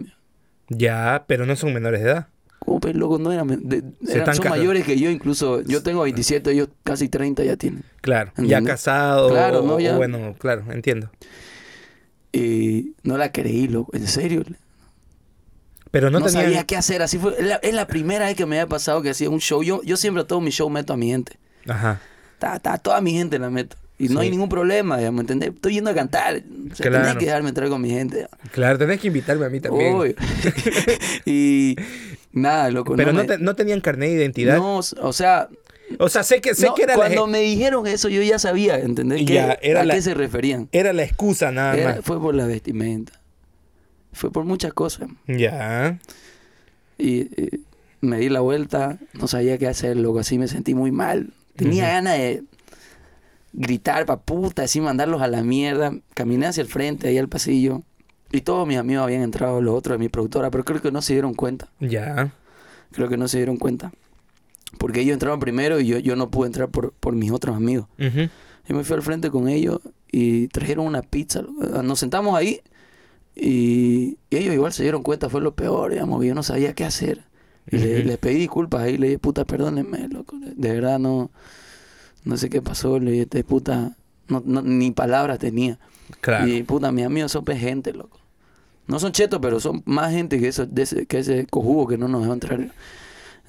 [0.68, 2.28] Ya, pero no son menores de edad.
[2.60, 3.18] ¿Cómo pues, loco?
[3.18, 5.62] No eran, de- eran- son mayores que yo, incluso.
[5.62, 7.82] Yo tengo 27, ellos casi 30 ya tienen.
[8.00, 8.32] Claro.
[8.36, 8.72] Ya ¿Entiendes?
[8.72, 9.28] casado.
[9.30, 9.96] Claro, no, o ya.
[9.96, 11.10] bueno, claro, entiendo.
[12.32, 13.96] Y no la creí, loco.
[13.96, 14.42] En serio.
[15.96, 17.00] Pero no, No, sabía qué hacer.
[17.00, 17.34] Así fue.
[17.38, 19.62] Es la, es la primera vez que me había pasado que hacía un show.
[19.62, 21.38] Yo, yo siempre a todo mi show meto a mi gente.
[21.66, 22.00] Ajá.
[22.38, 23.76] Ta, ta, toda mi gente la meto.
[23.98, 25.54] Y no hay ningún problema, digamos, ¿entendés?
[25.54, 26.42] Estoy yendo a cantar.
[26.70, 27.04] O sea, Claro.
[27.06, 28.26] tenés que dejarme entrar con mi gente.
[28.52, 29.94] Claro, tenés que invitarme a mí también.
[29.94, 30.14] Obvio.
[31.24, 31.76] y
[32.32, 32.94] nada, loco.
[32.96, 34.58] Pero no, me- te- no tenían carnet de identidad.
[34.58, 35.48] no, o sea,
[35.98, 38.38] O sea, sé que, sé no, que era, la, cuando me dijeron eso yo ya
[38.38, 39.24] sabía, ¿entendés?
[39.24, 40.68] Que- era ¿A la- qué se referían?
[40.72, 42.00] era la excusa nada Era- más.
[42.04, 43.12] fue por la vestimenta.
[44.16, 45.10] Fue por muchas cosas.
[45.26, 45.98] Ya.
[46.96, 47.28] Y
[48.00, 51.34] me di la vuelta, no sabía qué hacer, loco, así me sentí muy mal.
[51.54, 52.42] Tenía ganas de
[53.52, 55.92] gritar pa' puta, así mandarlos a la mierda.
[56.14, 57.82] Caminé hacia el frente, ahí al pasillo.
[58.32, 61.02] Y todos mis amigos habían entrado, los otros de mi productora, pero creo que no
[61.02, 61.68] se dieron cuenta.
[61.78, 62.32] Ya.
[62.92, 63.92] Creo que no se dieron cuenta.
[64.78, 67.86] Porque ellos entraron primero y yo, yo no pude entrar por, por mis otros amigos.
[67.98, 68.30] Ujú.
[68.66, 71.42] Yo me fui al frente con ellos y trajeron una pizza.
[71.82, 72.62] Nos sentamos ahí
[73.36, 76.74] y, y ellos igual se dieron cuenta, fue lo peor, digamos, que yo no sabía
[76.74, 77.24] qué hacer.
[77.70, 80.36] Y les pedí disculpas ahí, le dije, puta, perdónenme, loco.
[80.40, 81.30] De verdad no,
[82.24, 83.96] no sé qué pasó, le dije, "Te puta,
[84.28, 85.78] no, no- ni palabras tenía.
[86.20, 86.46] Claro.
[86.46, 88.18] Y puta, mis amigos son pe gente, loco.
[88.86, 91.98] No son chetos, pero son más gente que, eso, de ese, que ese cojugo que
[91.98, 92.72] no nos dejó entrar.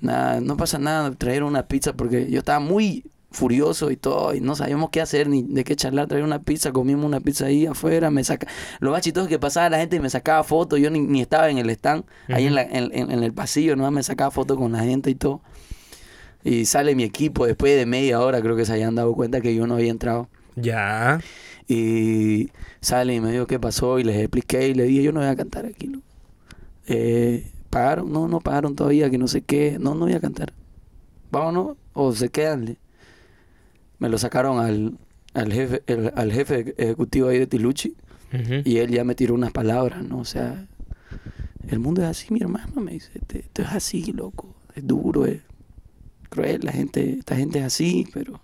[0.01, 3.05] Nada, no pasa nada, trajeron una pizza porque yo estaba muy
[3.38, 6.07] furioso y todo, y no sabíamos qué hacer ni de qué charlar.
[6.07, 8.47] Trajeron una pizza, comimos una pizza ahí afuera, me saca.
[8.79, 11.21] Lo más chistoso es que pasaba la gente y me sacaba fotos, yo ni, ni
[11.21, 14.31] estaba en el stand, ahí en, la- en, en- en el pasillo, nomás me sacaba
[14.31, 15.41] fotos con la gente y todo.
[16.43, 19.53] Y sale mi equipo después de media hora, creo que se hayan dado cuenta que
[19.55, 20.29] yo no había entrado.
[20.55, 21.19] Ya.
[21.67, 22.49] Y
[22.81, 25.29] sale y me dijo qué pasó y les expliqué y le dije, yo no voy
[25.29, 25.88] a cantar aquí.
[25.88, 26.03] loco.
[26.88, 28.11] Eh, ¿Pagaron?
[28.11, 29.77] No, no pagaron todavía, que no sé qué.
[29.79, 30.53] No, no voy a cantar.
[31.31, 32.77] Vámonos o se quedan.
[34.00, 34.98] Me lo sacaron al,
[35.34, 37.95] al, jefe, el- al jefe ejecutivo ahí de Tiluchi
[38.66, 40.20] y él ya me tiró unas palabras, ¿no?
[40.20, 40.68] O sea,
[41.70, 43.12] el mundo es así, mi hermano, me dice.
[43.16, 44.54] Esto, esto es así, loco.
[44.76, 45.41] Es duro, es
[46.30, 46.62] cruel.
[46.64, 48.39] La gente, esta gente es así, pero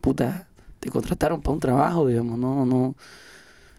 [0.00, 0.48] puta,
[0.80, 2.94] te contrataron para un trabajo, digamos, no, no.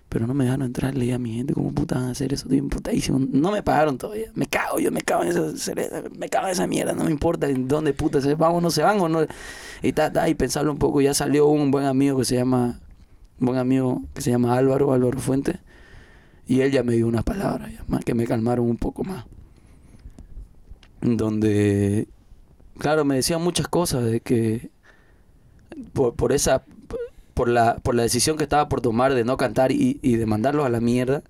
[0.09, 2.31] Pero no me dejaron entrar, le dije a mi gente, ¿cómo puta van a hacer
[2.31, 2.47] eso?
[2.49, 3.01] Estoy.
[3.31, 4.31] No me pagaron todavía.
[4.35, 5.75] Me cago, yo me cago en esa,
[6.17, 8.83] me cago esa mierda, no me importa en dónde puta se van o no se
[8.83, 9.25] van o no.
[9.81, 12.79] Y ta, y pensarlo un poco, ya salió un buen amigo que se llama,
[13.39, 15.57] un buen amigo que se llama Álvaro, Álvaro Fuentes,
[16.47, 19.25] y él ya me dio unas palabras, más que me calmaron un poco más.
[21.01, 22.07] Donde,
[22.79, 24.71] claro, me decían muchas cosas de que
[25.93, 26.63] por, por esa
[27.37, 30.25] por la por la decisión que estaba por tomar de no cantar y, y de
[30.25, 31.21] mandarlos a la mierda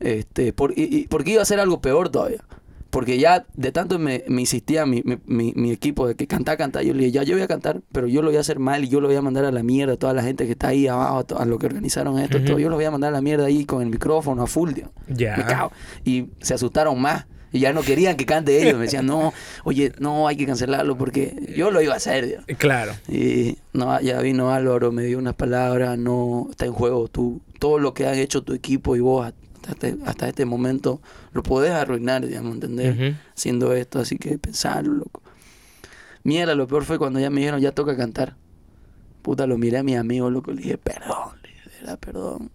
[0.00, 2.44] este por, y, y- porque iba a ser algo peor todavía
[2.90, 6.82] porque ya de tanto me, me insistía mi, mi, mi- equipo de que cantar, cantar,
[6.84, 8.82] yo le dije, ya yo voy a cantar, pero yo lo voy a hacer mal
[8.82, 10.68] y yo lo voy a mandar a la mierda a toda la gente que está
[10.68, 13.12] ahí abajo, a, a lo que organizaron esto, todo, yo lo voy a mandar a
[13.12, 14.72] la mierda ahí con el micrófono a full.
[15.06, 15.70] Ya.
[16.06, 17.26] Y se asustaron más.
[17.52, 18.74] Y ya no querían que cante ellos.
[18.74, 19.32] Me decían, no,
[19.64, 22.44] oye, no, hay que cancelarlo porque yo lo iba a hacer.
[22.46, 22.56] tío.
[22.58, 22.92] Claro.
[23.08, 27.78] Y no, ya vino Álvaro, me dio unas palabras, no está en juego tú, todo
[27.78, 31.00] lo que han hecho tu equipo y vos hasta este, hasta este momento
[31.32, 33.16] lo podés arruinar, digamos, ¿entendés?
[33.36, 35.22] Haciendo esto, así que pensarlo, loco.
[36.24, 38.36] Mierda, lo peor fue cuando ya me dijeron, ya toca cantar.
[39.22, 42.50] Puta, lo miré a mi amigo, loco, le dije, perdón, le dije, perdón.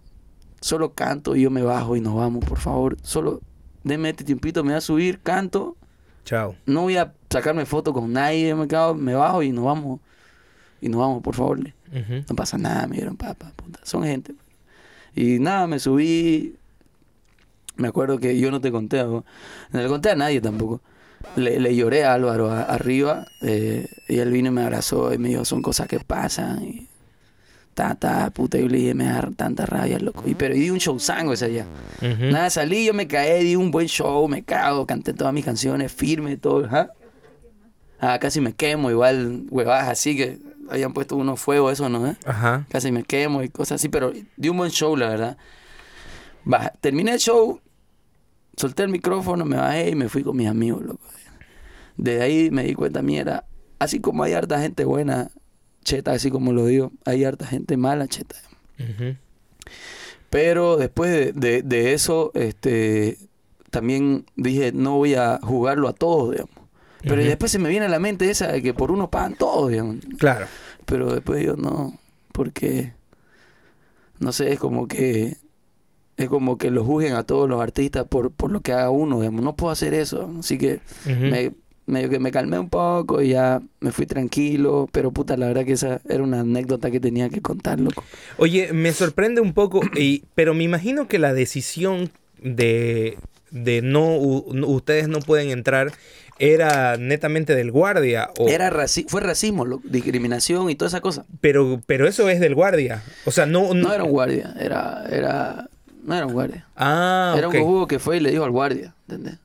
[0.62, 2.98] Solo canto y yo me bajo y nos vamos, por favor.
[3.02, 3.42] Solo
[3.84, 5.76] denme este tiempito, me voy a subir, canto,
[6.26, 6.56] Chao.
[6.66, 10.00] no voy a sacarme foto con nadie, me, cago, me bajo y nos vamos.
[10.82, 11.60] Y nos vamos, por favor.
[11.60, 11.74] le.
[12.30, 13.80] No pasa nada, me dieron papá, puta.
[13.84, 14.34] Son gente.
[15.16, 16.56] Y nada, me subí.
[17.76, 19.24] Me acuerdo que yo no te conté, ¿no?
[19.72, 20.82] no le conté a nadie tampoco.
[21.36, 25.18] Le, le lloré a Álvaro a- arriba eh, y él vino y me abrazó y
[25.18, 26.64] me dijo, son cosas que pasan.
[26.64, 26.88] Y
[27.74, 30.24] ta, ta, puta, yo le dije, me da tanta rabia, loco.
[30.26, 31.66] Y, pero y di un show sango ese día.
[32.02, 35.92] Nada, salí, yo me caí, di un buen show, me cago, canté todas mis canciones,
[35.92, 36.68] firme, todo.
[36.72, 36.90] ¿ah?
[38.00, 40.40] Ah, casi me quemo, igual, huevadas así que
[40.70, 42.08] habían puesto unos fuegos, eso, ¿no?
[42.08, 42.16] eh?
[42.26, 42.66] Ajá.
[42.70, 45.38] Casi me quemo y cosas así, pero di un buen show, la verdad.
[46.46, 47.60] Baja- terminé el show,
[48.58, 51.00] solté el micrófono, me bajé y me fui con mis amigos, loco.
[51.96, 53.46] Desde ahí me di cuenta, mierda,
[53.80, 55.30] así como hay harta gente buena,
[55.84, 58.36] cheta, así como lo digo, hay harta gente mala, cheta.
[60.30, 63.18] Pero después de, de- de eso, este,
[63.70, 66.56] también dije, no voy a jugarlo a todos, digamos.
[67.02, 69.70] Pero después se me viene a la mente esa de que por uno pagan todos,
[69.70, 69.98] digamos.
[70.18, 70.48] Claro.
[70.86, 72.00] Pero después yo no,
[72.32, 72.94] porque,
[74.20, 75.38] no sé, es como que,
[76.16, 79.20] es como que lo juzguen a todos los artistas por, por lo que haga uno,
[79.20, 79.42] digamos.
[79.44, 80.32] No puedo hacer eso.
[80.40, 80.80] Así que
[81.30, 81.52] me,
[81.86, 84.88] medio que me calmé un poco y ya me fui tranquilo.
[84.92, 88.04] Pero puta, la verdad que esa era una anécdota que tenía que contar, loco.
[88.38, 92.12] Oye, me sorprende un poco, y, pero me imagino que la decisión
[92.42, 93.18] de,
[93.52, 95.92] de no, u- no- ustedes no pueden entrar
[96.40, 98.30] era netamente del guardia.
[98.40, 101.26] O, Era raci fue racismo, discriminación y toda esa cosa.
[101.42, 103.04] pero, pero eso es del guardia.
[103.26, 103.74] O sea, no...
[103.74, 105.70] No era un guardia, era, era,
[106.04, 106.66] no era un guardia.
[106.76, 109.38] Ah, era un cojudo que fue y le dijo al guardia, ¿entendés?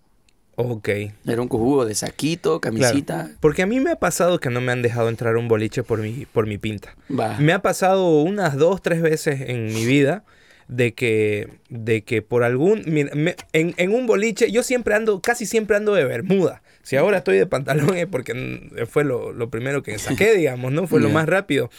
[0.61, 0.89] Ok.
[1.25, 2.77] Era un cojudo de saquito, Claro.
[2.81, 3.31] camisita.
[3.39, 6.01] Porque a mí me ha pasado que no me han dejado entrar un boliche por
[6.01, 6.97] mi, por mi pinta.
[7.17, 7.39] Va.
[7.39, 10.25] Me ha pasado unas dos, tres veces en mi vida
[10.67, 12.83] de que, de que por algún...
[12.87, 16.61] mira, me- en, en un boliche, yo siempre ando, casi siempre ando de bermuda.
[16.83, 18.35] Si ahora estoy de pantalón es porque
[18.91, 20.89] fue lo, lo primero que saqué, digamos, ¿no?
[20.89, 21.15] Fue lo Ya.
[21.15, 21.71] más rápido.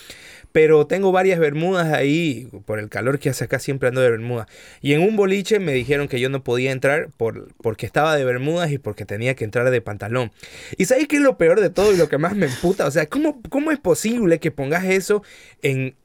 [0.52, 4.48] Pero tengo varias bermudas ahí, por el calor que hace acá siempre ando de bermuda.
[4.82, 8.26] Y en un boliche me dijeron que yo no podía entrar por, porque estaba de
[8.26, 10.32] bermudas y porque tenía que entrar de pantalón.
[10.78, 12.88] ¿Y sabes qué es lo peor de todo y lo que más me emputa?
[12.88, 15.24] O sea, ¿cómo, cómo es posible que pongas eso
[15.62, 15.96] en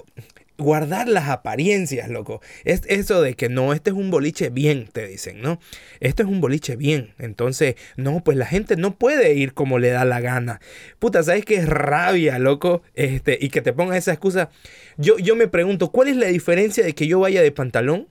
[0.58, 2.40] guardar las apariencias, loco?
[2.64, 5.60] Es eso de que no, este es un boliche bien, te dicen, ¿no?
[6.00, 7.14] Esto es un boliche bien.
[7.18, 10.60] Entonces, no, pues la gente no puede ir como le da la gana.
[10.98, 12.82] Puta, ¿sabes qué es rabia, loco?
[12.94, 14.50] Este, y que te pongan esa excusa.
[14.96, 18.08] Yo, yo me pregunto, ¿cuál es la diferencia de que yo vaya de pantalón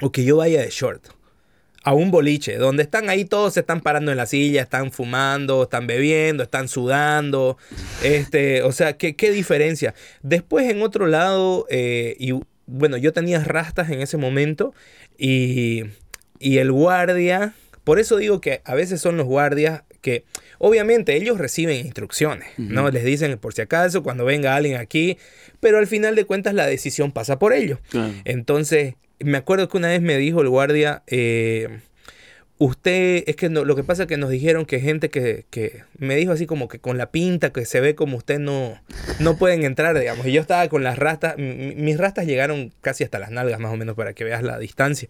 [0.00, 1.16] o que yo vaya de short?
[1.86, 5.62] A un boliche, donde están ahí todos se están parando en la silla, están fumando,
[5.62, 7.58] están bebiendo, están sudando.
[8.02, 9.94] Este, o sea, ¿qué, qué diferencia?
[10.22, 12.32] Después en otro lado, eh, y
[12.66, 14.74] bueno, yo tenía rastas en ese momento
[15.16, 15.84] y,
[16.40, 17.54] y el guardia,
[17.84, 20.24] por eso digo que a veces son los guardias que
[20.58, 22.90] obviamente ellos reciben instrucciones, ¿no?
[22.90, 25.18] Les dicen por si acaso cuando venga alguien aquí,
[25.60, 27.78] pero al final de cuentas la decisión pasa por ellos.
[27.90, 28.12] Claro.
[28.24, 31.80] Entonces, me acuerdo que una vez me dijo el guardia, eh,
[32.58, 35.82] usted, es que no, lo que pasa es que nos dijeron que gente que, que
[35.98, 38.80] me dijo así como que con la pinta, que se ve como usted no,
[39.20, 40.26] no pueden entrar, digamos.
[40.26, 43.72] Y yo estaba con las rastas, mi- mis rastas llegaron casi hasta las nalgas más
[43.72, 45.08] o menos para que veas la distancia.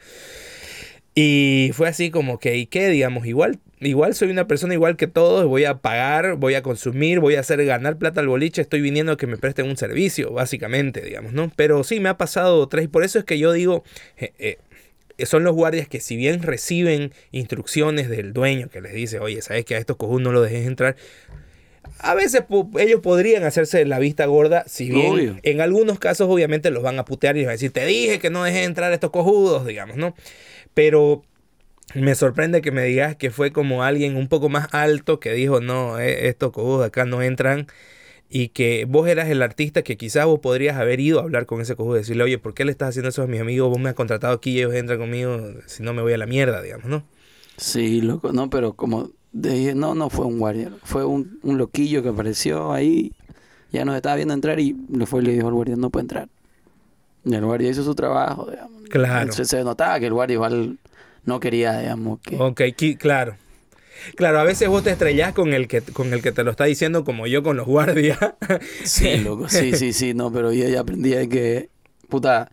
[1.19, 2.89] Y fue así como que, ¿y qué?
[2.91, 7.21] Digamos, igual, igual soy una persona igual que todos, voy a pagar, voy a consumir,
[7.21, 10.31] voy a hacer ganar plata al boliche, estoy viniendo a que me presten un servicio,
[10.33, 11.51] básicamente, digamos, ¿no?
[11.57, 13.83] Pero sí, me ha pasado tres, y por eso es que yo digo,
[14.19, 14.59] eh, eh,
[15.25, 19.65] son los guardias que si bien reciben instrucciones del dueño que les dice, oye, ¿sabes
[19.65, 20.97] que a estos cojudos no los dejes entrar?
[22.01, 25.37] A veces po- ellos podrían hacerse la vista gorda, si bien Obvio.
[25.43, 28.19] en algunos casos obviamente los van a putear y les van a decir, te dije
[28.19, 30.15] que no dejes entrar a estos cojudos, digamos, ¿no?
[30.77, 31.25] Pero
[31.95, 35.61] me sorprende que me digas que fue como alguien un poco más alto que dijo,
[35.61, 37.67] no, eh, estos cojudos acá no entran.
[38.31, 41.61] Y que vos eras el artista que quizás vos podrías haber ido a hablar con
[41.63, 43.71] ese cojudo y decirle, oye, ¿por qué le estás haciendo eso a mis amigos?
[43.71, 46.27] Vos me has contratado aquí y ellos entran conmigo, si no me voy a la
[46.27, 47.07] mierda, digamos, ¿no?
[47.57, 52.03] Sí, loco, no, pero como dije, no, no fue un guardia, fue un, un loquillo
[52.03, 53.13] que apareció ahí,
[53.73, 56.03] ya nos estaba viendo entrar y le fue y le dijo al guardia, no puede
[56.05, 56.31] entrar.
[57.35, 58.83] El guardia hizo su trabajo, digamos.
[58.89, 59.33] Claro.
[59.33, 60.79] Se, se notaba que el guardia igual
[61.25, 62.37] no quería, digamos, que...
[62.37, 62.63] Ok,
[62.99, 63.37] claro.
[64.15, 66.65] Claro, a veces vos te estrellás con el que, con el que te lo está
[66.65, 68.19] diciendo como yo con los guardias.
[68.85, 71.71] Sí, loco, sí, sí, sí, no, pero yo ya aprendí que,
[72.09, 72.51] puta,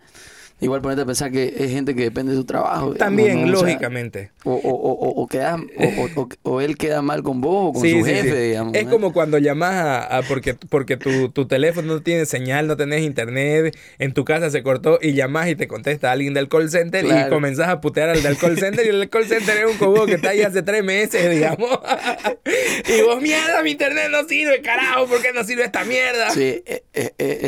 [0.61, 2.93] igual ponerte a pensar que es gente que depende de su trabajo.
[2.93, 3.53] digamos, También, ¿no?
[3.53, 4.31] O sea, lógicamente.
[4.45, 7.73] O, o, o, o, o queda, o, o- o él queda mal con vos o
[7.73, 8.37] con Sí, su sí, jefe, sí.
[8.49, 8.73] digamos.
[8.75, 8.91] Es ¿no?
[8.91, 13.01] como cuando llamas a, a- porque, porque tu, tu teléfono no tiene señal, no tenés
[13.03, 17.05] internet, en tu casa se cortó y llamas y te contesta alguien del call center
[17.05, 20.05] y comenzás a putear al del call center y el call center es un cobo
[20.05, 21.69] que está ahí hace tres meses, digamos.
[22.97, 26.29] y vos, mierda, mi internet no sirve, carajo, ¿por qué no sirve esta mierda?
[26.31, 26.83] Sí, eh,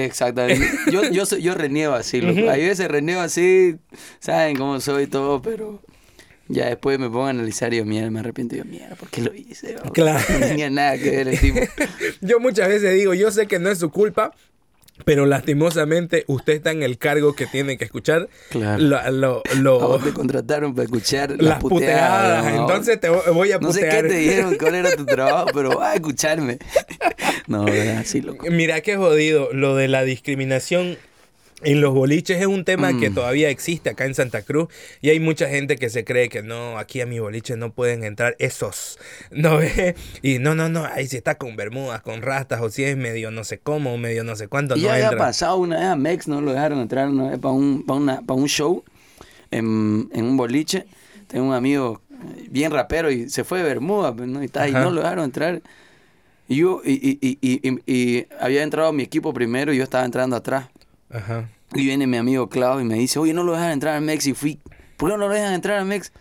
[0.06, 0.68] exactamente.
[0.92, 2.50] Yo, yo, yo reniego así, loco.
[2.50, 3.76] Hay veces reniego así,
[4.20, 5.82] saben cómo soy todo, pero
[6.48, 9.10] ya después me pongo a analizar y yo, mierda, me arrepiento y yo, mierda, ¿por
[9.10, 9.74] qué lo hice?
[9.76, 9.92] bro?
[9.94, 10.24] Claro.
[10.40, 11.60] No tenía nada que ver el tipo.
[12.22, 14.32] Yo muchas veces digo, yo sé que no es su culpa,
[15.04, 18.82] Pero lastimosamente usted está en el cargo que tiene que escuchar Claro.
[18.82, 22.46] lo- lo- A lo- vos te contrataron para escuchar las puteadas.
[22.48, 24.04] Entonces te vo- voy a No sé putear.
[24.04, 26.60] qué te dijeron, cuál era tu trabajo, pero va a escucharme.
[27.48, 28.46] No, es así, loco.
[28.50, 29.50] Mira qué jodido.
[29.52, 30.98] Lo de la discriminación
[31.64, 33.16] en los boliches es un tema que Mm.
[33.16, 34.68] todavía existe acá en Santa Cruz
[35.02, 38.04] y hay mucha gente que se cree que no, aquí a mi boliche no pueden
[38.04, 39.00] entrar esos,
[39.32, 39.96] ¿no ve?
[40.22, 43.32] Y no, no, no, ahí si está con bermudas, con rastas o si es medio
[43.32, 45.86] no sé cómo, o medio no sé cuánto, Y no ya había pasado una vez
[45.88, 48.84] a Mex, no lo dejaron entrar una vez para un, para una, para un show
[49.52, 50.86] en, en un boliche.
[51.28, 54.44] Tengo un amigo eh, bien rapero y se fue de Bermuda, pues, ¿no?
[54.44, 55.62] Y, tal, y no lo dejaron entrar.
[56.48, 57.82] Y yo, y, y, y, y, y-
[58.20, 60.68] y había entrado mi equipo primero y yo estaba entrando atrás.
[61.12, 61.50] Ajá.
[61.74, 64.26] Y viene mi amigo Clau y me dice, oye, no lo dejan entrar al Mex.
[64.28, 64.60] Y fui,
[64.98, 66.12] ¿por qué no lo dejan entrar al Mex?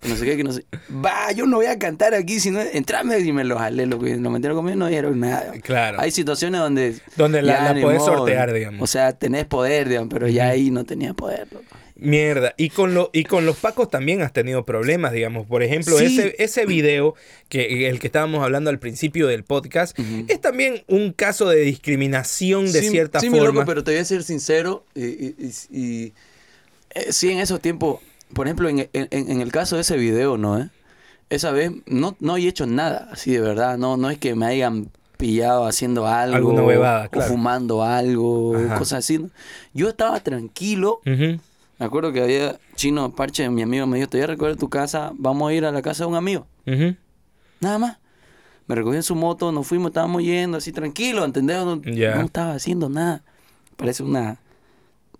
[0.00, 0.64] Que no sé qué, que no sé.
[0.92, 3.24] Va, yo no voy a cantar aquí, sino entrar Mex.
[3.24, 5.52] Y me lo jalé, lo que lo metieron conmigo no dijeron nada.
[5.62, 5.98] Claro.
[6.00, 6.96] Hay situaciones donde...
[7.16, 8.82] Donde la- la podés modo, sortear, digamos.
[8.82, 11.46] O sea, tenés poder, digamos, pero ya ahí no tenía poder.
[11.52, 11.64] loco.
[12.04, 12.54] Mierda.
[12.56, 15.46] Y con, lo, y con los pacos también has tenido problemas, digamos.
[15.46, 16.04] Por ejemplo, Sí.
[16.06, 17.14] ese, ese video,
[17.48, 19.98] que el que estábamos hablando al principio del podcast,
[20.28, 23.44] es también un caso de discriminación de Sí, cierta sí, forma.
[23.46, 24.84] loco, pero te voy a ser sincero.
[24.94, 25.34] Y, y-
[25.70, 26.12] y- y,
[26.94, 28.00] eh, sí, en esos tiempos,
[28.32, 30.58] por ejemplo, en, en- en el caso de ese video, ¿no?
[30.60, 30.68] eh?
[31.30, 33.78] Esa vez no, no he hecho nada, así de verdad.
[33.78, 36.54] No, no es que me hayan pillado haciendo algo.
[36.54, 37.08] Claro.
[37.14, 38.78] O fumando algo, Ajá.
[38.78, 39.20] cosas así.
[39.72, 41.00] Yo estaba tranquilo.
[41.78, 44.68] Me acuerdo que había Chino Parche, mi amigo, me dijo, te voy a recoger tu
[44.68, 46.46] casa, vamos a ir a la casa de un amigo.
[47.60, 47.98] Nada más.
[48.66, 51.64] Me recogió en su moto, nos fuimos, estábamos yendo así tranquilo, ¿entendés?
[51.64, 51.80] No,
[52.22, 53.22] estaba haciendo nada.
[53.76, 54.38] Parece una,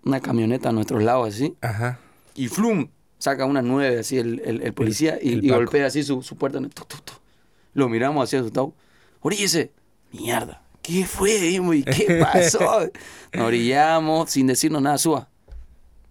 [0.03, 1.55] una camioneta a nuestros lados así.
[1.61, 1.99] Ajá.
[2.33, 2.87] Y flum,
[3.19, 5.59] saca una nueve así el, el, el policía y, el y Paco.
[5.61, 6.59] golpea así su, su puerta.
[6.59, 7.17] Tuc, tuc, tuc.
[7.73, 8.73] Lo miramos así asustado.
[9.21, 9.71] Oríllese.
[10.11, 10.63] Mierda.
[10.81, 11.35] ¿Qué fue?
[11.37, 12.89] ¿y qué pasó?
[13.33, 15.29] Nos orillamos sin decirnos nada, suba.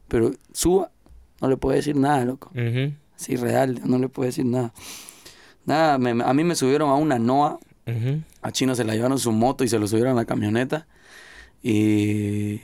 [0.08, 0.90] Pero suba,
[1.40, 2.50] no le puede decir nada, loco.
[2.50, 2.94] Ujú.
[3.16, 4.72] Sí, real, no le puedo decir nada.
[5.66, 7.58] Nada, me- a mí me subieron a una Noa,
[8.42, 10.86] a Chino se la llevaron su moto y se lo subieron a la camioneta.
[11.62, 12.60] Y,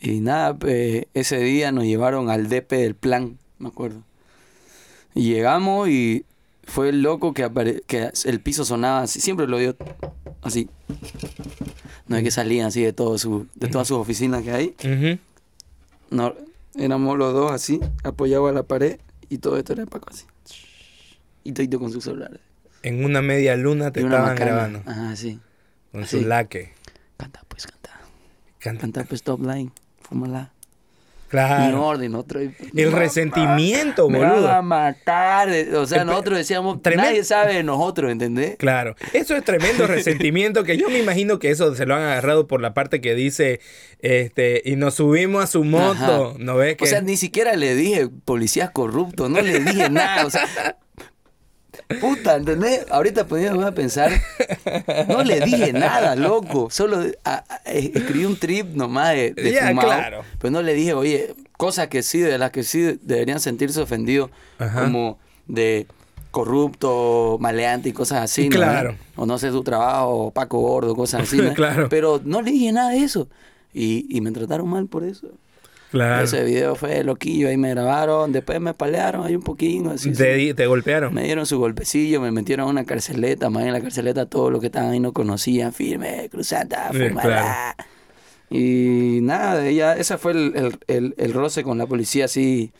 [0.00, 4.02] y nada, pues, ese día nos llevaron al DP del plan, me acuerdo.
[5.14, 6.24] Y llegamos y
[6.64, 9.76] fue el loco que, apare- que el piso sonaba así, siempre lo dio
[10.42, 10.68] así.
[12.06, 14.74] No es que salían así de, todo su, de todas sus oficinas que hay.
[16.10, 16.34] No,
[16.74, 18.98] éramos los dos así, apoyados a la pared
[19.28, 20.24] y todo esto era Paco así.
[21.44, 22.40] Y todo con su celular.
[22.82, 24.44] En una media luna te estaban macana.
[24.44, 24.82] grabando.
[24.86, 25.40] Ajá, sí.
[25.92, 26.20] Con así.
[26.20, 26.72] su laque.
[27.16, 28.00] Canta, pues, canta.
[28.58, 28.80] Canta.
[28.80, 29.72] Canta, pues, top line.
[30.00, 30.52] Fúmala.
[31.28, 31.84] Mi Claro.
[31.86, 32.40] orden, otro.
[32.40, 34.62] El resentimiento, Me van a boludo.
[34.62, 35.50] matar.
[35.50, 38.56] eh, O sea, nosotros decíamos, nadie sabe de nosotros, ¿entendés?
[38.56, 42.46] Claro, eso es tremendo resentimiento que yo me imagino que eso se lo han agarrado
[42.46, 43.60] por la parte que dice,
[44.00, 46.38] este, y nos subimos a su moto, Ajá.
[46.38, 46.76] ¿no ves?
[46.76, 50.24] Que O sea, ni siquiera le dije policías corruptos, no le dije nada.
[50.26, 50.46] O sea,
[52.00, 52.86] puta, ¿entendés?
[52.90, 54.10] Ahorita poniéndome a pensar,
[55.08, 56.68] no le dije nada, loco.
[56.70, 60.22] Solo a- a- escribí un trip nomás de, de fumado, claro.
[60.38, 64.30] Pero no le dije, oye, cosas que sí, de las que sí deberían sentirse ofendidos,
[64.58, 64.84] Ajá.
[64.84, 65.86] como de
[66.30, 68.56] corrupto, maleante y cosas así, ¿no?
[68.56, 68.94] Claro.
[69.16, 71.52] O no sé su trabajo, Paco Gordo, cosas así, ¿no?
[71.54, 71.88] Claro.
[71.88, 73.28] Pero no le dije nada de eso.
[73.74, 75.28] Y, y me trataron mal por eso.
[75.90, 80.12] Claro, Ese video fue loquillo, ahí me grabaron, después me palearon ahí un poquito, así,
[80.12, 80.46] te, sí.
[80.46, 81.12] di- te golpearon.
[81.14, 84.60] me dieron su golpecillo, me metieron a una carceleta, más en la carceleta todos los
[84.60, 87.74] que estaban ahí no conocían, firme, cruzanta, Sí, fumada.
[88.50, 92.72] Y nada, ella, ese fue el, el, el, el roce con la policía, así.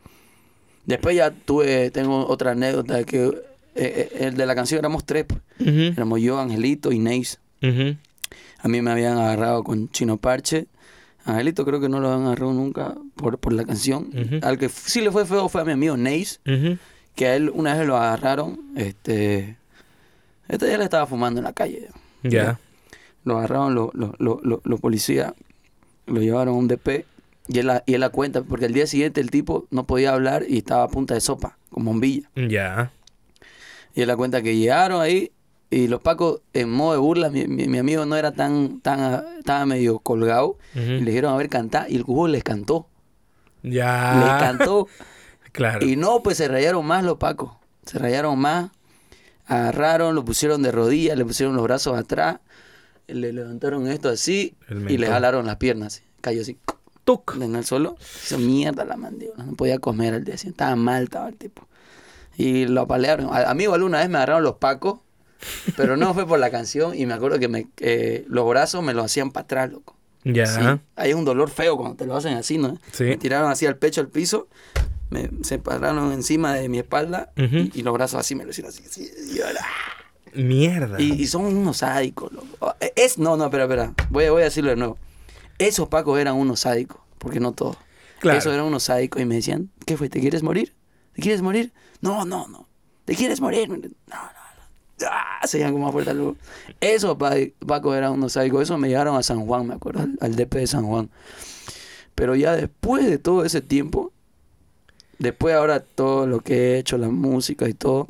[0.87, 3.33] Después ya tuve, tengo otra anécdota que eh,
[3.75, 5.41] eh, el de la canción éramos tres, pues.
[5.61, 7.39] Ujú, éramos yo, Angelito y Neis.
[8.61, 10.67] A mí me habían agarrado con Chino Parche.
[11.29, 14.11] Angelito creo que no lo han agarrado nunca por, por la canción.
[14.43, 16.41] Al que sí le fue feo fue a mi amigo Neis,
[17.15, 18.61] que a él una vez lo agarraron.
[18.77, 19.57] Este,
[20.49, 21.89] este día le estaba fumando en la calle.
[22.23, 22.59] Ya.
[23.25, 25.33] Lo agarraron los los- los policías,
[26.07, 27.05] lo llevaron a un DP
[27.49, 30.13] y él, la- y él la cuenta, porque al día siguiente el tipo no podía
[30.15, 32.31] hablar y estaba a punta de sopa, con bombilla.
[32.49, 32.91] Ya.
[33.95, 35.33] Y él la cuenta que llegaron ahí
[35.71, 39.23] y los pacos en modo de burla, mi, mi- mi amigo no era tan, tan,
[39.39, 40.57] estaba medio colgado.
[40.75, 42.89] Y le dijeron a ver cantar y el cubo les cantó.
[43.63, 44.15] Ya.
[44.25, 44.87] Les cantó.
[45.51, 45.85] Claro.
[45.85, 47.51] Y no, pues se rayaron más los pacos.
[47.85, 48.71] Se rayaron más.
[49.47, 52.39] Agarraron, lo pusieron de rodillas, le pusieron los brazos atrás,
[53.09, 54.55] le levantaron esto así
[54.89, 56.03] y le jalaron las piernas.
[56.21, 56.59] Cayó así
[57.05, 57.37] Tuc.
[57.41, 57.97] en el suelo.
[58.23, 59.43] Hizo mierda la mandíbula.
[59.45, 60.63] No podía comer al día siguiente.
[60.63, 61.67] Estaba mal, estaba el tipo.
[62.37, 63.35] Y lo apalearon.
[63.35, 65.01] A, a mí igual una vez me agarraron los pacos,
[65.77, 66.95] pero no fue por la canción.
[66.99, 69.97] Y me acuerdo que me, eh, los brazos me los hacían para atrás, loco.
[70.25, 70.47] Ya.
[70.47, 70.61] Sí.
[70.97, 72.79] Hay un dolor feo cuando te lo hacen así, ¿no?
[72.93, 73.05] Sí.
[73.05, 74.49] Me tiraron así al pecho, al piso,
[75.11, 78.71] me se pararon encima de mi espalda y, y los brazos así me lo hicieron
[78.73, 78.83] así.
[78.85, 79.65] así, y, ¡ah!
[80.35, 81.01] Mierda.
[81.01, 82.47] Y, y son unos sádicos, loco.
[82.59, 83.95] Oh, Es, no, no, espera, espera.
[84.11, 84.99] Voy, a- voy a decirlo de nuevo.
[85.59, 87.77] Esos pacos eran unos sádicos, porque no todos.
[88.21, 88.39] Claro.
[88.39, 90.09] Esos eran unos sádicos y me decían, ¿qué fue?
[90.11, 90.75] ¿Te quieres morir?
[91.15, 91.73] ¿Te quieres morir?
[92.01, 92.69] No, no, no.
[93.07, 93.69] ¿Te quieres morir?
[93.71, 94.38] No, no.
[95.11, 96.37] Ah, se iban como más fuerte luego.
[96.81, 97.35] Esos pa-
[97.67, 98.63] pacos eran unos sádicos.
[98.63, 101.09] Eso me llevaron a San Juan, me acuerdo, al, al DP de San Juan.
[102.15, 104.13] Pero ya después de todo ese tiempo,
[105.19, 108.09] después ahora todo lo que he hecho, la música y todo,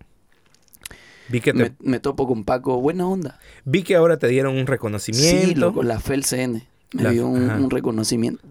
[1.28, 3.39] vi, que te- me, me topo con Paco, buena onda.
[3.65, 5.60] vi que ahora te dieron un Sí, reconocimiento.
[5.60, 6.62] loco, la FELCN
[6.94, 8.43] me La- dio un, un reconocimiento.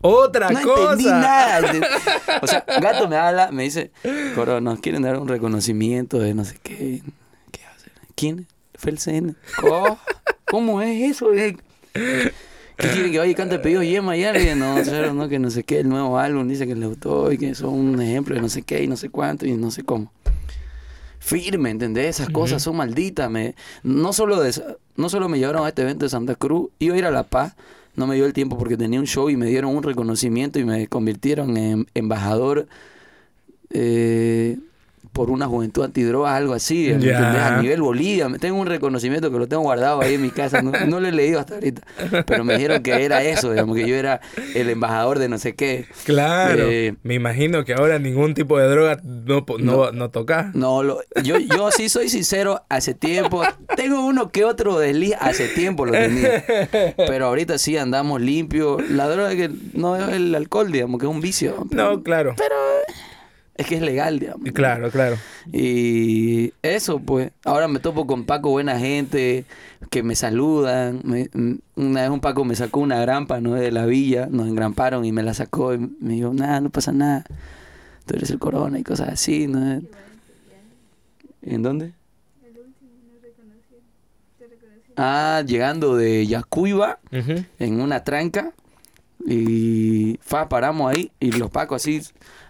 [0.00, 0.82] Otra No cosa.
[0.92, 1.72] entendí nada.
[2.42, 3.90] O sea, Gato me habla, me dice,
[4.36, 7.02] Coro, nos quieren dar un reconocimiento de no sé qué.
[7.50, 7.92] ¿Qué va a hacer?
[8.18, 8.48] ¿Quién?
[8.74, 9.36] FELCN.
[9.62, 9.96] Oh,
[10.50, 11.30] ¿Cómo es eso?
[11.30, 12.32] ¿Qué
[12.76, 14.58] quieren que vaya y cante el pedido Yema y alguien?
[14.58, 17.38] No, cero, no, que no sé qué, el nuevo álbum dice que le gustó y
[17.38, 19.84] que son un ejemplo de no sé qué y no sé cuánto y no sé
[19.84, 20.12] cómo.
[21.20, 22.18] Firme, ¿entendés?
[22.18, 23.30] Esas cosas son malditas.
[23.30, 23.54] Me,
[23.84, 24.52] no, solo de,
[24.96, 27.22] no solo me llevaron a este evento de Santa Cruz, iba a ir a La
[27.22, 27.54] Paz,
[27.94, 30.64] no me dio el tiempo porque tenía un show y me dieron un reconocimiento y
[30.64, 32.66] me convirtieron en embajador
[33.70, 34.58] eh,
[35.18, 36.92] por una juventud antidroga, algo así.
[36.92, 38.28] A nivel Bolivia.
[38.38, 41.10] Tengo un reconocimiento que lo tengo guardado ahí en mi casa, no, no lo he
[41.12, 41.82] leído hasta ahorita,
[42.24, 44.20] pero me dijeron que era eso, digamos, que yo era
[44.54, 45.86] el embajador de no sé qué.
[46.04, 46.66] Claro.
[46.68, 50.54] Eh, Me imagino que ahora ningún tipo de droga no, no, no tocas.
[50.54, 53.42] No, lo, yo, yo sí soy sincero, hace tiempo,
[53.74, 56.44] tengo uno que otro desliz, hace tiempo lo tenía,
[56.96, 58.88] pero ahorita sí andamos limpios.
[58.88, 61.66] La droga que no es el alcohol, digamos, que es un vicio.
[61.68, 62.34] pero- No, claro.
[62.36, 62.54] Pero
[63.58, 64.50] es que es legal, digamos.
[64.52, 65.16] Claro, claro.
[65.52, 69.44] Y eso, pues, ahora me topo con Paco, buena gente,
[69.90, 71.00] que me saludan.
[71.04, 73.54] Me- mm, una vez un Paco me sacó una grampa, ¿no?
[73.54, 76.92] De la villa, nos engramparon y me la sacó y me dijo, nada, no pasa
[76.92, 77.24] nada.
[78.06, 79.82] Tú eres el corona y cosas así, ¿no?
[81.42, 81.92] ¿En dónde?
[84.96, 86.98] Ah, llegando de Yacuiba
[87.58, 88.52] en una tranca
[89.30, 92.00] y fa, paramos ahí y los pacos así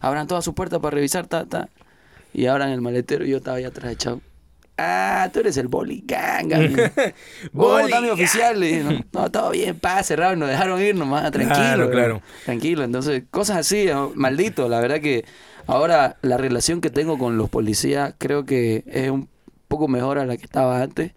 [0.00, 1.68] abran toda su puerta para revisar, ta, ta.
[2.32, 4.20] Y abran el maletero y yo estaba ahí atrás echado.
[4.76, 6.58] Ah, tú eres el boliganga.
[7.50, 8.60] Boli Boli, oficial.
[8.60, 11.56] Le dije, no, no, todo bien, pa, cerrado nos dejaron ir nomás, tranquilo.
[11.56, 12.22] Claro, claro.
[12.44, 12.84] Tranquilo.
[12.84, 14.68] Entonces, cosas así, maldito.
[14.68, 15.24] La verdad que
[15.66, 19.28] ahora la relación que tengo con los policías creo que es un
[19.66, 21.10] poco mejor a la que estaba antes.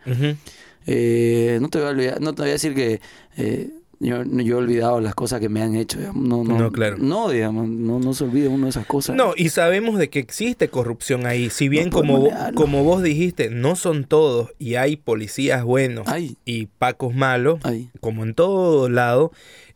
[0.88, 3.00] Eh, no te voy a olvidar, no te voy a decir que
[3.38, 3.70] eh,
[4.02, 5.99] yo, yo he olvidado las cosas que me han hecho.
[6.14, 6.98] No, no, No, claro.
[6.99, 9.15] No, digamos, no, no se olvide uno de esas cosas.
[9.15, 11.49] No, y sabemos de que existe corrupción ahí.
[11.49, 12.61] Si bien No como, podemos vo- negarlo.
[12.61, 16.36] como vos dijiste, no son todos y hay policías buenos Ay.
[16.45, 17.90] y pacos malos, Ay.
[17.99, 19.32] como en todo lado.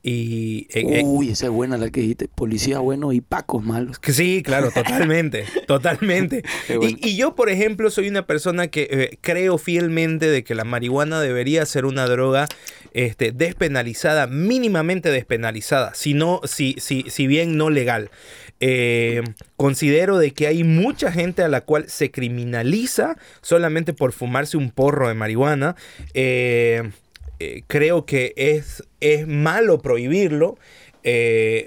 [0.07, 2.27] Y eh, eh, Uy, esa es buena la que dijiste.
[2.27, 3.97] Policía bueno y pacos malos.
[3.97, 6.43] Que Sí, claro, totalmente, totalmente.
[6.67, 6.97] Bueno.
[7.01, 10.63] Y, y yo, por ejemplo, soy una persona que eh, creo fielmente de que la
[10.63, 12.47] marihuana debería ser una droga
[12.95, 18.09] este, despenalizada, mínimamente despenalizada, si, no, si, si, si bien no legal.
[18.61, 19.21] Eh,
[19.57, 24.71] considero de que hay mucha gente a la cual se criminaliza solamente por fumarse un
[24.71, 25.75] porro de marihuana.
[26.13, 26.89] Eh,
[27.39, 30.57] eh, creo que es, es malo prohibirlo.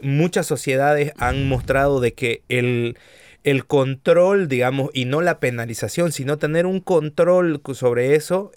[0.00, 2.96] Muchas sociedades han mostrado de que el,
[3.44, 8.50] el control, digamos, y no la penalización, sino tener un control sobre eso,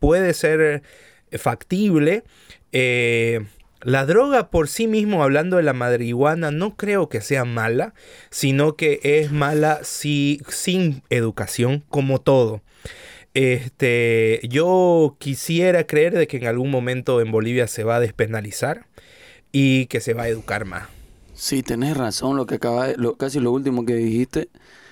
[0.00, 0.82] puede ser
[1.38, 2.24] factible.
[2.72, 3.40] Eh,
[3.82, 7.94] la droga por sí mismo, hablando de la marihuana, no creo que sea mala,
[8.30, 12.62] sino que es mala si, sin educación, como todo.
[13.34, 18.86] Este, yo quisiera creer de que en algún momento en Bolivia se va a despenalizar
[19.52, 20.84] y que se va a educar más.
[21.34, 22.36] Sí, tenés razón.
[22.36, 24.48] Lo que acaba de- lo, casi lo último que dijiste.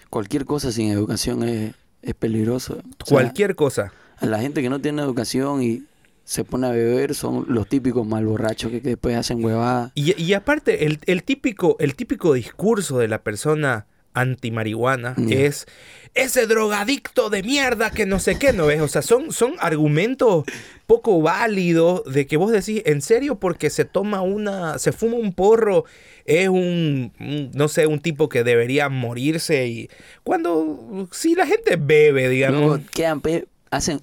[0.08, 2.74] Cualquier cosa sin educación es, es peligroso.
[3.02, 3.92] O sea, Cualquier cosa.
[4.18, 5.84] a la gente que no tiene educación y
[6.30, 9.90] se pone a beber son los típicos mal borrachos que, que después hacen huevadas.
[9.96, 15.66] Y, y aparte, el, el típico, el típico discurso de la persona anti-marihuana es
[16.14, 18.80] ese drogadicto de mierda que no sé qué, ¿no ves?
[18.80, 20.44] O sea, son, son argumentos
[20.86, 25.32] poco válidos de que vos decís, en serio, porque se toma una, se fuma un
[25.32, 25.84] porro,
[26.26, 29.90] es un, un, no sé, un tipo que debería morirse y
[30.22, 32.60] cuando, si la gente bebe, digamos.
[32.60, 33.20] Luego quedan,
[33.72, 34.00] hacen,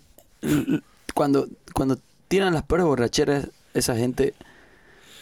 [1.14, 1.98] cuando, cuando
[2.28, 4.34] tiran las peores borracheras, esa gente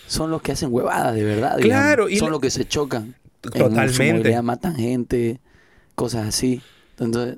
[0.08, 1.58] son los que hacen huevadas de verdad.
[1.58, 1.84] digamos.
[1.86, 3.16] Claro, y son la- los que se chocan.
[3.44, 4.12] En Totalmente.
[4.14, 5.40] movilidad matan gente,
[5.96, 6.62] cosas así.
[7.00, 7.38] Entonces,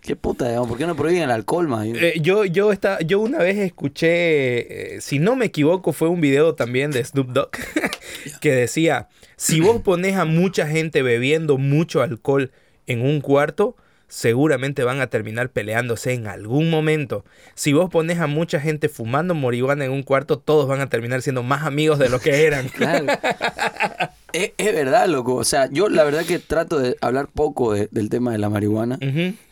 [0.00, 1.84] Qué puta, digamos, ¿por qué no prohíben el alcohol más?
[1.84, 6.20] Eh, yo, yo, esta- yo una vez escuché, eh, si no me equivoco, fue un
[6.20, 7.50] video también de Snoop Dogg
[8.40, 12.52] que decía, si vos pones a mucha gente bebiendo mucho alcohol
[12.86, 13.76] en un cuarto,
[14.08, 17.24] seguramente van a terminar peleándose en algún momento.
[17.54, 21.22] Si vos pones a mucha gente fumando marihuana en un cuarto, todos van a terminar
[21.22, 22.68] siendo más amigos de lo que eran.
[22.78, 23.06] Claro.
[24.32, 25.34] es, es verdad, loco.
[25.34, 28.48] O sea, yo la verdad que trato de hablar poco de- del tema de la
[28.48, 28.98] marihuana.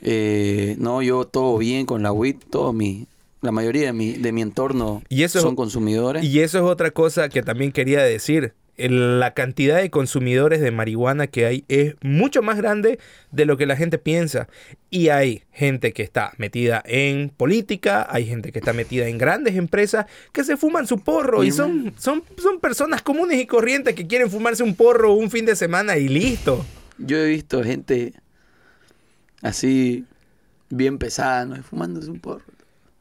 [0.03, 3.07] Eh, no, yo todo bien con la weed, todo mi,
[3.43, 6.24] la mayoría de mi, de mi entorno Y eso es- son consumidores.
[6.24, 8.55] Y eso es otra cosa que también quería decir.
[8.77, 12.98] La cantidad de consumidores de marihuana que hay es mucho más grande
[13.31, 14.48] de lo que la gente piensa.
[14.90, 19.57] Y hay gente que está metida en política, hay gente que está metida en grandes
[19.57, 24.07] empresas que se fuman su porro y son, son, son personas comunes y corrientes que
[24.07, 26.65] quieren fumarse un porro un fin de semana y listo.
[26.98, 28.15] Yo he visto gente
[29.43, 30.05] así,
[30.70, 31.62] bien pesada, ¿no?
[31.62, 32.44] Fumándose un porro.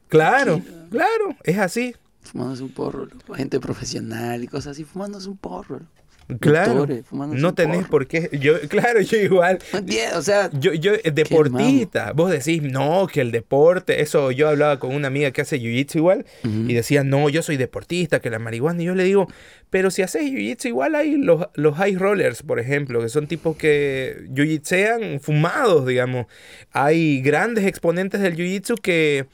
[0.07, 1.95] Claro, claro, es así.
[2.31, 3.33] Fumándose un porro, loco.
[3.33, 5.79] gente profesional y cosas así, fumándose un porro.
[5.79, 5.91] loco.
[6.39, 6.87] Claro.
[7.11, 7.89] No tenés porro.
[7.91, 8.29] por qué.
[8.41, 9.59] Yo, claro, yo igual.
[10.15, 14.79] O sea, Yo, yo, eh, deportista, vos decís, no, que el deporte, eso yo hablaba
[14.79, 18.39] con una amiga que hace jiu-jitsu igual y decía, no, yo soy deportista, que la
[18.39, 19.27] marihuana, y yo le digo,
[19.69, 23.55] pero si haces jiu-jitsu igual hay los, los high rollers, por ejemplo, que son tipos
[23.55, 26.25] que jiu-jitsean fumados, digamos.
[26.71, 29.27] Hay grandes exponentes del jiu-jitsu que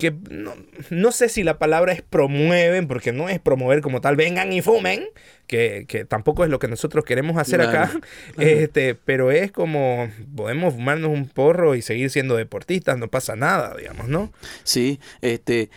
[0.00, 0.54] que no,
[0.90, 4.62] no sé si la palabra es promueven, porque no es promover como tal, vengan y
[4.62, 5.04] fumen,
[5.46, 7.78] que, que tampoco es lo que nosotros queremos hacer Claro.
[7.78, 8.00] acá,
[8.38, 13.76] este, pero es como podemos fumarnos un porro y seguir siendo deportistas, no pasa nada,
[13.76, 14.32] digamos, ¿no?
[14.64, 15.70] sí, este,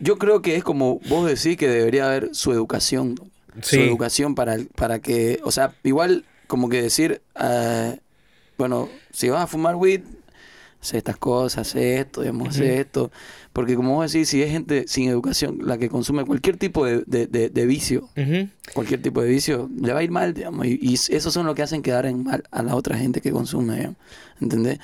[0.00, 3.14] yo creo que es como vos decís que debería haber su educación,
[3.62, 7.94] su educación para, para que, o sea, igual como que decir, ah,
[8.58, 10.02] bueno, si vas a fumar weed,
[10.80, 13.10] hace estas cosas, hace esto, digamos, hace esto,
[13.52, 17.02] porque como vos decís, si es gente sin educación la que consume cualquier tipo de,
[17.06, 18.08] de, de- de vicio,
[18.74, 21.54] cualquier tipo de vicio, le va a ir mal, digamos, y, y esos son lo
[21.54, 23.96] que hacen quedar en mal a la otra gente que consume, digamos,
[24.40, 24.78] ¿entendés?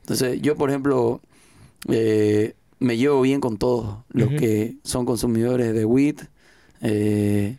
[0.00, 1.20] Entonces, yo, por ejemplo,
[1.88, 6.16] eh, me llevo bien con todos los que son consumidores de weed,
[6.80, 7.56] eh,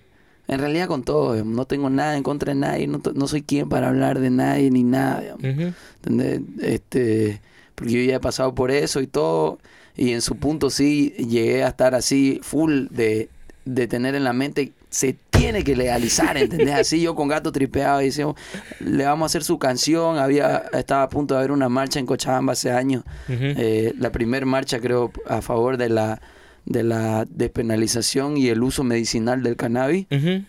[0.47, 3.41] en realidad con todos, digamos, no tengo nada en contra de nadie, no, no soy
[3.43, 5.73] quien para hablar de nadie ni nada, digamos, Ujú.
[5.95, 6.41] ¿entendés?
[6.61, 7.41] Este,
[7.75, 9.59] porque yo ya he pasado por eso y todo,
[9.95, 13.29] y en su punto sí llegué a estar así full de,
[13.65, 16.75] de tener en la mente, se tiene que legalizar, ¿entendés?
[16.75, 18.35] Así yo con gato tripeado y decíamos,
[18.79, 22.05] le vamos a hacer su canción, había, estaba a punto de haber una marcha en
[22.05, 26.21] Cochabamba hace años, eh, la primera marcha creo a favor de la
[26.65, 30.07] de la despenalización y el uso medicinal del cannabis.
[30.09, 30.45] Ujú.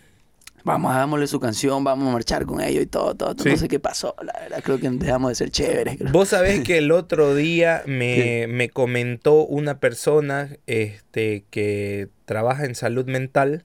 [0.65, 3.35] Vamos, hagámosle su canción, vamos a marchar con ellos y todo, todo.
[3.35, 3.43] todo.
[3.43, 3.49] Sí.
[3.51, 5.97] No sé qué pasó, la verdad, creo que dejamos de ser chéveres.
[5.97, 6.11] creo.
[6.11, 12.75] Vos sabés que el otro día me, me comentó una persona este, que trabaja en
[12.75, 13.63] salud mental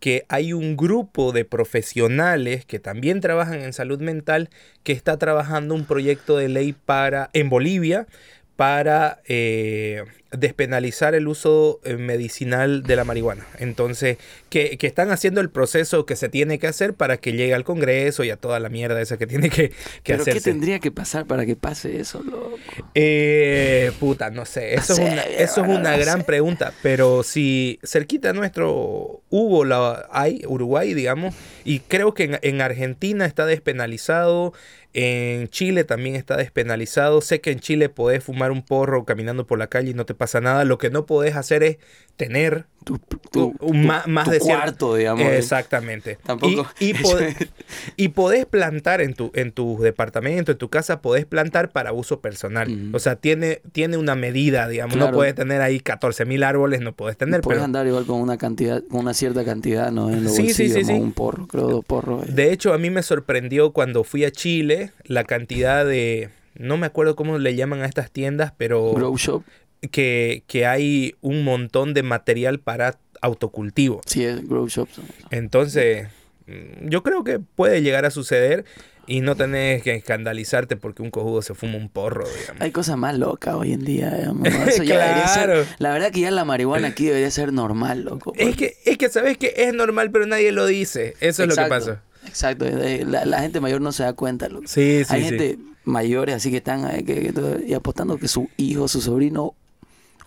[0.00, 4.50] que hay un grupo de profesionales que también trabajan en salud mental
[4.82, 8.08] que está trabajando un proyecto de ley para en Bolivia
[8.56, 13.46] para eh, despenalizar el uso eh, medicinal de la marihuana.
[13.58, 14.18] Entonces,
[14.50, 17.64] que, que están haciendo el proceso que se tiene que hacer para que llegue al
[17.64, 19.70] Congreso y a toda la mierda esa que tiene que,
[20.02, 22.58] que Pero ¿qué tendría que pasar para que pase eso, loco?
[22.94, 24.74] Eh, puta, no sé.
[24.74, 26.24] Eso, No es, una, eso es una no gran sé.
[26.24, 26.72] pregunta.
[26.82, 31.34] Pero si cerquita nuestro hubo la hay Uruguay, digamos,
[31.64, 34.52] y creo que en, en Argentina está despenalizado,
[34.94, 37.20] en Chile también está despenalizado.
[37.20, 40.14] Sé que en Chile podés fumar un porro caminando por la calle y no te
[40.14, 40.64] pasa nada.
[40.64, 41.78] Lo que no podés hacer es
[42.16, 42.98] tener Tu,
[43.40, 45.24] un- un ma- más tu de cuarto, digamos.
[45.24, 46.18] Exactamente.
[46.26, 47.48] Tampoco- Y, y pod-
[47.96, 52.20] y podés plantar en tu, en tu departamento, en tu casa, podés plantar para uso
[52.20, 52.90] personal.
[52.92, 54.96] O sea, tiene, tiene una medida, digamos.
[54.96, 55.10] Claro.
[55.12, 57.40] No puedes tener ahí 14 mil árboles, no puedes tener.
[57.40, 60.10] Puedes Pero, andar igual con una cantidad, con una cierta cantidad, ¿no?
[60.10, 60.92] En los Sí, sí, bolsillos, sí, sí.
[60.92, 62.28] un porro, creo, dos porros.
[62.28, 62.32] eh.
[62.32, 66.30] de hecho, a mí me sorprendió cuando fui a Chile la cantidad de...
[66.54, 69.42] No me acuerdo cómo le llaman a estas tiendas, pero Grow shop,
[69.90, 74.00] que, que hay un montón de material para autocultivo.
[74.06, 74.88] sí, es grow shop.
[75.30, 76.08] Entonces,
[76.46, 78.64] mm, yo creo que puede llegar a suceder
[79.06, 82.60] y no tenés que escandalizarte porque un cojudo se fuma un porro, digamos.
[82.62, 84.42] Hay cosas más locas hoy en día, digamos.
[84.42, 84.64] ¿no?
[84.66, 85.64] Eso ya debería ser- Claro.
[85.78, 88.32] la verdad que ya la marihuana aquí debería ser normal, loco.
[88.36, 91.14] Es que, es que sabes que es normal, pero nadie lo dice.
[91.20, 92.02] Eso es lo que pasa.
[92.26, 94.66] Exacto, eh, la, la gente mayor no se da cuenta, loco.
[94.66, 95.28] Sí, sí, Hay sí.
[95.28, 97.32] gente mayores así que están eh, que-
[97.66, 99.54] y apostando que su hijo, su sobrino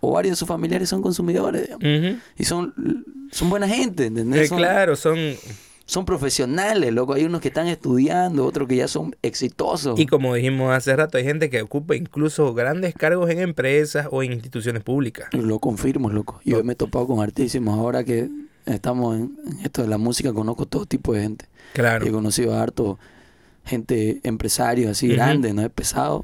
[0.02, 1.84] o varios de sus familiares son consumidores, digamos.
[1.84, 2.20] Ujú.
[2.38, 2.74] Y son,
[3.32, 4.42] son buena gente, ¿entendés?
[4.44, 5.18] Eh, Son- claro, son...
[5.86, 7.14] son profesionales, loco.
[7.14, 10.00] Hay unos que están estudiando, otros que ya son exitosos.
[10.00, 14.22] Y como dijimos hace rato, hay gente que ocupa incluso grandes cargos en empresas o
[14.22, 15.30] en instituciones públicas.
[15.32, 16.40] Lo confirmo, loco.
[16.44, 18.30] Yo me he topado con artísimos ahora que
[18.66, 21.46] estamos en, esto de la música, conozco todo tipo de gente.
[21.74, 22.06] Claro.
[22.06, 22.98] He conocido a harto
[23.66, 25.16] gente, empresarios así Ujú.
[25.16, 25.62] grandes, ¿no?
[25.64, 26.24] He pesado.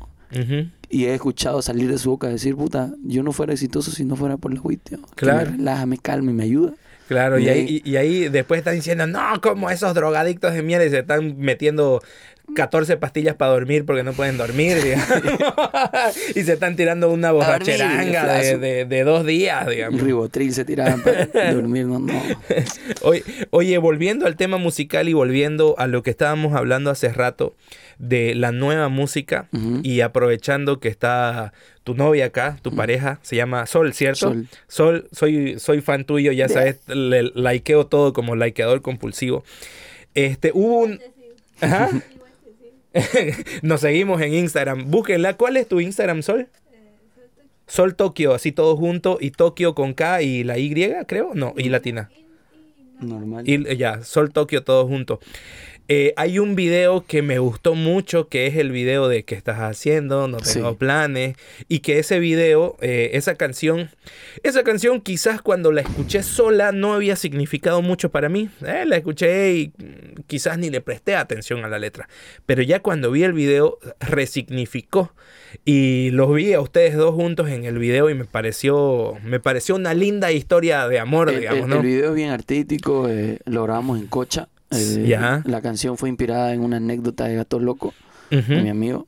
[0.89, 4.15] Y he escuchado salir de su boca decir, puta, yo no fuera exitoso si no
[4.15, 4.97] fuera por la WIT, tío.
[5.15, 5.51] Que Claro.
[5.51, 6.73] me relaja, me calma y me ayuda.
[7.09, 10.53] Claro, y Y ahí, ahí- y, y ahí después están diciendo, no, como esos drogadictos
[10.53, 12.01] de mierda y se están metiendo
[12.55, 15.07] 14 pastillas para dormir porque no pueden dormir, digamos.
[16.35, 18.57] y se están tirando una dormir, borracheranga de, flazo.
[18.59, 20.01] de, de dos días, Un digamos.
[20.01, 22.21] ribotril se tiraban para dormir, no, no.
[23.01, 27.55] Oye, oye, volviendo al tema musical y volviendo a lo que estábamos hablando hace rato
[27.99, 29.47] de la nueva música
[29.83, 31.53] y aprovechando que está
[31.83, 34.19] tu novia acá, tu pareja, se llama Sol, ¿cierto?
[34.29, 34.47] Sol.
[34.67, 39.43] Sol, soy, soy fan tuyo, ya De- sabes, le likeo todo como likeador compulsivo.
[40.15, 40.99] Este, hubo un...
[41.61, 41.89] Ajá.
[43.61, 44.89] Nos seguimos en Instagram.
[44.91, 45.37] Búsquenla.
[45.37, 46.47] ¿Cuál es tu Instagram, Sol?
[47.67, 49.17] Sol Tokio, así todo junto.
[49.21, 50.73] Y Tokio con K y la Y,
[51.07, 51.31] creo.
[51.33, 52.11] No, y latina.
[52.99, 53.47] Normal.
[53.47, 55.19] Y eh, ya, Sol Tokio todo junto.
[55.93, 59.59] Eh, hay un video que me gustó mucho, que es el video de qué estás
[59.59, 60.75] haciendo, no tengo Sí.
[60.77, 61.35] planes,
[61.67, 63.89] y que ese video, eh, esa canción,
[64.41, 68.47] esa canción quizás cuando la escuché sola no había significado mucho para mí.
[68.65, 72.07] Eh, la escuché y mm, quizás ni le presté atención a la letra,
[72.45, 75.13] pero ya cuando vi el video resignificó
[75.65, 79.75] y los vi a ustedes dos juntos en el video y me pareció, me pareció
[79.75, 81.75] una linda historia de amor, el, digamos, el- ¿no?
[81.75, 83.09] el video es bien artístico,
[83.43, 84.47] lo grabamos en Cocha.
[84.71, 85.41] Eh.
[85.45, 87.93] La canción fue inspirada en una anécdota de Gato Loco,
[88.29, 89.07] de mi amigo.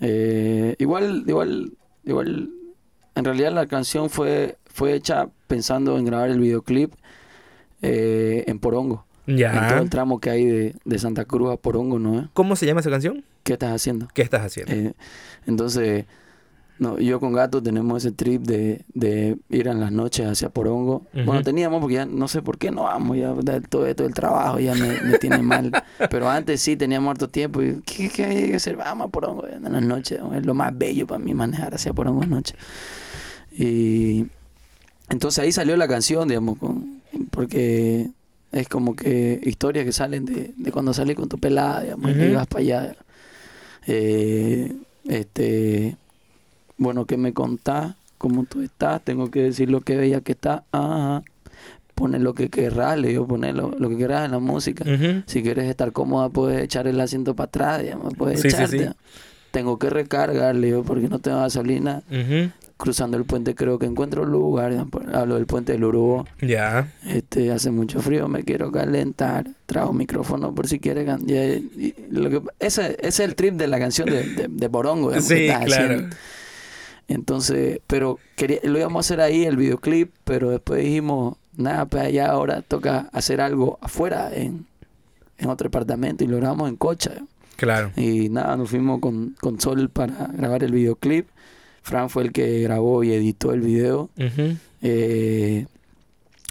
[0.00, 1.72] Eh, igual, igual,
[2.04, 2.50] igual,
[3.14, 6.92] en realidad la canción fue, fue hecha pensando en grabar el videoclip
[7.82, 9.06] eh, en Porongo.
[9.26, 12.30] En todo el tramo que hay de, de Santa Cruz a Porongo, ¿no?
[12.32, 13.24] ¿Cómo se llama esa canción?
[13.42, 14.08] ¿Qué estás haciendo?
[14.14, 14.72] ¿Qué estás haciendo?
[14.72, 14.94] Eh,
[15.46, 16.06] entonces,
[16.78, 21.06] no, yo con Gato tenemos ese trip de, de ir en las noches hacia Porongo.
[21.12, 23.34] Bueno, teníamos porque ya no sé por qué no vamos, ya
[23.68, 25.72] todo esto del trabajo ya me, me tiene mal.
[26.10, 28.76] Pero antes sí teníamos harto tiempo y ¿qué, qué hay que hacer?
[28.76, 30.20] Vamos a Porongo en las noches.
[30.34, 32.54] Es lo más bello para mí manejar hacia Porongo en noche.
[33.52, 34.26] Y
[35.08, 38.10] entonces ahí salió la canción, digamos, con- porque
[38.52, 42.14] es como que historias que salen de, de cuando salís con tu pelada, digamos, y
[42.26, 42.34] Ujú.
[42.36, 42.96] vas para allá.
[43.86, 44.76] Eh,
[45.06, 45.96] este,
[46.78, 47.94] bueno, ¿qué me contás?
[48.16, 49.02] ¿Cómo tú estás?
[49.02, 50.64] Tengo que decir lo que veía que está.
[50.72, 51.22] Ajá.
[51.94, 54.84] Pone lo que querrás, le digo, poner lo, lo que querrás en la música.
[55.26, 58.78] Si quieres estar cómoda, puedes echar el asiento para atrás, digamos, puedes Sí, echarte.
[58.88, 58.94] sí.
[59.50, 62.02] Tengo que recargar, le digo, porque no tengo gasolina.
[62.76, 64.72] Cruzando el puente creo que encuentro un lugar,
[65.12, 66.24] hablo del puente del Uruguay.
[66.40, 66.92] Ya.
[67.08, 69.48] Este, hace mucho frío, me quiero calentar.
[69.66, 73.54] Trajo micrófono por si quiere can- y- y- lo que- ese, ese es el trip
[73.54, 75.08] de la canción de, de, de Borongo.
[75.08, 75.64] digamos, Sí, claro.
[75.72, 76.16] haciendo.
[77.08, 82.04] Entonces, pero quería, lo íbamos a hacer ahí, el videoclip, pero después dijimos, nada, pues
[82.04, 84.66] allá ahora toca hacer algo afuera, en,
[85.38, 87.12] en otro departamento, y lo grabamos en Cocha.
[87.56, 87.90] Claro.
[87.96, 91.26] Y nada, nos fuimos con, con Sol para grabar el videoclip.
[91.82, 94.10] Fran fue el que grabó y editó el video.
[94.82, 95.66] Eh,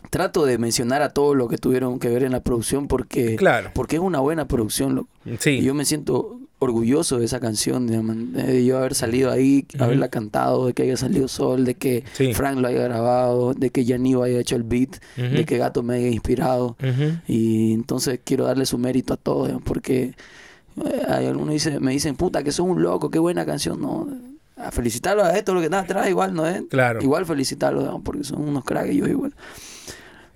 [0.10, 3.72] trato de mencionar a todos los que tuvieron que ver en la producción porque, Claro.
[3.74, 4.96] porque es una buena producción.
[4.96, 5.10] loco.
[5.40, 5.52] Sí.
[5.52, 10.66] Y yo me siento orgulloso de esa canción, de yo haber salido ahí, haberla cantado,
[10.68, 12.34] de que haya salido Sol, de que Sí.
[12.34, 15.96] Frank lo haya grabado, de que Yanivo haya hecho el beat, de que Gato me
[15.96, 16.76] haya inspirado.
[17.28, 20.14] Y entonces quiero darle su mérito a todos, porque
[20.86, 23.80] eh, hay algunos dice, me dicen, puta, que sos un loco, qué buena canción.
[23.82, 24.08] No,
[24.58, 26.64] a felicitarlo a esto, lo que está atrás, igual, ¿no es?
[26.70, 27.02] Claro.
[27.04, 29.34] Igual felicitarlos, digamos, porque son unos cracks, yo igual.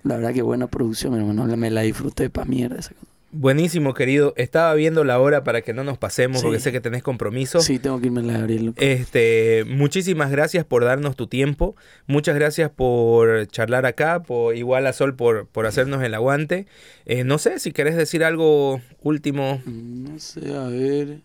[0.03, 1.45] La verdad que buena producción, hermano.
[1.57, 3.10] Me la disfruté pa' mierda esa cosa.
[3.33, 4.33] Buenísimo, querido.
[4.35, 6.43] Estaba viendo la hora para que no nos pasemos Sí.
[6.45, 7.61] porque sé que tenés compromiso.
[7.61, 8.73] Sí, tengo que irme a la Gabriel.
[8.75, 11.75] Este, muchísimas gracias por darnos tu tiempo.
[12.07, 16.67] Muchas gracias por charlar acá, por igual a Sol por, por hacernos el aguante.
[17.05, 19.61] Eh, no sé si querés decir algo último.
[19.65, 21.21] Mm, No sé, a ver.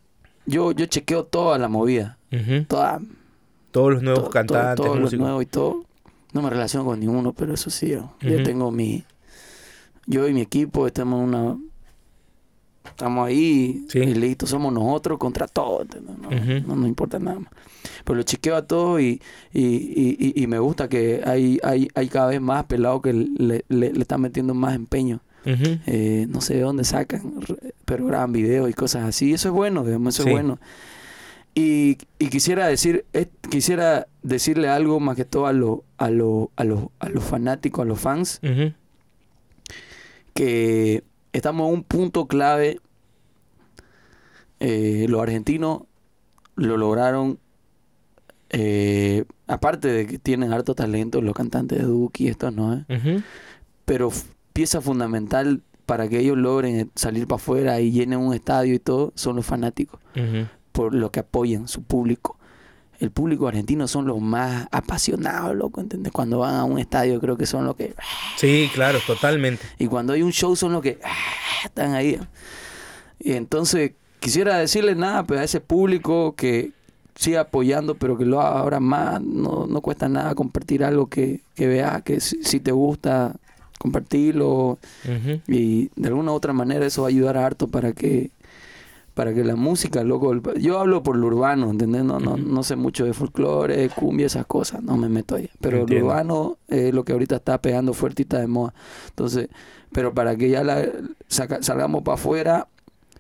[0.47, 2.19] Yo, yo chequeo toda la movida.
[2.33, 2.65] Ujú.
[2.69, 3.01] Toda,
[3.73, 5.85] Todos los nuevos todo- cantantes, todo- todos los nuevos y todo.
[6.33, 7.89] No me relaciono con ninguno, pero eso sí.
[7.91, 9.05] Yo, yo tengo mi.
[10.07, 11.59] Yo y mi equipo estamos en una.
[12.89, 13.99] Estamos ahí Sí.
[14.01, 15.83] y listo, somos nosotros contra todo.
[15.83, 16.17] ¿entendés?
[16.19, 16.67] No, Ujú.
[16.69, 17.51] no nos importa nada más.
[18.05, 19.21] Pero lo chequeo a todos y,
[19.53, 23.65] y, y, y- me gusta que hay, hay, hay cada vez más pelados que le,
[23.69, 25.21] le, le están metiendo más empeño.
[25.49, 27.35] Eh, no sé de dónde sacan,
[27.85, 29.33] pero graban videos y cosas así.
[29.33, 30.29] Eso es bueno, digamos, eso Sí.
[30.31, 30.59] es bueno.
[31.55, 36.51] Y, y quisiera decir, eh, quisiera decirle algo más que todo a los a lo,
[36.57, 38.41] a los a los fanáticos, a los fans,
[40.35, 41.03] que
[41.37, 42.81] estamos en un punto clave.
[44.61, 45.83] Eh, los argentinos
[46.57, 47.39] lo lograron.
[48.51, 52.85] eh, aparte de que tienen harto talento, los cantantes de Duki y estos no, ¿eh?
[53.85, 54.11] Pero
[54.53, 59.13] pieza fundamental para que ellos logren salir para afuera y llenen un estadio y todo
[59.15, 60.01] son los fanáticos,
[60.73, 62.36] por lo que apoyan su público.
[62.99, 66.13] El público argentino son los más apasionados, loco, ¿entendés?
[66.13, 67.95] Cuando van a un estadio creo que son los que...
[68.37, 69.63] Sí, claro, totalmente.
[69.79, 72.19] Y cuando hay un show son los que ah, están ahí.
[73.19, 76.73] Y entonces quisiera decirle nada pues, a ese público que
[77.15, 79.21] siga apoyando, pero que lo haga ahora más.
[79.23, 83.35] No, no cuesta nada compartir algo que, que veas, que si, si te gusta,
[83.79, 84.79] compartirlo.
[85.47, 88.31] Y de alguna u otra manera eso va a ayudar harto para que
[89.17, 92.05] para que la música, loco, yo hablo por lo urbano, ¿entendés?
[92.05, 95.49] No, no, no sé mucho de folclore, cumbia, esas cosas, no me meto ahí.
[95.59, 96.05] Pero Entiendo.
[96.05, 98.75] lo urbano es lo que ahorita está pegando fuerte y está de moda.
[99.09, 99.49] Entonces,
[99.91, 100.85] pero para que ya la,
[101.29, 102.69] saca- salgamos para afuera,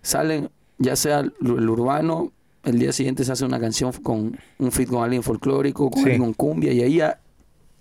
[0.02, 1.32] salen, ya sea el
[1.70, 2.30] urbano,
[2.64, 6.10] el día siguiente se hace una canción con un fit con alguien folclórico, con Sí.
[6.10, 7.20] alguien con cumbia, y ahí ya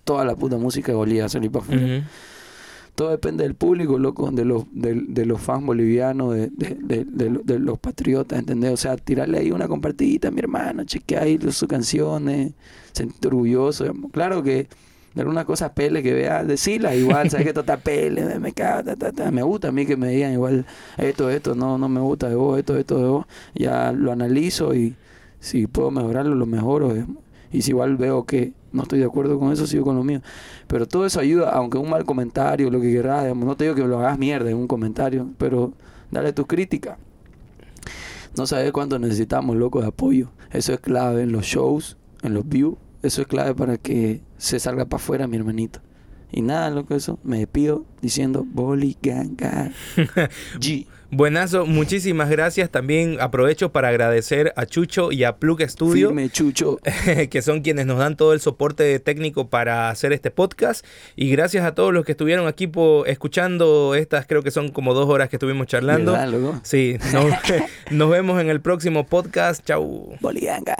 [0.04, 2.08] toda la puta música volvía a salir para afuera.
[2.96, 7.04] Todo depende del público, loco, de los, de, de los fans bolivianos, de, de, de,
[7.04, 8.72] de lo- de los patriotas, ¿entendés?
[8.72, 12.54] O sea, tirarle ahí una compartidita a mi hermano, chequear ahí sus canciones,
[12.92, 13.84] sentirte orgulloso.
[13.84, 14.10] digamos.
[14.12, 14.68] Claro que
[15.14, 18.52] de algunas cosas pele que vea, decirlas igual, sabes que esto está pele, me, me
[18.52, 19.30] cago, ta, ta, ta.
[19.30, 20.66] me gusta a mí que me digan igual,
[20.98, 23.26] esto, esto, no, no me gusta de vos, esto, esto, de vos.
[23.54, 24.94] Ya lo analizo y
[25.40, 26.94] si puedo mejorarlo, lo mejoro.
[26.94, 27.18] digamos.
[27.52, 30.20] Y si igual veo que no estoy de acuerdo con eso, sigo con lo mío.
[30.66, 33.74] Pero todo eso ayuda, aunque un mal comentario, lo que quieras, digamos, no te digo
[33.74, 35.72] que lo hagas mierda en un comentario, pero
[36.10, 36.98] dale tu crítica.
[38.36, 40.30] No sabes cuánto necesitamos, loco, de apoyo.
[40.50, 42.76] Eso es clave en los shows, en los views.
[43.02, 45.80] Eso es clave para que se salga para afuera, mi hermanito.
[46.30, 47.18] Y nada, loco, eso.
[47.24, 49.72] Me despido diciendo Boli Ganga
[50.60, 50.86] G.
[51.10, 52.70] Buenazo, muchísimas gracias.
[52.70, 56.08] También aprovecho para agradecer a Chucho y a Plug Studio.
[56.08, 56.78] Firme, chucho.
[57.30, 60.84] que son quienes nos dan todo el soporte técnico para hacer este podcast.
[61.14, 62.70] Y gracias a todos los que estuvieron aquí
[63.06, 66.16] escuchando estas, creo que son como dos horas que estuvimos charlando.
[66.62, 67.26] Sí, nos,
[67.90, 69.64] nos vemos en el próximo podcast.
[69.64, 70.16] Chau.
[70.20, 70.76] Boli Ganga.